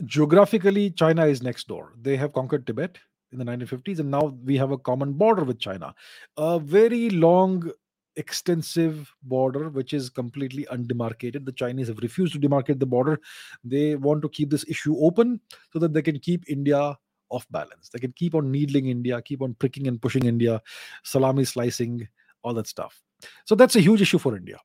[0.05, 1.95] geographically, China is next door.
[2.01, 2.99] They have conquered Tibet
[3.33, 5.95] in the 1950s, and now we have a common border with China.
[6.37, 7.71] A very long,
[8.17, 11.45] extensive border, which is completely undemarcated.
[11.45, 13.21] The Chinese have refused to demarcate the border.
[13.65, 15.41] They want to keep this issue open
[15.73, 16.97] so that they can keep India
[17.31, 17.89] off balance.
[17.89, 20.63] They can keep on needling India, keep on pricking and pushing India,
[21.03, 22.07] salami slicing,
[22.43, 23.03] all that stuff.
[23.45, 24.59] So that's a huge issue for India.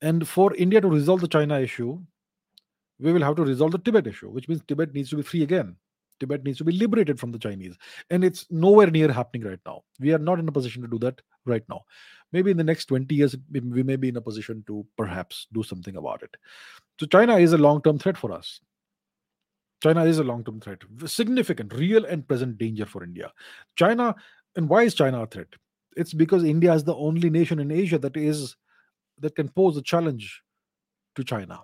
[0.00, 2.00] And for India to resolve the China issue,
[2.98, 5.42] we will have to resolve the Tibet issue, which means Tibet needs to be free
[5.42, 5.76] again.
[6.20, 7.76] Tibet needs to be liberated from the Chinese.
[8.10, 9.82] And it's nowhere near happening right now.
[9.98, 11.82] We are not in a position to do that right now.
[12.32, 15.62] Maybe in the next 20 years, we may be in a position to perhaps do
[15.62, 16.36] something about it.
[17.00, 18.60] So, China is a long term threat for us.
[19.82, 23.32] China is a long term threat, significant, real, and present danger for India.
[23.76, 24.14] China,
[24.56, 25.48] and why is China a threat?
[25.96, 28.56] It's because India is the only nation in Asia that is
[29.18, 30.42] that can pose a challenge
[31.16, 31.60] to China.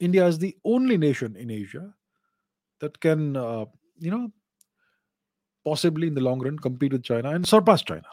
[0.00, 1.92] India is the only nation in Asia
[2.80, 3.64] that can, uh,
[3.98, 4.30] you know,
[5.64, 8.06] possibly in the long run compete with China and surpass China.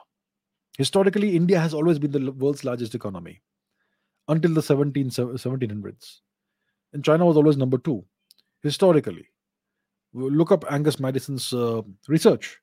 [0.77, 3.41] Historically, India has always been the world's largest economy
[4.27, 6.19] until the 17, 1700s.
[6.93, 8.05] And China was always number two,
[8.61, 9.27] historically.
[10.13, 12.59] Look up Angus Maddison's uh, research.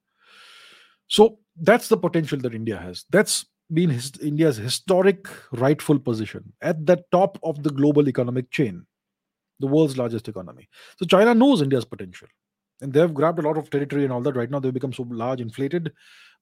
[1.08, 3.04] So that's the potential that India has.
[3.10, 8.86] That's been his, India's historic rightful position at the top of the global economic chain
[9.60, 10.68] the world's largest economy.
[10.98, 12.28] So China knows India's potential.
[12.80, 14.36] And they've grabbed a lot of territory and all that.
[14.36, 15.92] Right now, they've become so large, inflated.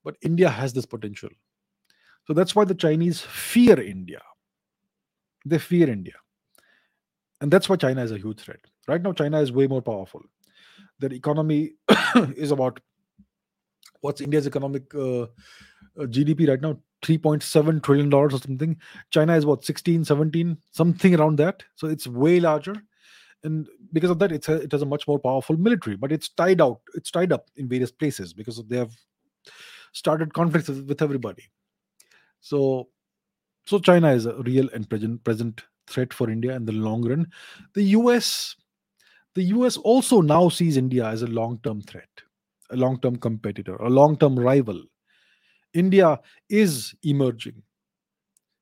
[0.04, 1.30] But India has this potential.
[2.26, 4.22] So that's why the Chinese fear India.
[5.44, 6.14] They fear India.
[7.40, 8.60] And that's why China is a huge threat.
[8.86, 10.22] Right now, China is way more powerful.
[11.00, 11.72] Their economy
[12.36, 12.80] is about
[14.00, 15.26] what's India's economic uh, uh
[16.06, 16.78] GDP right now?
[17.02, 18.76] 3.7 trillion dollars or something.
[19.10, 21.62] China is what 16, 17, something around that.
[21.76, 22.74] So it's way larger
[23.44, 26.28] and because of that it's a, it has a much more powerful military but it's
[26.30, 28.92] tied out it's tied up in various places because they have
[29.92, 31.44] started conflicts with everybody.
[32.40, 32.88] So
[33.66, 37.26] so china is a real and present present threat for india in the long run.
[37.74, 38.56] The us
[39.34, 42.08] the us also now sees india as a long term threat
[42.70, 44.82] a long term competitor a long term rival.
[45.74, 47.62] India is emerging.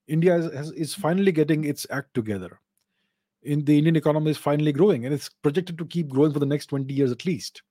[0.08, 2.60] India is, is finally getting its act together.
[3.46, 6.46] In the Indian economy is finally growing, and it's projected to keep growing for the
[6.46, 7.62] next 20 years at least.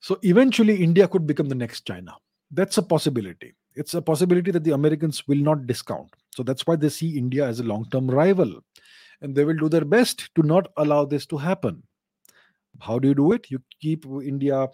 [0.00, 2.14] So eventually, India could become the next China.
[2.50, 3.54] That's a possibility.
[3.74, 6.10] It's a possibility that the Americans will not discount.
[6.34, 8.60] So that's why they see India as a long term rival.
[9.22, 11.82] And they will do their best to not allow this to happen.
[12.80, 13.50] How do you do it?
[13.50, 14.68] You keep India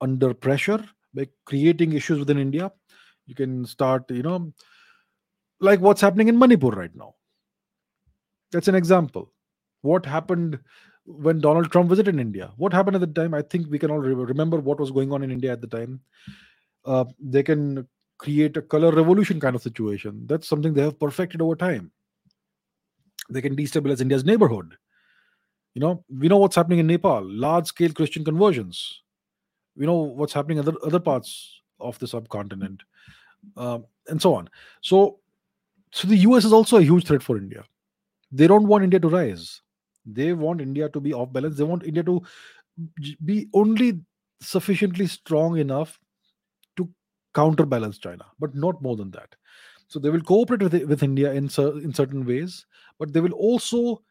[0.00, 0.84] under pressure
[1.14, 2.72] by creating issues within India.
[3.26, 4.52] You can start, you know,
[5.60, 7.14] like what's happening in Manipur right now.
[8.52, 9.32] That's an example.
[9.82, 10.58] What happened
[11.04, 12.52] when Donald Trump visited India?
[12.56, 13.34] What happened at the time?
[13.34, 16.00] I think we can all remember what was going on in India at the time.
[16.84, 17.86] Uh, they can
[18.18, 20.26] create a color revolution kind of situation.
[20.26, 21.92] That's something they have perfected over time.
[23.28, 24.76] They can destabilize India's neighborhood.
[25.74, 29.02] You know, we know what's happening in Nepal, large scale Christian conversions.
[29.76, 32.82] We know what's happening in other, other parts of the subcontinent,
[33.56, 34.48] uh, and so on.
[34.80, 35.18] So,
[35.92, 37.64] so the US is also a huge threat for India.
[38.32, 39.62] They don't want India to rise.
[40.04, 41.56] They want India to be off balance.
[41.56, 42.22] They want India to
[43.24, 44.00] be only
[44.40, 45.98] sufficiently strong enough
[46.76, 46.88] to
[47.34, 49.34] counterbalance China, but not more than that.
[49.88, 52.66] So they will cooperate with, with India in, in certain ways,
[52.98, 54.02] but they will also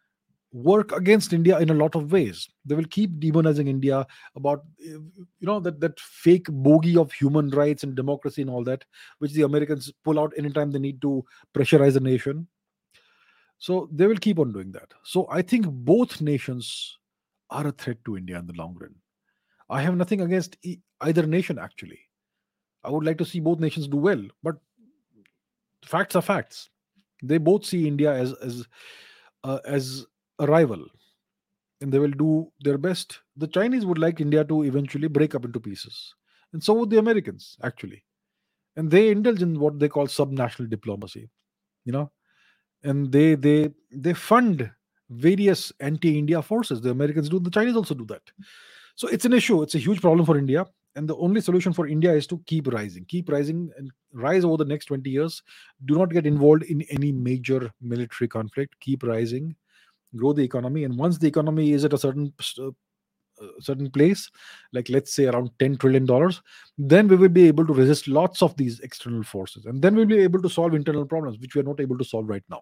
[0.53, 2.47] work against India in a lot of ways.
[2.63, 7.49] They will keep demonizing India about eh, you know that that fake bogey of human
[7.49, 8.85] rights and democracy and all that,
[9.19, 12.47] which the Americans pull out anytime they need to pressurize a nation.
[13.57, 14.93] So they will keep on doing that.
[15.03, 16.97] So I think both nations
[17.49, 18.95] are a threat to India in the long run.
[19.69, 20.57] I have nothing against
[21.01, 21.99] either nation actually.
[22.83, 24.57] I would like to see both nations do well, but
[25.85, 26.69] facts are facts.
[27.23, 28.67] They both see India as as
[29.43, 30.05] uh, as
[30.39, 30.85] a rival,
[31.81, 33.21] and they will do their best.
[33.37, 36.15] The Chinese would like India to eventually break up into pieces,
[36.53, 38.03] and so would the Americans actually,
[38.75, 41.29] and they indulge in what they call subnational diplomacy,
[41.85, 42.11] you know,
[42.85, 44.71] and they they they fund
[45.09, 46.81] various anti-India forces.
[46.81, 48.21] The Americans do, the Chinese also do that.
[48.95, 49.61] So it's an issue.
[49.61, 52.67] It's a huge problem for India and the only solution for india is to keep
[52.67, 55.43] rising keep rising and rise over the next 20 years
[55.85, 59.55] do not get involved in any major military conflict keep rising
[60.15, 62.71] grow the economy and once the economy is at a certain uh,
[63.59, 64.29] certain place
[64.71, 66.41] like let's say around 10 trillion dollars
[66.77, 70.05] then we will be able to resist lots of these external forces and then we'll
[70.05, 72.61] be able to solve internal problems which we are not able to solve right now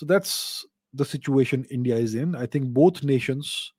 [0.00, 0.64] so that's
[1.00, 3.72] the situation india is in i think both nations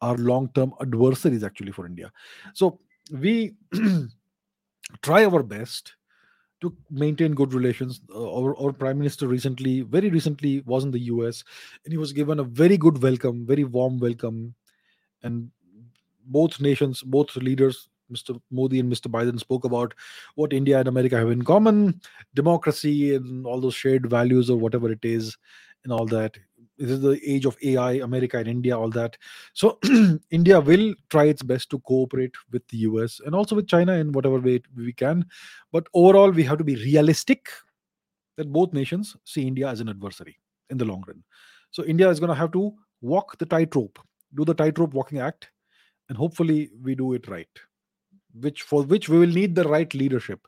[0.00, 2.12] are long term adversaries actually for India.
[2.54, 2.78] So
[3.10, 3.54] we
[5.02, 5.94] try our best
[6.60, 8.00] to maintain good relations.
[8.14, 11.44] Uh, our, our prime minister recently, very recently, was in the US
[11.84, 14.54] and he was given a very good welcome, very warm welcome.
[15.22, 15.50] And
[16.26, 18.40] both nations, both leaders, Mr.
[18.50, 19.10] Modi and Mr.
[19.10, 19.94] Biden spoke about
[20.34, 22.00] what India and America have in common
[22.34, 25.36] democracy and all those shared values or whatever it is,
[25.84, 26.36] and all that
[26.78, 29.16] this is the age of ai america and india all that
[29.54, 29.78] so
[30.30, 34.12] india will try its best to cooperate with the us and also with china in
[34.12, 35.24] whatever way we can
[35.72, 37.48] but overall we have to be realistic
[38.36, 40.38] that both nations see india as an adversary
[40.70, 41.22] in the long run
[41.70, 43.98] so india is going to have to walk the tightrope
[44.34, 45.50] do the tightrope walking act
[46.08, 47.66] and hopefully we do it right
[48.40, 50.46] which for which we will need the right leadership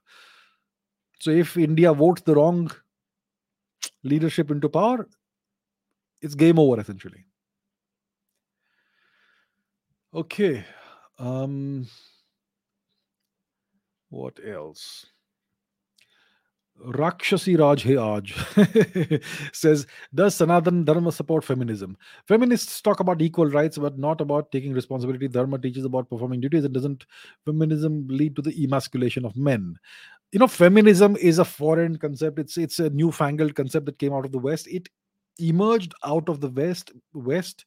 [1.20, 2.70] so if india votes the wrong
[4.02, 5.08] leadership into power
[6.20, 7.24] it's game over essentially.
[10.12, 10.64] Okay.
[11.18, 11.86] Um,
[14.08, 15.06] what else?
[16.84, 17.96] Rakshasi Raj Hey
[19.52, 21.96] says, Does Sanatan Dharma support feminism?
[22.26, 25.28] Feminists talk about equal rights, but not about taking responsibility.
[25.28, 26.64] Dharma teaches about performing duties.
[26.64, 27.06] And doesn't
[27.44, 29.76] feminism lead to the emasculation of men?
[30.32, 32.38] You know, feminism is a foreign concept.
[32.38, 34.66] It's it's a newfangled concept that came out of the West.
[34.68, 34.88] It
[35.38, 37.64] emerged out of the west west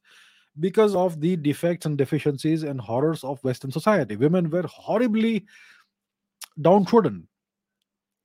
[0.59, 5.45] because of the defects and deficiencies and horrors of western society women were horribly
[6.61, 7.27] downtrodden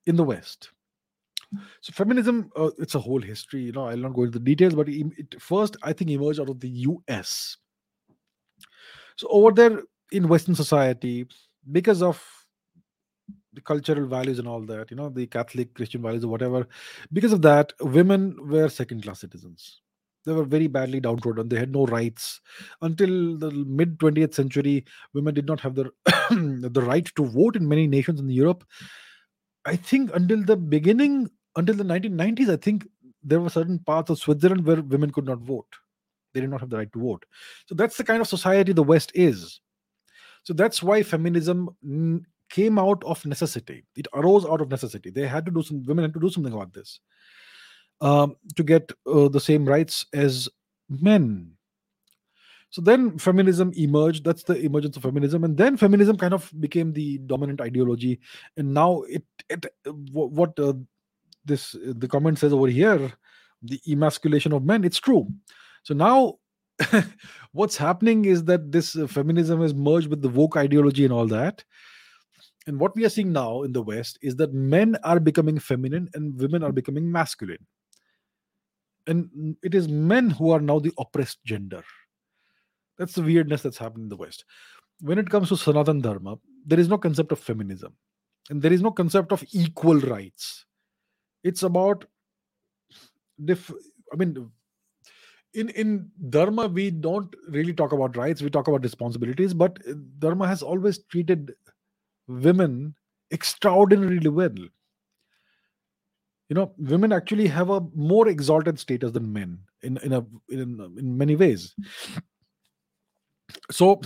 [0.06, 0.70] in the west
[1.80, 4.74] so feminism uh, it's a whole history you know i'll not go into the details
[4.74, 7.56] but it, first i think emerged out of the us
[9.16, 9.82] so over there
[10.12, 11.26] in western society
[11.72, 12.22] because of
[13.56, 16.68] the cultural values and all that, you know, the Catholic Christian values or whatever.
[17.12, 19.80] Because of that, women were second class citizens.
[20.24, 21.48] They were very badly downtrodden.
[21.48, 22.40] They had no rights.
[22.82, 25.90] Until the mid 20th century, women did not have the,
[26.70, 28.64] the right to vote in many nations in Europe.
[29.66, 32.86] I think until the beginning, until the 1990s, I think
[33.22, 35.66] there were certain parts of Switzerland where women could not vote.
[36.32, 37.24] They did not have the right to vote.
[37.66, 39.60] So that's the kind of society the West is.
[40.44, 41.70] So that's why feminism
[42.50, 43.84] came out of necessity.
[43.96, 45.10] It arose out of necessity.
[45.10, 45.82] They had to do some.
[45.84, 47.00] Women had to do something about this
[48.00, 50.48] um, to get uh, the same rights as
[50.88, 51.55] men.
[52.70, 54.24] So then feminism emerged.
[54.24, 58.20] That's the emergence of feminism, and then feminism kind of became the dominant ideology.
[58.56, 59.66] And now it, it
[60.12, 60.74] what uh,
[61.44, 63.12] this the comment says over here,
[63.62, 64.84] the emasculation of men.
[64.84, 65.28] It's true.
[65.84, 66.38] So now
[67.52, 71.26] what's happening is that this uh, feminism is merged with the woke ideology and all
[71.28, 71.64] that
[72.66, 76.08] and what we are seeing now in the west is that men are becoming feminine
[76.14, 77.64] and women are becoming masculine
[79.06, 81.82] and it is men who are now the oppressed gender
[82.98, 84.44] that's the weirdness that's happening in the west.
[85.00, 87.92] When it comes to sanatan dharma there is no concept of feminism
[88.50, 90.64] and there is no concept of equal rights.
[91.44, 92.04] It's about
[93.44, 93.70] diff
[94.12, 94.50] i mean
[95.52, 99.78] in in dharma we don't really talk about rights we talk about responsibilities but
[100.18, 101.54] dharma has always treated
[102.28, 102.94] women
[103.30, 104.54] extraordinarily well.
[106.48, 110.80] You know women actually have a more exalted status than men in in a in,
[110.96, 111.74] in many ways
[113.70, 114.00] so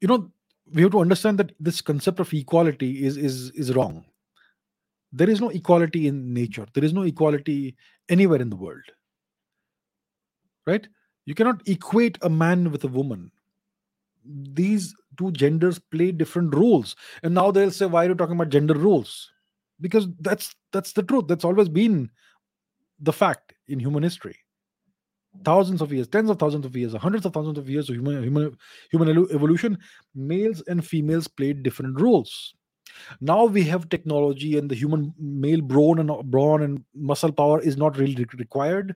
[0.00, 0.30] you know
[0.72, 4.04] we have to understand that this concept of equality is is is wrong.
[5.12, 6.66] There is no equality in nature.
[6.72, 7.76] There is no equality
[8.08, 8.84] anywhere in the world.
[10.66, 10.86] Right?
[11.26, 13.30] You cannot equate a man with a woman.
[14.24, 16.96] These two genders play different roles.
[17.22, 19.30] And now they'll say why are you talking about gender roles?
[19.80, 21.26] Because that's that's the truth.
[21.28, 22.10] That's always been
[23.00, 24.36] the fact in human history
[25.44, 28.22] thousands of years tens of thousands of years hundreds of thousands of years of human
[28.22, 28.56] human,
[28.90, 29.78] human evolution
[30.14, 32.54] males and females played different roles.
[33.20, 37.76] Now we have technology and the human male brawn and brawn and muscle power is
[37.76, 38.94] not really required.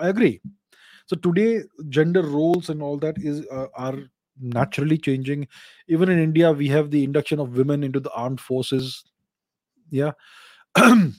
[0.00, 0.40] I agree.
[1.06, 3.98] So today gender roles and all that is uh, are
[4.40, 5.48] naturally changing.
[5.88, 9.04] Even in india we have the induction of women into the armed forces.
[9.90, 10.12] Yeah.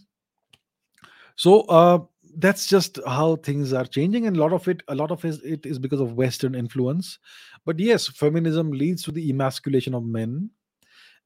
[1.35, 1.99] So uh,
[2.37, 5.65] that's just how things are changing and a lot of it a lot of it
[5.65, 7.19] is because of western influence.
[7.65, 10.49] But yes feminism leads to the emasculation of men.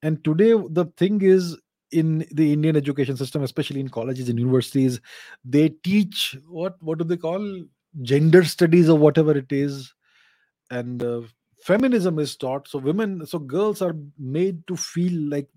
[0.02, 1.58] And today the thing is
[1.92, 5.00] in the indian education system especially in colleges and universities
[5.46, 7.64] they teach what what do they call?
[8.02, 9.94] Gender studies or whatever it is.
[10.70, 11.22] And uh,
[11.64, 12.68] feminism is taught.
[12.68, 15.48] So women so girls are made to feel like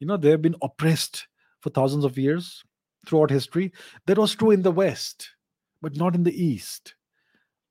[0.00, 1.26] you know they have been oppressed
[1.60, 2.64] for thousands of years
[3.06, 3.72] throughout history
[4.06, 5.30] that was true in the west
[5.82, 6.94] but not in the east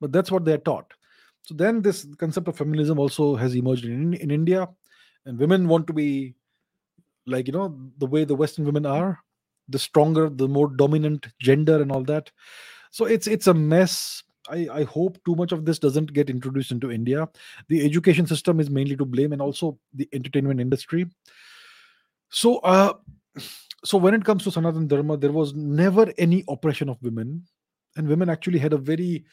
[0.00, 0.92] but that's what they're taught
[1.42, 4.68] so then this concept of feminism also has emerged in, in india
[5.26, 6.34] and women want to be
[7.26, 9.18] like you know the way the western women are
[9.68, 12.30] the stronger the more dominant gender and all that
[12.90, 16.72] so it's it's a mess I, I hope too much of this doesn't get introduced
[16.72, 17.28] into India.
[17.68, 21.06] The education system is mainly to blame, and also the entertainment industry.
[22.30, 22.94] So, uh,
[23.84, 27.44] so when it comes to Sanatan Dharma, there was never any oppression of women,
[27.96, 29.24] and women actually had a very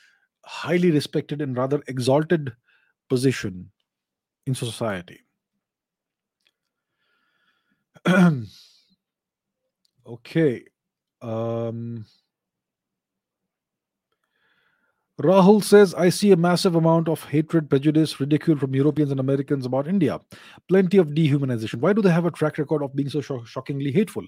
[0.46, 2.54] highly respected and rather exalted
[3.10, 3.72] position
[4.46, 5.22] in society.
[10.08, 10.64] okay.
[11.22, 12.06] Um,
[15.22, 19.66] Rahul says, I see a massive amount of hatred, prejudice, ridicule from Europeans and Americans
[19.66, 20.20] about India.
[20.68, 21.76] Plenty of dehumanization.
[21.76, 24.26] Why do they have a track record of being so sh- shockingly hateful?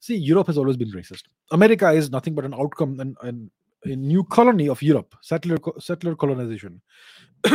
[0.00, 1.22] See, Europe has always been racist.
[1.52, 3.50] America is nothing but an outcome and, and
[3.84, 6.82] a new colony of Europe, settler, settler colonization.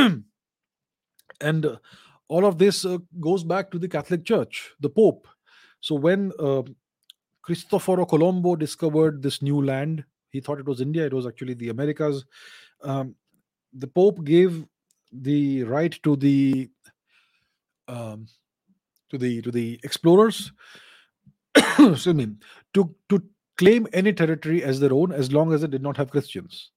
[1.42, 1.76] and uh,
[2.30, 5.28] all of this uh, goes back to the Catholic Church, the Pope.
[5.82, 6.64] So when uh,
[7.44, 11.70] Cristoforo Colombo discovered this new land, he thought it was India, it was actually the
[11.70, 12.26] Americas
[12.84, 13.16] um,
[13.74, 14.66] the Pope gave
[15.12, 16.70] the right to the
[17.88, 18.28] um,
[19.10, 20.52] to the to the explorers
[21.56, 22.28] excuse me
[22.74, 23.22] to to
[23.58, 26.72] claim any territory as their own as long as it did not have Christians.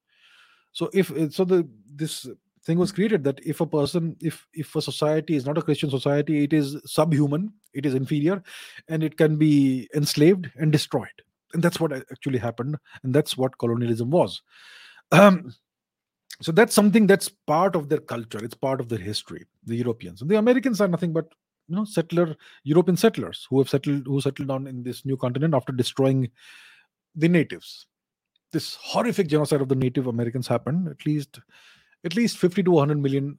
[0.73, 2.27] So if so, the this
[2.65, 5.91] thing was created that if a person if if a society is not a christian
[5.91, 8.43] society it is subhuman it is inferior
[8.89, 11.23] and it can be enslaved and destroyed
[11.53, 14.43] and that's what actually happened and that's what colonialism was
[15.13, 15.53] um,
[16.45, 18.45] so that's something that's part of their culture.
[18.45, 20.21] It's part of their history the europeans.
[20.21, 21.27] And the americans are nothing but
[21.69, 25.55] you know settler european settlers who have settled who settled down in this new continent
[25.55, 26.31] after destroying
[27.15, 27.87] the natives.
[28.53, 30.89] This horrific genocide of the native americans happened.
[30.89, 31.41] At least
[32.05, 33.39] at least 50 to 100 million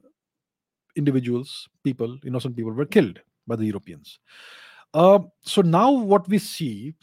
[0.96, 4.18] individuals people innocent people were killed by the europeans.
[4.94, 6.94] Uh, so now what we see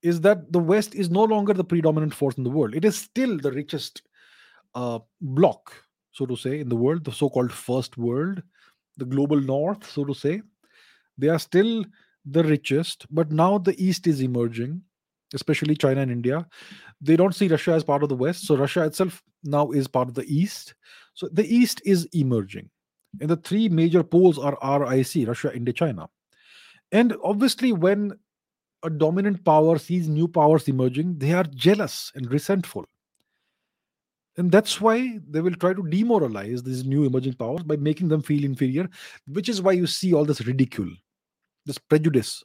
[0.00, 2.74] is that the west is no longer the predominant force in the world.
[2.74, 4.02] It is still the richest
[4.74, 5.72] uh, block,
[6.12, 8.42] so to say, in the world, the so called first world,
[8.96, 10.42] the global north, so to say.
[11.18, 11.84] They are still
[12.24, 14.82] the richest, but now the East is emerging,
[15.34, 16.46] especially China and India.
[17.00, 20.08] They don't see Russia as part of the West, so Russia itself now is part
[20.08, 20.74] of the East.
[21.14, 22.70] So the East is emerging.
[23.20, 26.08] And the three major poles are RIC, Russia, India, China.
[26.90, 28.12] And obviously, when
[28.82, 32.86] a dominant power sees new powers emerging, they are jealous and resentful.
[34.36, 38.22] And that's why they will try to demoralize these new emerging powers by making them
[38.22, 38.88] feel inferior,
[39.28, 40.90] which is why you see all this ridicule,
[41.66, 42.42] this prejudice,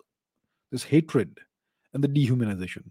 [0.72, 1.40] this hatred,
[1.94, 2.84] and the dehumanization.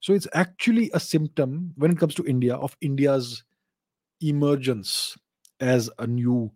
[0.00, 3.42] So it's actually a symptom when it comes to India of India's
[4.20, 5.16] emergence
[5.60, 6.52] as a new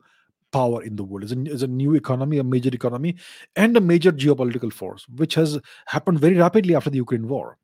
[0.53, 3.17] power in the world, as a, as a new economy, a major economy,
[3.57, 7.57] and a major geopolitical force, which has happened very rapidly after the Ukraine war.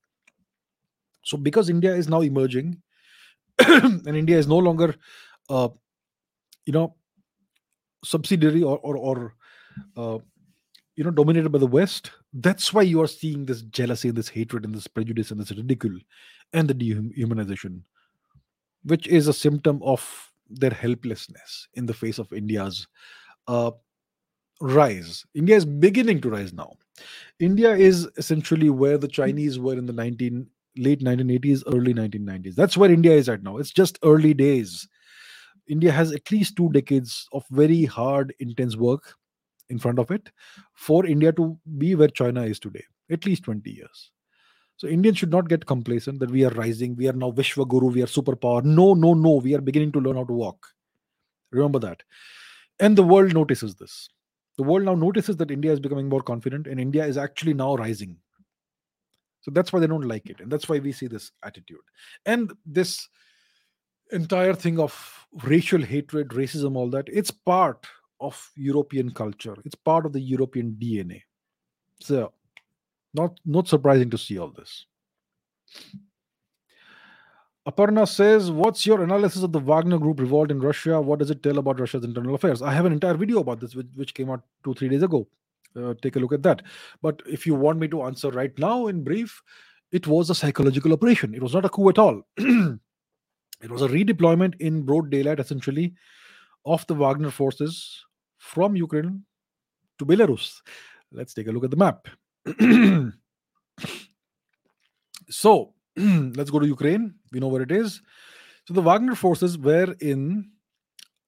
[1.23, 2.81] So, because India is now emerging,
[3.69, 4.95] and India is no longer,
[5.49, 5.69] uh,
[6.67, 6.95] you know,
[8.05, 9.35] subsidiary or or, or
[9.97, 10.19] uh,
[10.97, 12.11] you know dominated by the West.
[12.33, 15.53] That's why you are seeing this jealousy and this hatred and this prejudice and this
[15.53, 15.99] ridicule
[16.53, 17.83] and the dehumanization,
[18.85, 22.87] which is a symptom of their helplessness in the face of India's
[23.49, 23.71] uh,
[24.61, 25.25] rise.
[25.35, 26.73] India is beginning to rise now.
[27.41, 32.55] India is essentially where the Chinese were in the 19 late 1980s, early 1990s.
[32.55, 33.59] That's where India is at now.
[33.59, 34.89] It's just early days.
[35.67, 39.15] India has at least two decades of very hard, intense work
[39.71, 40.31] in front of it
[40.75, 44.11] for India to be where China is today, at least 20 years.
[44.77, 47.89] So Indians should not get complacent that we are rising, we are now Vishwa Guru,
[47.89, 48.65] we are superpower.
[48.65, 50.67] No, no, no, we are beginning to learn how to walk.
[51.53, 52.03] Remember that.
[52.81, 54.09] And the world notices this.
[54.57, 57.77] The world now notices that India is becoming more confident and India is actually now
[57.77, 58.17] rising.
[59.45, 60.41] So that's why they don't like it.
[60.41, 61.85] And that's why we see this attitude.
[62.25, 63.07] And this
[64.11, 67.87] entire thing of racial hatred, racism, all that, it's part
[68.21, 69.55] of European culture.
[69.67, 71.21] It's part of the European DNA.
[72.01, 72.33] So
[73.13, 74.87] not not surprising to see all this.
[77.69, 81.03] Aparna says, What's your analysis of the Wagner Group revolt in Russia?
[81.03, 82.63] What does it tell about Russia's internal affairs?
[82.63, 85.27] I have an entire video about this, which, which came out two, three days ago.
[85.77, 86.63] Uh, take a look at that.
[87.03, 89.43] But if you want me to answer right now in brief,
[89.91, 91.35] it was a psychological operation.
[91.35, 92.23] It was not a coup at all.
[92.37, 95.95] it was a redeployment in broad daylight, essentially,
[96.65, 98.05] of the Wagner forces
[98.39, 99.25] from Ukraine
[99.99, 100.61] to Belarus.
[101.13, 102.09] Let's take a look at the map.
[105.31, 107.15] so let's go to Ukraine.
[107.33, 108.01] We know where it is.
[108.67, 110.51] So the Wagner forces were in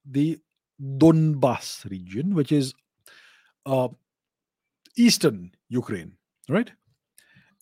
[0.05, 0.39] the
[0.81, 2.75] Donbas region, which is
[3.65, 3.89] uh,
[4.97, 6.17] eastern Ukraine,
[6.49, 6.71] right?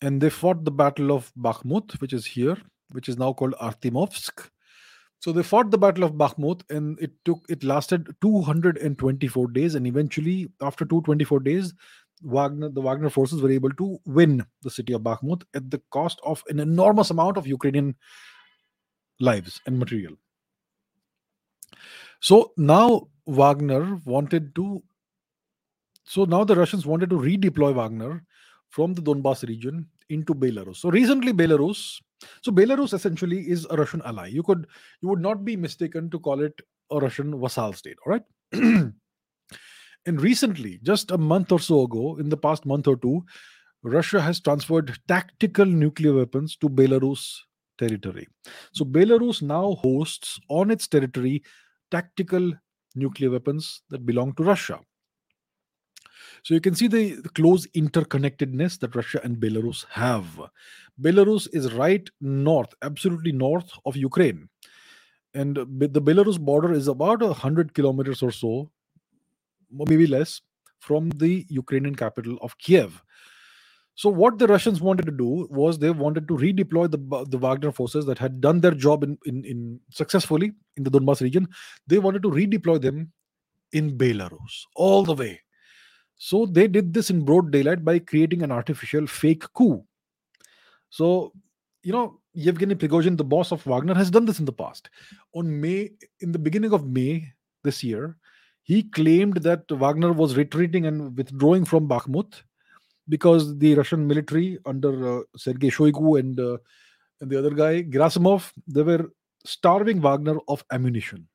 [0.03, 2.57] And they fought the Battle of Bakhmut, which is here,
[2.91, 4.51] which is now called Artemovsk.
[5.21, 9.87] So they fought the Battle of Bakhmut, and it took it lasted 224 days, and
[9.87, 11.73] eventually, after 224 days,
[12.23, 16.21] Wagner, the Wagner forces were able to win the city of Bakhmut at the cost
[16.25, 17.95] of an enormous amount of Ukrainian
[19.21, 20.15] lives and material.
[22.21, 24.83] So now Wagner wanted to.
[26.05, 28.25] So now the Russians wanted to redeploy Wagner
[28.69, 30.77] from the Donbass region into Belarus.
[30.77, 32.01] So recently, Belarus.
[32.43, 34.29] So Belarus essentially is a Russian ally.
[34.29, 34.67] You could
[35.01, 36.61] you would not be mistaken to call it
[36.91, 37.97] a Russian vassal state.
[38.07, 38.93] All right.
[40.07, 43.25] And recently, just a month or so ago, in the past month or two,
[43.83, 47.37] Russia has transferred tactical nuclear weapons to Belarus
[47.79, 48.29] territory.
[48.73, 51.43] So Belarus now hosts on its territory
[51.91, 52.53] tactical
[52.95, 54.81] nuclear weapons that belong to Russia.
[56.45, 60.27] So you can see the, the, close interconnectedness that Russia and Belarus have.
[61.01, 64.49] Belarus is right north, absolutely north of Ukraine.
[65.35, 68.71] And the Belarus border is about 100 kilometers or so
[69.89, 70.41] maybe less,
[70.79, 73.03] from the Ukrainian capital of Kiev.
[73.97, 77.71] So what the Russians wanted to do was they wanted to redeploy the the Wagner
[77.71, 81.49] forces that had done their job in, in, in successfully in the Donbas region.
[81.87, 83.13] They wanted to redeploy them
[83.73, 85.41] in Belarus all the way.
[86.25, 89.85] So they did this in broad daylight by creating an artificial fake coup.
[90.89, 91.35] So
[91.83, 94.89] you know Yevgeny Prigozhin, the boss of Wagner, has done this in the past.
[95.35, 95.91] On May,
[96.21, 97.31] in the beginning of May
[97.63, 98.17] this year,
[98.63, 102.41] he claimed that Wagner was retreating and withdrawing from Bakhmut
[103.07, 106.57] because the Russian military under uh, Sergei Shoigu and, uh,
[107.21, 109.13] and the other guy Gerasimov they were
[109.45, 111.29] starving Wagner of ammunition.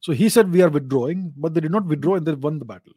[0.00, 2.66] So he said we are withdrawing, but they did not withdraw and they won the
[2.66, 2.92] battle.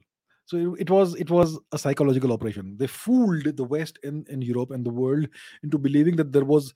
[0.45, 2.76] So it, it was it was a psychological operation.
[2.77, 5.27] They fooled the West and, and Europe and the world
[5.63, 6.73] into believing that there was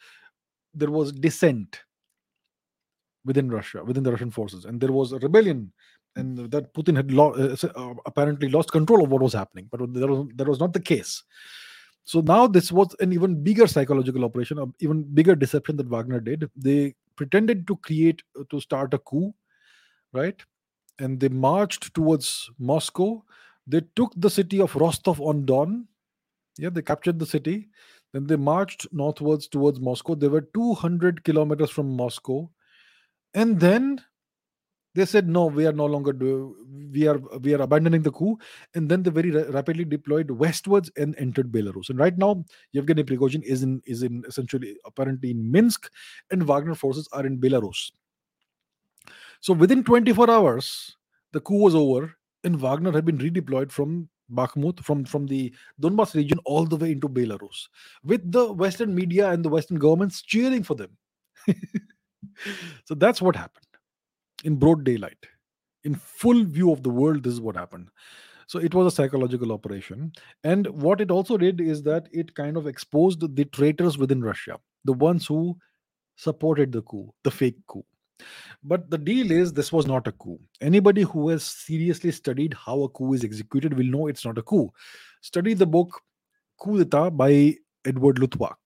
[0.73, 1.81] there was dissent
[3.25, 5.71] within Russia, within the Russian forces, and there was a rebellion
[6.15, 9.67] and that Putin had lo- uh, uh, apparently lost control of what was happening.
[9.69, 11.23] But that was, that was not the case.
[12.03, 16.19] So now this was an even bigger psychological operation, an even bigger deception that Wagner
[16.19, 16.49] did.
[16.55, 19.33] They pretended to create, uh, to start a coup,
[20.13, 20.39] right?
[20.99, 23.23] And they marched towards Moscow.
[23.67, 25.87] They took the city of Rostov on Don.
[26.57, 27.69] Yeah, they captured the city.
[28.13, 30.15] Then they marched northwards towards Moscow.
[30.15, 32.49] They were 200 kilometers from Moscow.
[33.33, 34.01] And then
[34.95, 36.55] they said no we are no longer do
[36.93, 38.37] we are we are abandoning the coup
[38.73, 43.03] and then they very ra- rapidly deployed westwards and entered belarus and right now yevgeny
[43.03, 45.91] prigozhin is in is in essentially apparently in minsk
[46.31, 47.91] and wagner forces are in belarus
[49.41, 50.95] so within 24 hours
[51.33, 52.15] the coup was over
[52.45, 56.91] and wagner had been redeployed from bakhmut from from the donbas region all the way
[56.91, 57.67] into belarus
[58.03, 60.97] with the western media and the western governments cheering for them.
[62.85, 63.65] So that's what happened.
[64.43, 65.25] In broad daylight
[65.83, 67.89] in full view of the world this is what happened.
[68.47, 70.11] So it was a psychological operation.
[70.43, 74.57] And what it also did is that it kind of exposed the traitors within russia
[74.85, 75.57] the ones who
[76.15, 77.85] supported the coup the fake coup
[78.63, 82.81] but the deal is this was not a coup anybody who has seriously studied how
[82.83, 84.69] a coup is executed will know it's not a coup
[85.21, 86.01] study the book
[86.57, 87.55] coup d'etat by
[87.85, 88.57] edward luttwak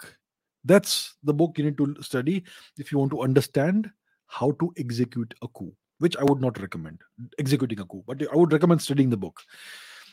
[0.65, 2.43] that's the book you need to study
[2.77, 3.89] if you want to understand
[4.27, 6.99] how to execute a coup, which I would not recommend
[7.37, 9.41] executing a coup, but I would recommend studying the book.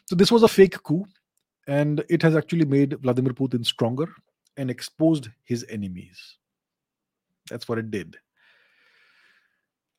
[0.07, 1.05] So this was a fake coup,
[1.67, 4.09] and it has actually made Vladimir Putin stronger
[4.57, 6.39] and exposed his enemies.
[7.51, 8.17] That's what it did.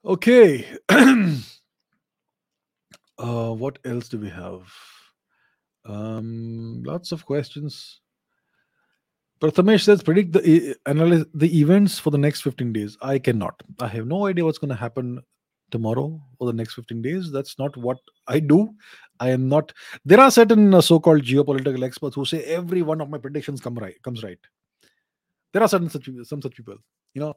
[0.06, 0.66] Okay.
[0.90, 1.36] uh,
[3.52, 4.72] what else do we have?
[5.86, 8.02] Um, lots of questions.
[9.40, 12.98] Prathamesh says predict the analyze the events for the next 15 days.
[13.02, 13.62] I cannot.
[13.80, 15.22] I have no idea what's going to happen
[15.70, 17.32] tomorrow or the next 15 days.
[17.32, 17.98] That's not what
[18.28, 18.74] I do.
[19.20, 19.74] I am not.
[20.06, 23.76] There are certain uh, so-called geopolitical experts who say every one of my predictions come
[23.76, 24.40] right comes right.
[25.54, 26.78] There are certain such some such people.
[27.14, 27.36] You know,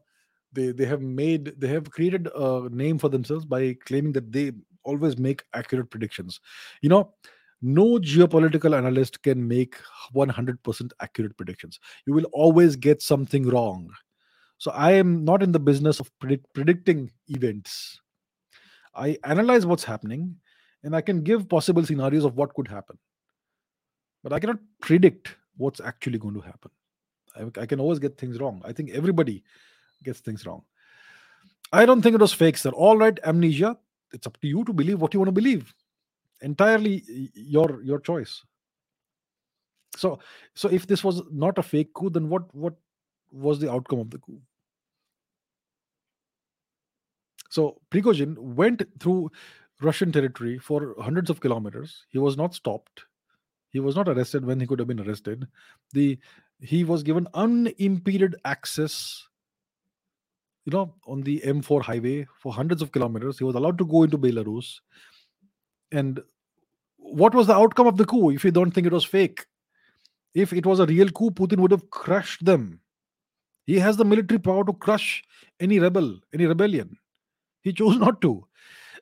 [0.53, 4.53] they they have made they have created a name for themselves by claiming that they
[4.85, 6.41] always make accurate predictions.
[6.83, 7.15] You know,
[7.63, 9.77] no geopolitical analyst can make
[10.15, 11.79] 100% accurate predictions.
[12.07, 13.91] You will always get something wrong.
[14.59, 18.01] So i am not in the business of predict- predicting events.
[18.95, 20.37] I analyze what's happening
[20.83, 22.99] and i can give possible scenarios of what could happen.
[24.23, 26.71] But i cannot predict what's actually going to happen.
[27.37, 28.63] I, I can always get things wrong.
[28.65, 29.45] I think everybody
[30.03, 30.63] gets things wrong.
[31.73, 32.71] I don't think it was fake sir.
[32.71, 33.77] All right amnesia
[34.13, 35.73] it's up to you to believe what you want to believe.
[36.43, 37.05] Entirely
[37.35, 38.43] your your choice.
[39.97, 40.19] So
[40.55, 42.75] so if this was not a fake coup then what what
[43.31, 44.41] was the outcome of the coup?
[47.51, 49.31] So prigozhin went through
[49.81, 52.07] russian territory for hundreds of kilometers.
[52.11, 53.05] He was not stopped.
[53.71, 55.47] He was not arrested when he could have been arrested.
[55.93, 56.19] The
[56.61, 59.27] he was given unimpeded access
[60.65, 64.03] you know on the m4 highway for hundreds of kilometers he was allowed to go
[64.03, 64.81] into belarus
[65.93, 66.21] and
[67.01, 69.47] what was the outcome of the coup if you don't think it was fake?
[70.35, 72.81] If it was a real coup, Putin would have crushed them.
[73.67, 75.23] He has the military power to crush
[75.59, 76.97] any rebel, any rebellion.
[77.63, 78.47] He chose not to.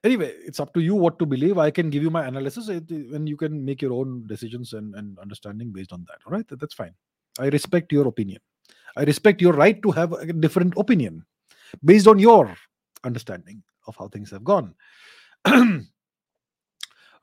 [0.04, 1.58] Anyway, it's up to you what to believe.
[1.58, 5.18] I can give you my analysis and you can make your own decisions and, and
[5.18, 6.18] understanding based on that.
[6.24, 6.94] All right, that's fine.
[7.38, 8.40] I respect your opinion.
[8.96, 11.24] I respect your right to have a different opinion
[11.84, 12.54] based on your
[13.04, 14.74] understanding of how things have gone.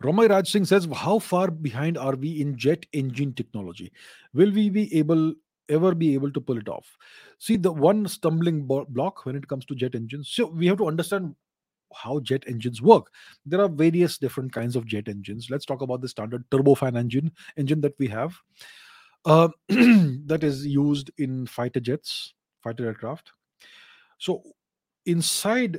[0.01, 3.91] Ramay Raj Singh says, How far behind are we in jet engine technology?
[4.33, 5.33] Will we be able
[5.67, 6.97] ever be able to pull it off?
[7.39, 10.87] See, the one stumbling block when it comes to jet engines, so we have to
[10.87, 11.35] understand
[11.93, 13.11] how jet engines work.
[13.45, 15.49] There are various different kinds of jet engines.
[15.49, 18.35] Let's talk about the standard turbofan engine engine that we have.
[19.23, 23.31] Uh, that is used in fighter jets, fighter aircraft.
[24.25, 24.41] So
[25.05, 25.77] inside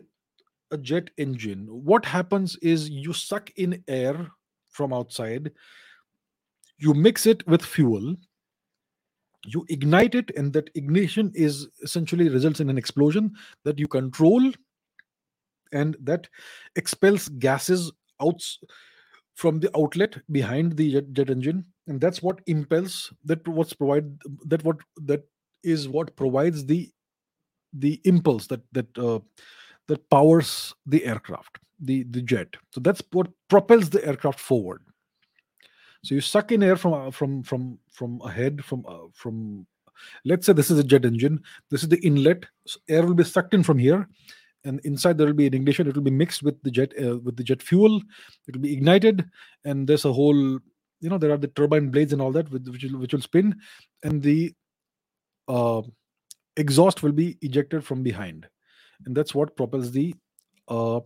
[0.71, 4.31] a jet engine, what happens is you suck in air
[4.71, 5.51] from outside,
[6.79, 8.15] you mix it with fuel,
[9.47, 13.33] you ignite it, and that ignition is essentially results in an explosion
[13.65, 14.53] that you control,
[15.73, 16.29] and that
[16.77, 17.91] expels gases
[18.23, 18.41] out
[19.35, 24.05] from the outlet behind the jet, jet engine, and that's what impels that what's provide
[24.45, 25.25] that what that
[25.65, 26.89] is what provides the
[27.79, 29.21] the impulse that that uh,
[29.89, 32.49] that powers the aircraft, the, the jet.
[32.73, 34.83] So that's what propels the aircraft forward.
[36.03, 39.67] So you suck in air from uh, from from from ahead from uh, from
[40.25, 41.43] let's say this is a jet engine.
[41.71, 42.47] This is the inlet.
[42.67, 44.09] So air will be sucked in from here,
[44.65, 45.89] and inside there will be an ignition.
[45.89, 47.97] It will be mixed with the jet uh, with the jet fuel.
[48.47, 49.25] It will be ignited,
[49.65, 50.37] and there's a whole
[51.01, 53.57] you know there are the turbine blades and all that which will, which will spin,
[54.05, 54.55] and the
[55.49, 55.83] uh,
[56.57, 58.47] exhaust will be ejected from behind,
[59.05, 60.15] and that's what propels the
[60.69, 61.01] uh,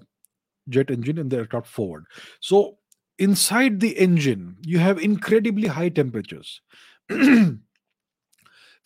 [0.68, 2.04] jet engine in the aircraft forward.
[2.40, 2.78] So
[3.18, 6.60] inside the engine, you have incredibly high temperatures.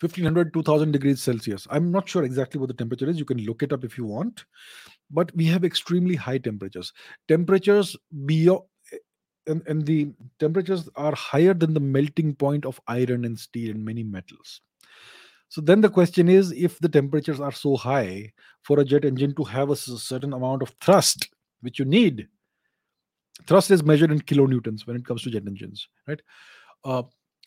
[0.01, 1.67] 1500 2000 degrees celsius.
[1.69, 3.17] I'm not sure exactly what the temperature is.
[3.17, 4.43] You can look it up if you want.
[5.09, 6.91] But we have extremely high temperatures.
[7.27, 8.63] Temperatures beyond
[9.47, 13.85] and, and the temperatures are higher than the melting point of iron and steel and
[13.85, 14.61] many metals
[15.55, 19.33] so then the question is if the temperatures are so high for a jet engine
[19.35, 21.29] to have a certain amount of thrust
[21.61, 22.27] which you need
[23.47, 26.21] thrust is measured in kilonewtons when it comes to jet engines right?
[26.83, 27.03] Uh,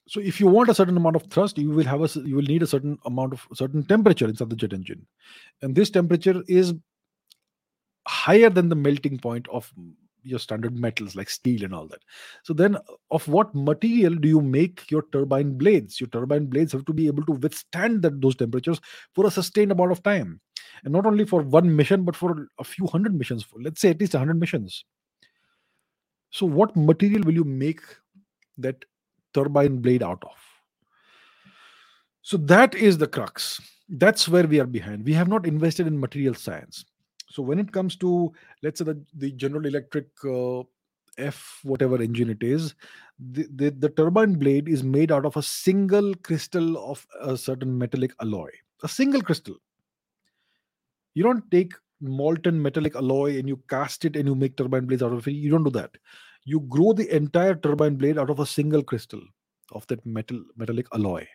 [0.06, 2.50] so if you want a certain amount of thrust you will have a you will
[2.54, 5.06] need a certain amount of certain temperature inside the jet engine.
[5.60, 6.72] And this temperature is
[8.06, 9.70] higher than the melting point of
[10.22, 12.02] your standard metals like steel and all that.
[12.42, 12.76] So then
[13.10, 16.00] of what material do you make your turbine blades?
[16.00, 18.80] Your turbine blades have to be able to withstand that those temperatures
[19.14, 20.40] for a sustained amount of time.
[20.84, 23.90] And not only for one mission but for a few hundred missions for let's say
[23.90, 24.84] at least 100 missions.
[26.30, 27.80] So what material will you make
[28.58, 28.84] that
[29.34, 30.36] turbine blade out of?
[32.22, 33.60] So that is the crux.
[33.88, 35.06] That's where we are behind.
[35.06, 36.84] We have not invested in material science
[37.30, 38.32] so when it comes to
[38.62, 40.62] let's say the, the general electric uh,
[41.18, 42.74] f whatever engine it is
[43.18, 47.76] the, the, the turbine blade is made out of a single crystal of a certain
[47.76, 48.48] metallic alloy
[48.82, 49.56] a single crystal.
[51.14, 55.02] You don't take molten metallic alloy and you cast it and you make turbine blades
[55.02, 55.32] out of it.
[55.32, 55.90] You don't do that.
[56.44, 59.20] You grow the entire turbine blade out of a single crystal
[59.72, 61.26] of that metal metallic alloy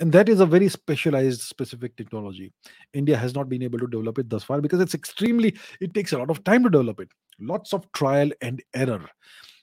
[0.00, 2.52] and that is a very specialized specific technology.
[2.92, 6.12] India has not been able to develop it thus far because it's extremely it takes
[6.12, 7.10] a lot of time to develop it.
[7.40, 9.08] Lots of trial and error.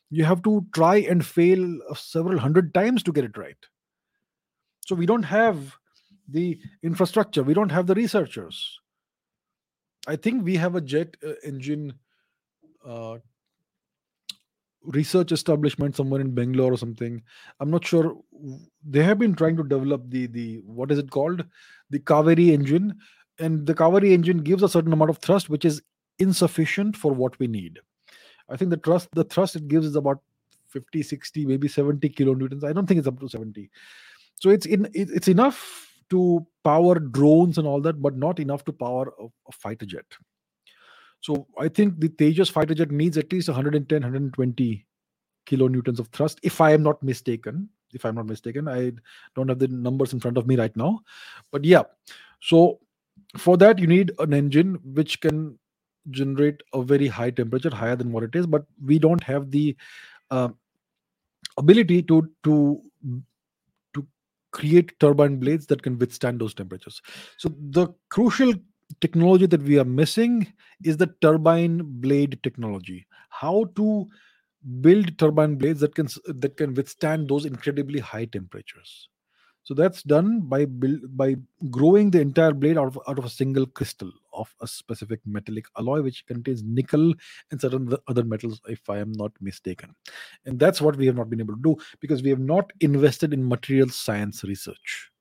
[0.09, 3.57] You have to try and fail several hundred times to get it right.
[4.85, 5.75] So we don't have
[6.27, 7.43] the infrastructure.
[7.43, 8.79] We don't have the researchers.
[10.07, 11.93] I think we have a jet uh, engine
[12.85, 13.17] uh,
[14.87, 17.21] research establishment somewhere in Bangalore or something.
[17.59, 18.17] I'm not sure.
[18.87, 21.45] They have been trying to develop the the what is it called,
[21.89, 22.95] the Kaveri engine,
[23.39, 25.81] and the Kaveri engine gives a certain amount of thrust, which is
[26.19, 27.79] insufficient for what we need.
[28.49, 30.19] I think the thrust the thrust it gives is about
[30.69, 32.63] 50, 60, maybe 70 kilonewtons.
[32.63, 33.69] I don't think it's up to 70.
[34.35, 38.73] So it's in it's enough to power drones and all that, but not enough to
[38.73, 40.05] power a, a fighter jet.
[41.25, 44.85] So I think the Tejas fighter jet needs at least 110, 120
[45.47, 47.67] kilonewtons of thrust, if I am not mistaken.
[47.93, 48.91] If I'm not mistaken, I
[49.35, 50.99] don't have the numbers in front of me right now.
[51.51, 51.81] But yeah,
[52.41, 52.79] so
[53.37, 55.57] for that, you need an engine which can
[56.11, 59.75] generate a very high temperature, higher than what it is, but we don't have the
[60.29, 60.49] uh,
[61.57, 62.83] ability to to
[63.95, 64.07] to
[64.51, 67.01] create turbine blades that can withstand those temperatures.
[67.37, 68.53] So the crucial
[69.01, 70.51] technology that we are missing
[70.83, 73.05] is the turbine blade technology.
[73.29, 74.07] How to
[74.81, 79.09] build turbine blades that can that can withstand those incredibly high temperatures.
[79.63, 81.35] So that's done by by
[81.71, 85.65] growing the entire blade out of, out of a single crystal of a specific metallic
[85.77, 87.13] alloy which contains nickel
[87.49, 89.95] and certain other metals if i am not mistaken.
[90.45, 93.33] And that's what we have not been able to do because we have not invested
[93.33, 95.11] in material science research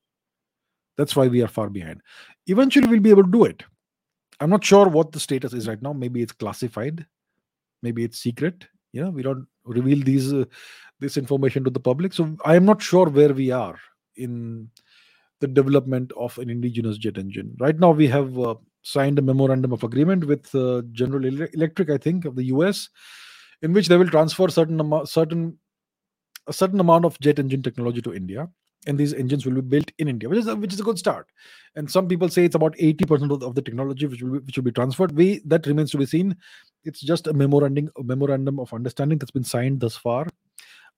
[0.97, 2.01] that's why we are far behind.
[2.47, 3.62] Eventually, we'll be able to do it.
[4.41, 5.93] I'm not sure what the status is right now.
[5.93, 7.07] Maybe it's classified.
[7.83, 8.66] Maybe it's secret.
[8.93, 10.45] Yeah, we don't reveal these uh,
[11.01, 12.12] this information to the public.
[12.12, 13.79] So I am not sure where we are
[14.16, 14.71] in
[15.41, 17.57] the development of an indigenous jet engine.
[17.59, 21.99] Right now, we have uh, signed a memorandum of agreement with uh, General Electric, I
[21.99, 22.89] think, of the US,
[23.62, 25.59] in which they will transfer certain amount, certain
[26.47, 28.49] a certain amount of jet engine technology to India
[28.86, 30.98] and these engines will be built in India, which is a, which is a good
[30.98, 31.28] start.
[31.77, 34.39] And some people say it's about eighty percent of, of, the technology which will be,
[34.40, 35.12] which will be transferred.
[35.12, 36.36] We that remains to be seen.
[36.85, 40.27] It's just a memorandum a memorandum of understanding that's been signed thus far.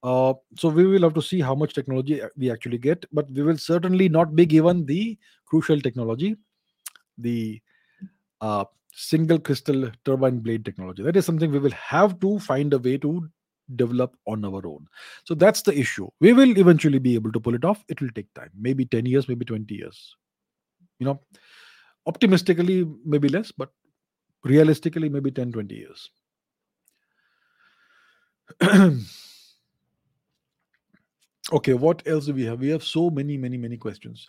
[0.02, 3.42] Uh, so we will have to see how much technology we actually get, but we
[3.42, 6.36] will certainly not be given the crucial technology,
[7.18, 7.60] the
[8.40, 11.02] uh, single crystal turbine blade technology.
[11.02, 13.28] That is something we will have to find a way to
[13.74, 14.86] develop on our own.
[15.24, 16.08] So that's the issue.
[16.20, 17.84] We will eventually be able to pull it off.
[17.88, 20.14] It will take time, maybe 10 years, maybe 20 years.
[20.98, 21.20] You know,
[22.06, 23.70] optimistically, maybe less, but
[24.44, 26.10] realistically, maybe 10, 20 years.
[31.52, 32.60] okay, what else do we have?
[32.60, 34.26] We have so many, many, many questions.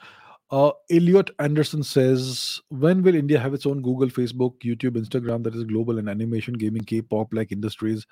[0.49, 5.55] Uh, Elliot Anderson says, when will India have its own Google, Facebook, YouTube, Instagram that
[5.55, 8.07] is global and animation, gaming, K-pop like industries?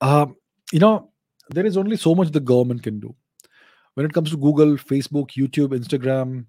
[0.00, 0.36] Um,
[0.72, 1.10] you know,
[1.50, 3.14] there is only so much the government can do.
[3.94, 6.46] When it comes to Google, Facebook, YouTube, Instagram,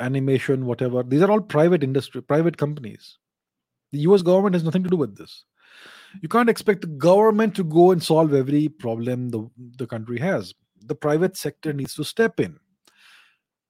[0.00, 3.18] animation, whatever, these are all private industry, private companies.
[3.92, 5.44] The US government has nothing to do with this.
[6.22, 10.54] You can't expect the government to go and solve every problem the, the country has.
[10.86, 12.58] The private sector needs to step in.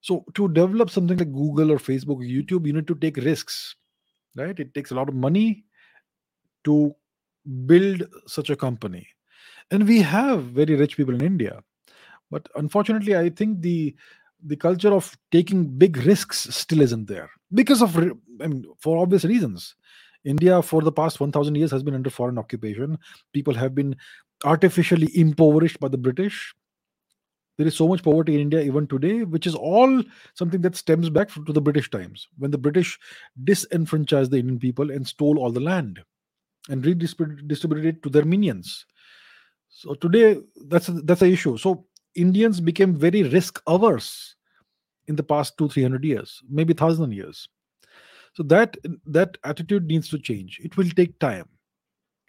[0.00, 3.74] So to develop something like Google or Facebook or YouTube, you need to take risks,
[4.36, 4.58] right?
[4.58, 5.64] It takes a lot of money
[6.64, 6.94] to
[7.66, 9.08] build such a company.
[9.70, 11.62] And we have very rich people in India.
[12.30, 13.94] But unfortunately, I think the
[14.44, 19.24] the culture of taking big risks still isn't there because of I mean, for obvious
[19.24, 19.74] reasons.
[20.24, 22.98] India, for the past 1,000 years, has been under foreign occupation.
[23.32, 23.96] People have been
[24.44, 26.54] artificially impoverished by the British.
[27.56, 30.02] There is so much poverty in India even today, which is all
[30.34, 32.98] something that stems back to the British times when the British
[33.42, 36.00] disenfranchised the Indian people and stole all the land
[36.68, 38.86] and redistributed it to their minions.
[39.68, 41.56] So today, that's a, that's an issue.
[41.56, 41.84] So
[42.14, 44.34] Indians became very risk averse
[45.06, 47.48] in the past two, three hundred years, maybe thousand years.
[48.34, 48.76] So that
[49.06, 50.60] that attitude needs to change.
[50.62, 51.48] It will take time,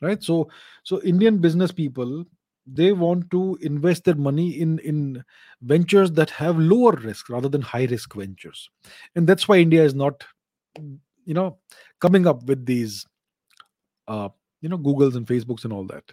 [0.01, 0.21] right?
[0.21, 0.49] So
[0.83, 2.25] so Indian business people
[2.71, 5.23] they want to invest their money in in
[5.61, 8.69] ventures that have lower risk rather than high risk ventures,
[9.15, 10.23] and that's why India is not,
[11.25, 11.57] you know,
[11.99, 13.07] coming up with these,
[14.07, 14.29] uh,
[14.61, 16.03] you know, Googles and Facebooks and all that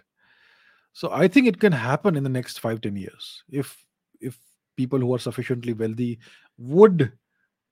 [0.97, 3.85] so I think it can happen in the next five, ten years if
[4.19, 4.39] if
[4.75, 6.17] people who are sufficiently wealthy
[6.57, 7.11] would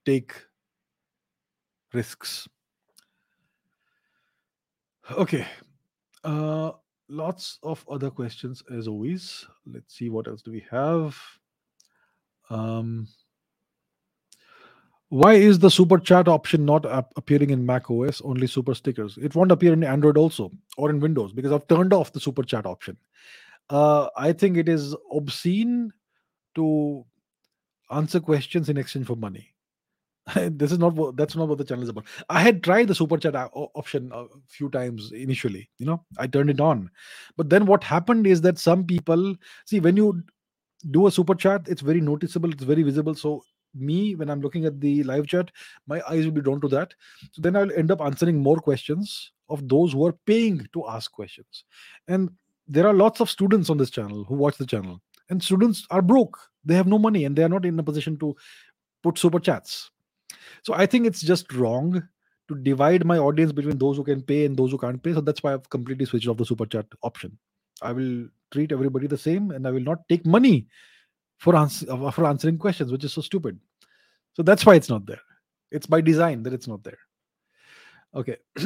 [0.06, 0.31] take
[1.91, 2.47] risks.
[5.11, 5.47] Okay.
[6.23, 6.73] Uh
[7.10, 9.47] lots of other questions as always.
[9.65, 11.18] Let's see what else do we have.
[12.52, 13.07] Um
[15.15, 18.21] why is the super chat option not ap- appearing in Mac OS?
[18.21, 19.17] Only super stickers.
[19.17, 22.43] It won't appear in Android also or in Windows because I've turned off the super
[22.43, 22.97] chat option.
[23.69, 25.93] Uh, I think it is obscene
[26.55, 27.05] to
[27.91, 29.53] answer questions in exchange for money.
[30.35, 32.07] this is not what that's not what the channel is about.
[32.29, 35.69] I had tried the super chat option a few times initially.
[35.77, 36.89] You know, I turned it on,
[37.37, 40.23] but then what happened is that some people see when you
[40.91, 43.15] do a super chat, it's very noticeable, it's very visible.
[43.15, 43.43] So
[43.76, 45.52] me when i'm looking at the live chat
[45.88, 46.93] my eyes will be drawn to that.
[47.31, 51.11] So then i'll end up answering more questions of those who are paying to ask
[51.11, 51.65] questions.
[52.07, 52.31] And
[52.68, 55.02] there are lots of students on this channel who watch the channel.
[55.30, 56.38] And students are broke.
[56.64, 58.35] They have no money and they are not in a position to
[59.03, 59.91] put super chats.
[60.64, 62.07] So i think it's just wrong
[62.47, 65.14] to divide my audience between those who can pay and those who can't pay.
[65.14, 67.38] So that's why i've completely switched off the super chat option.
[67.81, 70.68] I will treat everybody the same and i will not take money
[71.37, 73.59] for, for answering questions, which is so stupid.
[74.33, 75.21] So that's why it's not there.
[75.71, 76.97] It's by design that it's not there.
[78.13, 78.37] Okay.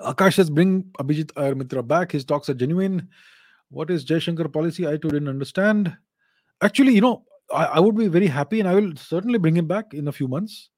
[0.00, 2.12] Akash says, bring Abhijit Iyer-Mitra back.
[2.12, 3.08] His talks are genuine.
[3.70, 4.86] What is Jaishankar policy?
[4.86, 5.96] I too didn't understand.
[6.60, 9.66] Actually, you know, I, I, would be very happy and I will certainly bring him
[9.66, 10.70] back in a few months.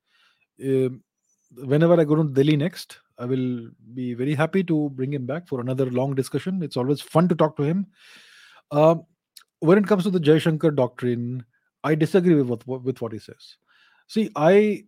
[0.64, 0.90] Uh,
[1.56, 5.48] whenever I go to Delhi next, I will be very happy to bring him back
[5.48, 6.62] for another long discussion.
[6.62, 7.86] It's always fun to talk to him.
[8.70, 9.04] Um,
[9.60, 11.44] when it comes to the Jaishankar doctrine,
[11.84, 13.56] I disagree with what with what he says.
[14.08, 14.84] See, I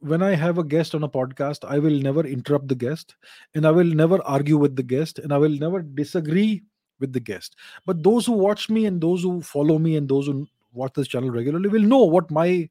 [0.00, 3.16] when I have a guest on a podcast, I will never interrupt the guest,
[3.54, 6.62] and I will never argue with the guest, and I will never disagree
[7.00, 7.56] with the guest.
[7.86, 11.08] But those who watch me and those who follow me and those who watch this
[11.08, 12.68] channel regularly will know what my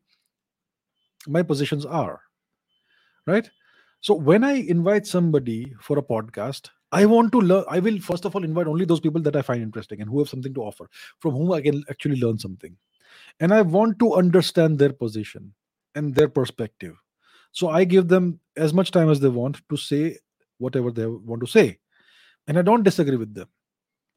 [1.27, 2.21] my positions are.
[3.27, 3.49] Right?
[4.01, 7.65] So when I invite somebody for a podcast, I want to learn.
[7.69, 10.19] I will first of all invite only those people that I find interesting and who
[10.19, 10.89] have something to offer,
[11.19, 12.75] from whom I can actually learn something.
[13.39, 15.53] And I want to understand their position
[15.95, 16.95] and their perspective.
[17.51, 20.17] So I give them as much time as they want to say
[20.57, 21.79] whatever they want to say.
[22.47, 23.49] And I don't disagree with them.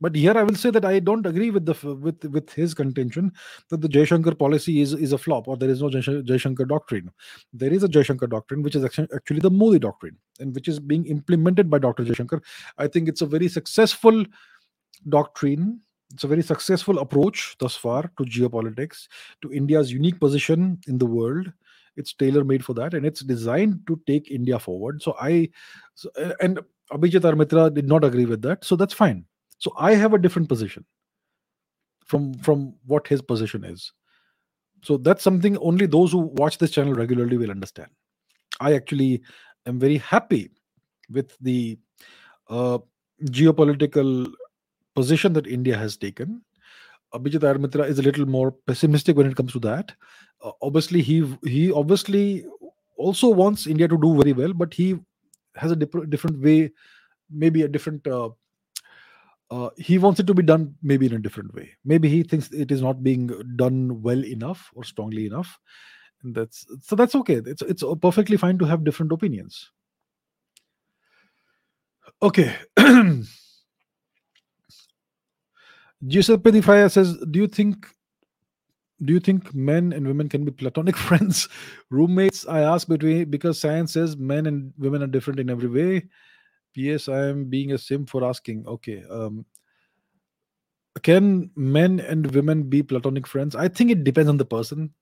[0.01, 3.33] But here I will say that I don't agree with the with with his contention
[3.71, 7.11] that the Jaishankar policy is is a flop or there is no Jaishankar doctrine.
[7.53, 11.07] There is a Jaishankar doctrine which is actually the Modi doctrine and which is being
[11.07, 12.05] implemented by Dr.
[12.05, 12.43] Jaishankar.
[12.77, 14.25] I think it's a very successful
[15.09, 15.81] doctrine.
[16.13, 19.09] It's a very successful approach thus far to geopolitics,
[19.43, 21.53] to India's unique position in the world.
[21.97, 25.01] It's tailor made for that, and it's designed to take India forward.
[25.03, 25.49] So I,
[25.95, 26.11] so,
[26.41, 26.61] and
[26.93, 28.65] Abhijit Iyer-Mitra did not agree with that.
[28.65, 29.25] So that's fine
[29.65, 30.85] so I have a different position
[32.05, 33.93] from from what his position is.
[34.89, 37.89] So that's something only those who watch this channel regularly will understand.
[38.61, 39.23] I actually
[39.65, 40.51] am very happy
[41.09, 41.79] with the
[42.51, 42.79] uh,
[43.39, 44.31] geopolitical
[44.95, 46.43] position that India has taken.
[47.15, 49.93] Abhijit Mitra is a little more pessimistic when it comes to that.
[50.43, 51.19] Uh, obviously, he
[51.57, 52.45] he obviously
[52.99, 54.95] also wants India to do very well, but he
[55.57, 56.73] has a dip- different way,
[57.31, 58.07] maybe a different.
[58.07, 58.31] Uh,
[59.51, 61.71] uh, he wants it to be done maybe in a different way.
[61.85, 65.59] Maybe he thinks it is not being done well enough or strongly enough,
[66.23, 67.41] and that's so that's okay.
[67.45, 69.71] It's it's perfectly fine to have different opinions.
[72.23, 72.55] Okay.
[76.07, 77.87] Giuseppe Di says, "Do you think
[79.05, 81.49] do you think men and women can be platonic friends,
[81.91, 86.09] roommates?" I ask between because science says men and women are different in every way.
[86.75, 87.09] P.S.
[87.09, 88.67] I am being a sim for asking.
[88.67, 89.47] Okay, um,
[91.03, 93.57] can men and women be platonic friends?
[93.57, 94.93] I think it depends on the person.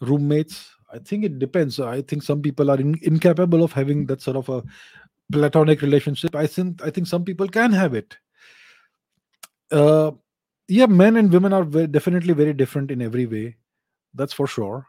[0.00, 1.78] Roommates, I think it depends.
[1.78, 4.62] I think some people are in, incapable of having that sort of a
[5.30, 6.34] platonic relationship.
[6.34, 8.16] I think I think some people can have it
[9.70, 10.12] uh,
[10.68, 13.56] yeah, men and women are very, definitely very different in every way.
[14.14, 14.86] That's for sure.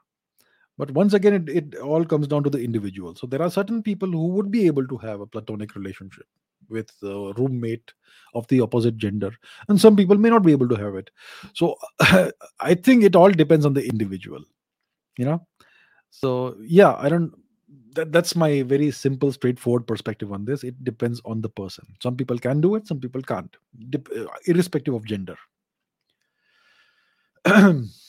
[0.82, 3.14] But once again, it, it all comes down to the individual.
[3.14, 6.26] So there are certain people who would be able to have a platonic relationship
[6.70, 7.94] with a roommate
[8.34, 9.32] of the opposite gender,
[9.70, 11.12] and some people may not be able to have it.
[11.54, 11.76] So
[12.60, 14.44] I think it all depends on the individual.
[15.20, 15.48] You know.
[16.10, 17.32] So yeah, I don't
[17.94, 22.16] that, that's my very simple straightforward perspective on this it depends on the person some
[22.16, 23.56] people can do it some people can't
[23.96, 25.38] uh, irrespective of gender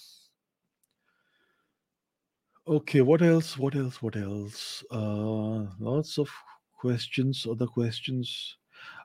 [2.66, 4.84] okay what else what else what else?
[4.90, 6.30] Uh lots of
[6.78, 8.56] questions other questions.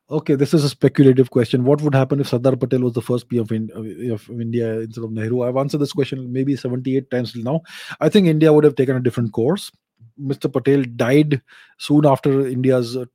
[0.10, 1.64] Okay this is a speculative question.
[1.64, 5.04] What would happen if sardar patel was the first pm of, in, of india instead
[5.04, 5.44] of nehru?
[5.44, 7.62] I've answered this question maybe 78 times till now.
[8.00, 9.72] I think india would have taken a different course.
[10.20, 10.52] Mr.
[10.52, 11.42] Patel died
[11.78, 13.06] soon after India's uh,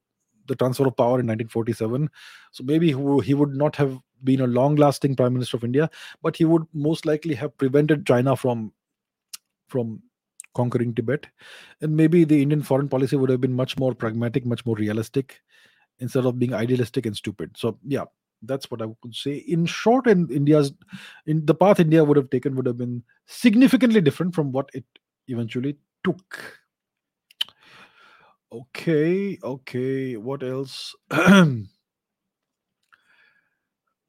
[0.47, 2.09] the transfer of power in 1947.
[2.53, 5.91] So maybe he would not have been a long-lasting prime minister of India,
[6.23, 8.73] but he would most likely have prevented China from
[9.69, 10.03] from
[10.55, 11.27] conquering Tibet,
[11.81, 15.41] and maybe the Indian foreign policy would have been much more pragmatic, much more realistic,
[15.99, 17.57] instead of being idealistic and stupid.
[17.57, 18.05] So yeah,
[18.43, 19.37] that's what I could say.
[19.37, 20.73] In short, in India's
[21.27, 24.85] in the path India would have taken would have been significantly different from what it
[25.29, 26.59] eventually took.
[28.53, 30.17] Okay, okay.
[30.17, 30.95] What else?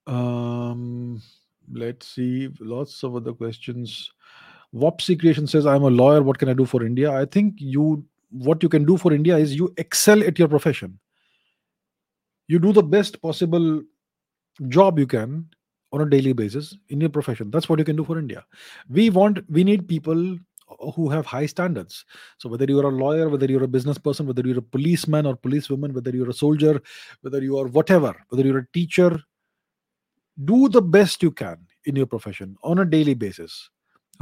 [0.08, 1.22] um,
[1.72, 2.50] let's see.
[2.60, 4.12] Lots of other questions.
[4.74, 6.24] Wopsy Creation says, "I'm a lawyer.
[6.24, 9.38] What can I do for India?" I think you, what you can do for India
[9.38, 11.00] is you excel at your profession.
[12.48, 13.82] You do the best possible
[14.68, 15.48] job you can
[15.92, 17.52] on a daily basis in your profession.
[17.52, 18.46] That's what you can do for India.
[18.90, 20.38] We want, we need people
[20.96, 22.04] who have high standards.
[22.40, 25.36] So whether you're a lawyer, whether you're a business person, whether you're a policeman or
[25.36, 26.82] policewoman, whether you're a soldier,
[27.22, 29.20] whether you are whatever, whether you're a teacher,
[30.46, 33.70] do the best you can in your profession on a daily basis.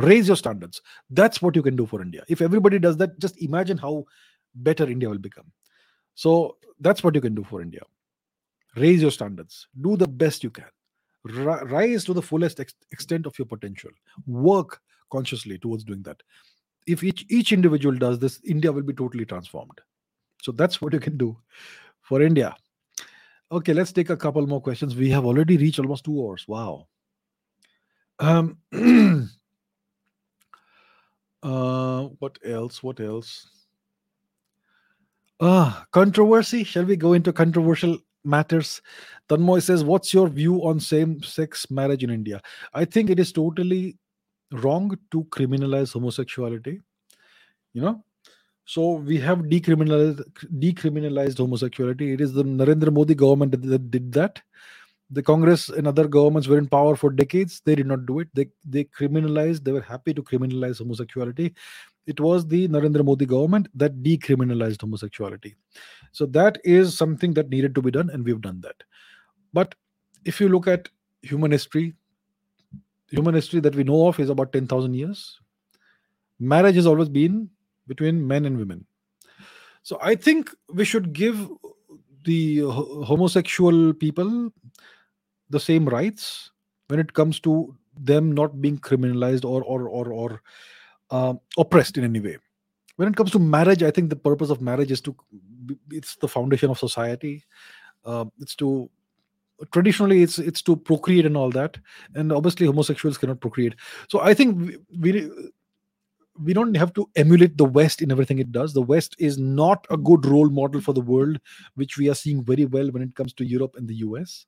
[0.01, 0.81] Raise your standards.
[1.09, 2.23] That's what you can do for India.
[2.27, 4.05] If everybody does that, just imagine how
[4.55, 5.51] better India will become.
[6.15, 7.81] So that's what you can do for India.
[8.75, 9.67] Raise your standards.
[9.81, 10.65] Do the best you can.
[11.23, 13.91] rise to the fullest ex- extent of your potential.
[14.25, 16.23] Work consciously towards doing that
[16.87, 19.81] if each each individual does this india will be totally transformed
[20.41, 21.37] so that's what you can do
[22.01, 22.55] for india
[23.51, 26.87] okay let's take a couple more questions we have already reached almost 2 hours wow
[28.19, 28.57] um
[31.43, 32.83] uh what else?
[32.83, 33.47] What else?
[35.39, 36.63] Ah controversy.
[36.63, 38.81] Shall we go into controversial matters?
[39.29, 42.41] Tanmoy says what's your view on same sex marriage in india?
[42.73, 43.97] I think it is totally
[44.51, 46.81] wrong to criminalize homosexuality
[47.73, 48.03] you know?
[48.65, 50.21] So we have decriminalized
[50.59, 52.13] decriminalized homosexuality.
[52.13, 54.41] It is the narendra modi government that did that
[55.11, 57.61] the congress and other governments were in power for decades.
[57.65, 58.29] They did not do it.
[58.33, 61.53] They they criminalized they were happy to criminalize homosexuality.
[62.07, 65.55] It was the narendra modi government that decriminalized homosexuality.
[66.11, 68.83] So that is something that needed to be done and we've done that.
[69.53, 69.75] But
[70.25, 70.89] if you look at
[71.21, 71.93] human history
[73.11, 75.39] human history that we know of is about 10,000 years.
[76.39, 77.49] Marriage has always been
[77.87, 78.85] between men and women.
[79.83, 81.49] So I think we should give
[82.23, 84.51] the homosexual people
[85.51, 86.51] the same rights
[86.87, 90.41] when it comes to them not being criminalized or or or, or
[91.11, 92.37] uh, oppressed in any way.
[92.95, 95.15] When it comes to marriage, I think the purpose of marriage is to
[95.91, 97.43] it's the foundation of society.
[98.05, 98.89] Uh, it's to
[99.71, 101.77] traditionally it's it's to procreate and all that
[102.15, 103.75] and obviously homosexuals cannot procreate
[104.09, 105.31] so i think we, we
[106.43, 109.85] we don't have to emulate the west in everything it does the west is not
[109.89, 111.39] a good role model for the world
[111.75, 114.45] which we are seeing very well when it comes to europe and the us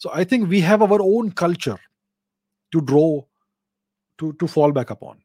[0.00, 1.78] so i think we have our own culture
[2.72, 3.22] to draw,
[4.18, 5.20] to, to fall back upon.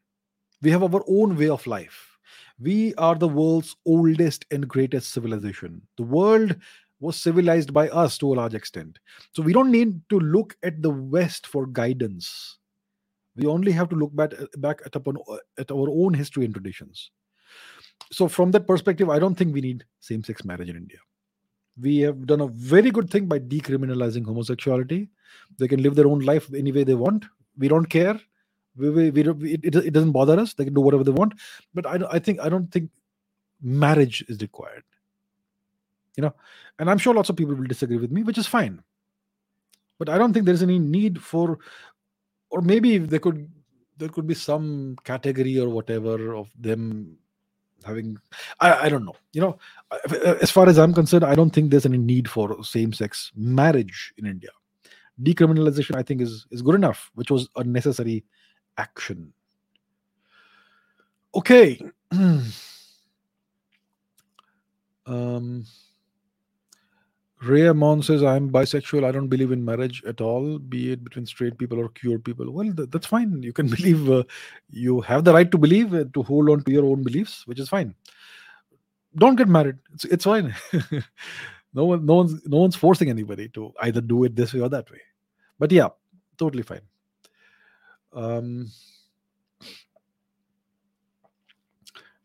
[0.61, 2.17] We have our own way of life.
[2.59, 5.81] We are the world's oldest and greatest civilization.
[5.97, 6.55] The world
[6.99, 8.99] was civilized by us to a large extent.
[9.33, 12.57] So we don't need to look at the West for guidance.
[13.35, 15.17] We only have to look back, back at, upon,
[15.57, 17.11] at our own history and traditions.
[18.11, 20.99] So, from that perspective, I don't think we need same sex marriage in India.
[21.81, 25.09] We have done a very good thing by decriminalizing homosexuality.
[25.57, 27.25] They can live their own life any way they want.
[27.57, 28.19] We don't care.
[28.77, 30.53] We, we, we, it, it, it doesn't bother us.
[30.53, 31.33] They can do whatever they want.
[31.73, 32.89] But I, I think I don't think
[33.61, 34.83] marriage is required.
[36.15, 36.35] You know,
[36.79, 38.81] and I'm sure lots of people will disagree with me, which is fine.
[39.99, 41.59] But I don't think there's any need for,
[42.49, 43.49] or maybe there could
[43.97, 47.17] there could be some category or whatever of them
[47.85, 48.17] having
[48.59, 49.15] I, I don't know.
[49.33, 49.57] You know
[50.41, 54.25] as far as i'm concerned i don't think there's any need for same-sex marriage in
[54.25, 54.49] india.
[55.21, 58.23] Decriminalization i think is is good enough which was a necessary
[58.77, 59.33] action.
[61.33, 61.79] Okay.
[65.07, 65.65] Um
[67.45, 69.03] Ray Amon says, I'm bisexual.
[69.03, 72.51] I don't believe in marriage at all, be it between straight people or queer people.
[72.51, 73.43] Well, th- that's fine.
[73.43, 74.23] You can believe, uh,
[74.69, 77.59] you have the right to believe, uh, to hold on to your own beliefs, which
[77.59, 77.93] is fine.
[79.15, 79.77] Don't get married.
[79.93, 80.53] It's, it's fine.
[81.73, 84.69] no one, no one's, no one's forcing anybody to either do it this way or
[84.69, 85.01] that way.
[85.59, 85.89] But yeah,
[86.37, 86.81] totally fine.
[88.13, 88.71] Um,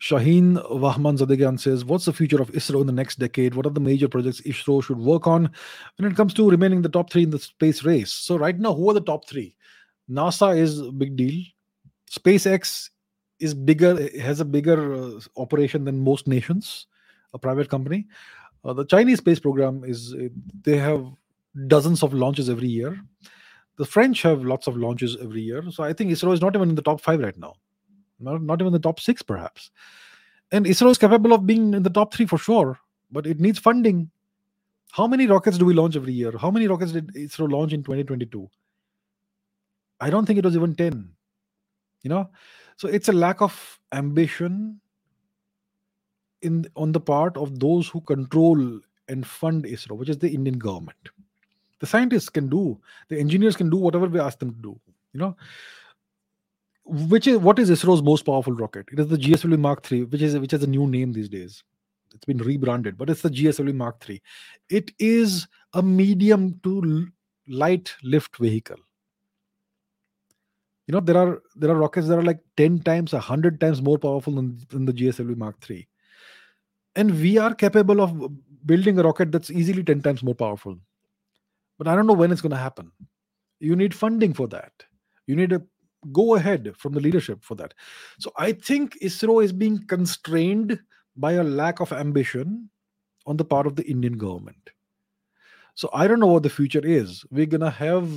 [0.01, 3.55] Shaheen Wahman Zadegan says, What's the future of ISRO in the next decade?
[3.55, 5.51] What are the major projects ISRO should work on
[5.97, 8.11] when it comes to remaining the top three in the space race?
[8.11, 9.55] So, right now, who are the top three?
[10.11, 11.45] NASA is a big deal.
[12.11, 12.89] SpaceX
[13.41, 16.87] is bigger, has a bigger uh, operation than most nations,
[17.35, 18.07] a private company.
[18.65, 20.29] Uh, the Chinese space program is, uh,
[20.63, 21.07] they have
[21.67, 22.99] dozens of launches every year.
[23.77, 25.63] The French have lots of launches every year.
[25.71, 27.57] So, I think ISRO is not even in the top five right now
[28.21, 29.71] not, not even the top six perhaps.
[30.53, 32.79] And isro is capable of being in the top three for sure
[33.13, 34.11] but it needs funding.
[34.93, 36.33] How many rockets do we launch every year?
[36.39, 38.49] How many rockets did isro launch in 2022
[40.01, 41.09] i don't think it was even 10
[42.03, 42.29] you know?
[42.77, 44.81] So it's a lack of ambition
[46.41, 50.59] in on the part of those who control and fund isro which is the indian
[50.59, 51.11] government.
[51.81, 54.81] The scientists can do the engineers can do whatever we ask them to do
[55.13, 55.37] you know
[56.91, 58.87] which is what is ISRO's most powerful rocket?
[58.93, 61.63] It is the GSLV Mark III, which is which has a new name these days.
[62.15, 64.21] It's been rebranded, but it's the GSLV Mark III.
[64.69, 67.07] It is a medium to
[67.49, 68.79] light lift vehicle.
[70.89, 73.99] You know there are there are rockets that are like ten times, hundred times more
[73.99, 75.87] powerful than, than the GSLV Mark III,
[76.97, 78.33] and we are capable of
[78.67, 80.77] building a rocket that's easily ten times more powerful.
[81.79, 82.91] But I don't know when it's going to happen.
[83.61, 84.73] You need funding for that.
[85.27, 85.63] You need a
[86.13, 87.75] go ahead from the leadership for that.
[88.19, 90.81] So I think ISRO is being constrained
[91.17, 92.71] by a lack of ambition
[93.27, 94.71] on the part of the Indian government.
[95.75, 97.25] So I don't know what the future is.
[97.31, 98.09] We're gonna have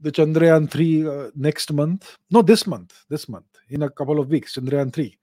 [0.00, 2.18] the Chandrayaan 3 uh, next month.
[2.30, 3.04] No, this month.
[3.08, 3.46] This month.
[3.70, 5.16] In a couple of weeks, Chandrayaan 3.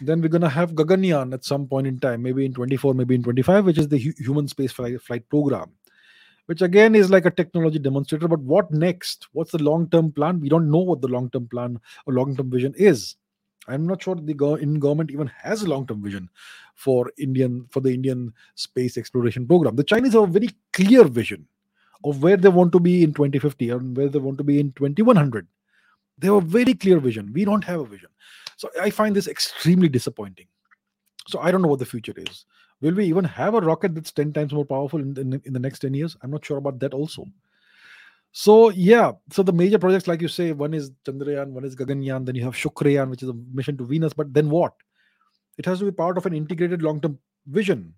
[0.00, 3.22] Then we're gonna have Gaganyaan at some point in time, maybe in 24, maybe in
[3.22, 5.72] 25, which is the hu- human space flight, flight program
[6.46, 8.28] which again is like a technology demonstrator.
[8.28, 9.28] But what next?
[9.32, 10.40] What's the long term plan?
[10.40, 13.16] We don't know what the long term plan or long term vision is.
[13.66, 16.28] I'm not sure the go- Indian government even has a long term vision
[16.74, 19.76] for Indian for the Indian space exploration program.
[19.76, 21.46] The Chinese have a very clear vision
[22.04, 24.72] of where they want to be in 2050 and where they want to be in
[24.72, 25.46] 2100.
[26.18, 27.32] They have a very clear vision.
[27.32, 28.10] We don't have a vision.
[28.56, 30.46] So I find this extremely disappointing.
[31.26, 32.44] So I don't know what the future is.
[32.84, 35.58] Will we even have a rocket that's 10 times more powerful in, in, in the
[35.58, 36.18] next 10 years?
[36.20, 37.24] I'm not sure about that also.
[38.32, 42.26] So, yeah, so the major projects, like you say, one is Chandrayaan, one is Gaganyaan,
[42.26, 44.12] then you have Shukrayaan, which is a mission to Venus.
[44.12, 44.74] But then what?
[45.56, 47.94] It has to be part of an integrated long term vision,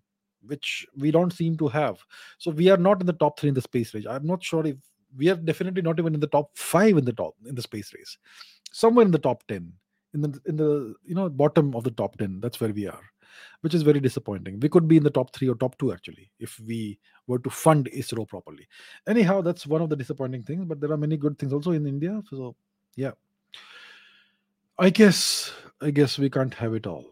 [0.46, 1.98] which we don't seem to have.
[2.38, 4.06] So, we are not in the top three in the space race.
[4.08, 4.76] I'm not sure if
[5.16, 7.92] we are definitely not even in the top five in the top in the space
[7.92, 8.18] race.
[8.70, 9.72] Somewhere in the top 10,
[10.14, 12.38] in the in the you know bottom of the top 10.
[12.38, 13.02] That's where we are
[13.60, 14.60] which is very disappointing.
[14.60, 17.50] We could be in the top three or top two actually if we were to
[17.50, 18.68] fund ISRO properly.
[19.08, 21.86] Anyhow, that's one of the disappointing things, but there are many good things also in
[21.86, 22.22] India.
[22.30, 22.56] So,
[22.96, 23.12] yeah,
[24.78, 27.06] I guess I guess we can't have it all.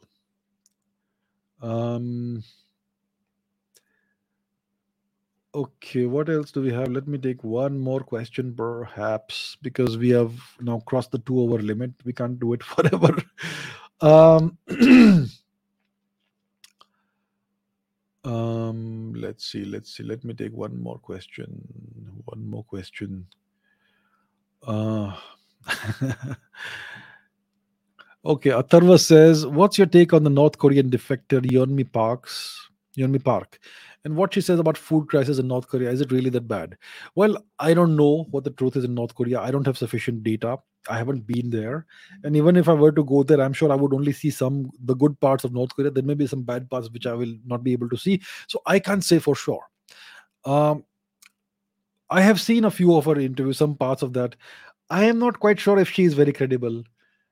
[1.62, 2.42] Um.
[5.54, 6.88] Okay, what else do we have?
[6.88, 11.60] Let me take one more question, perhaps, because we have now crossed the two hour
[11.60, 11.92] limit.
[12.04, 13.16] We can't do it forever.
[14.00, 14.58] Um,
[18.24, 21.50] um let's see let's see let me take one more question
[22.24, 23.26] one more question
[24.66, 25.14] Uh,
[28.24, 33.58] okay, Atharva says, "What's your take on the North Korean defector Yeonmi Parks, Yeonmi Park,
[34.04, 35.90] and what she says about food crisis in North Korea?
[35.90, 36.76] Is it really that bad?"
[37.14, 39.40] Well, I don't know what the truth is in North Korea.
[39.40, 40.58] I don't have sufficient data.
[40.88, 41.86] I haven't been there,
[42.24, 44.70] and even if I were to go there, I'm sure I would only see some
[44.84, 45.90] the good parts of North Korea.
[45.90, 48.20] There may be some bad parts which I will not be able to see.
[48.48, 49.64] So I can't say for sure.
[50.44, 50.84] Um,
[52.10, 54.36] I have seen a few of her interviews, some parts of that.
[54.90, 56.84] I am not quite sure if she is very credible.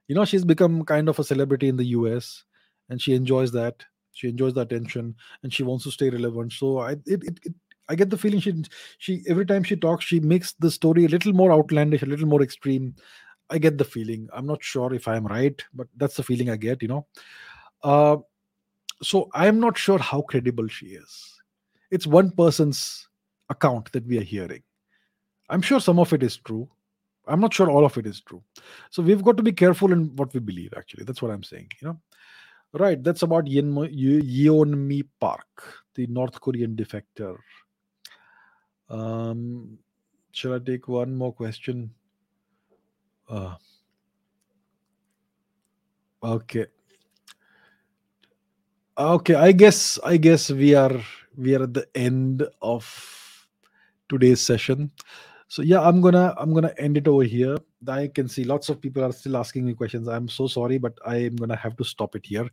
[0.09, 2.45] You know, she's become kind of a celebrity in the US
[2.89, 3.85] and she enjoys that.
[4.13, 6.53] She enjoys the attention and she wants to stay relevant.
[6.53, 7.55] So I it, it, it
[7.89, 8.65] I get the feeling she
[8.99, 12.29] she every time she talks, she makes the story a little more outlandish, a little
[12.29, 12.95] more extreme.
[13.51, 14.29] I get the feeling.
[14.33, 17.07] I'm not sure if I'm right, but that's the feeling I get, you know.
[17.83, 18.17] Uh,
[19.03, 21.41] so I'm not sure how credible she is.
[21.91, 23.09] It's one person's
[23.51, 24.63] account that we are hearing.
[25.51, 26.69] I'm sure some of it is true.
[27.27, 28.43] I'm not sure all of it is true.
[28.91, 31.05] So we've got to be careful in what we believe, actually.
[31.05, 32.01] That's what I'm saying, you know.
[32.75, 37.37] Right, that's about Yeonmi Park, the North Korean defector.
[38.89, 39.79] Um,
[40.31, 41.93] shall I take one more question?
[43.33, 43.55] Uh,
[46.23, 46.67] okay.
[48.99, 51.01] Okay, I guess I guess we are
[51.35, 52.85] we are at the end of
[54.11, 54.91] today's session.
[55.49, 57.57] So yeah i'm gonna i'm gonna end it over here.
[57.89, 60.09] I can see lots of people are still asking me questions.
[60.09, 62.49] I'm so sorry but i am gonna have to stop it here.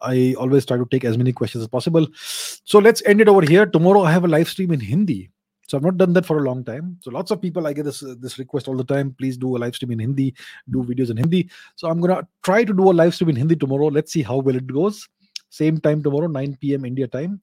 [0.00, 2.06] I always try to take as many questions as possible.
[2.14, 3.66] So let's end it over here.
[3.66, 5.30] Tomorrow i have a live stream in hindi
[5.68, 6.98] so I've not done that for a long time.
[7.00, 9.14] So lots of people, I get this this request all the time.
[9.18, 10.34] Please do a live stream in Hindi,
[10.70, 11.50] do videos in Hindi.
[11.76, 13.86] So I'm gonna try to do a live stream in Hindi tomorrow.
[13.86, 15.08] Let's see how well it goes.
[15.50, 16.84] Same time tomorrow, 9 p.m.
[16.84, 17.40] India time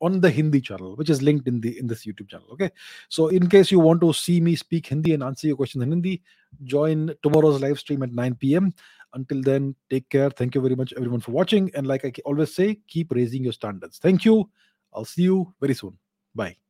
[0.00, 2.48] on the Hindi channel, which is linked in the in this YouTube channel.
[2.52, 2.70] Okay.
[3.08, 5.90] So in case you want to see me speak Hindi and answer your questions in
[5.90, 6.22] Hindi,
[6.64, 8.72] join tomorrow's live stream at 9 p.m.
[9.14, 10.30] Until then, take care.
[10.30, 11.70] Thank you very much, everyone, for watching.
[11.74, 13.98] And like I always say, keep raising your standards.
[13.98, 14.50] Thank you.
[14.92, 15.96] I'll see you very soon.
[16.34, 16.63] Bye.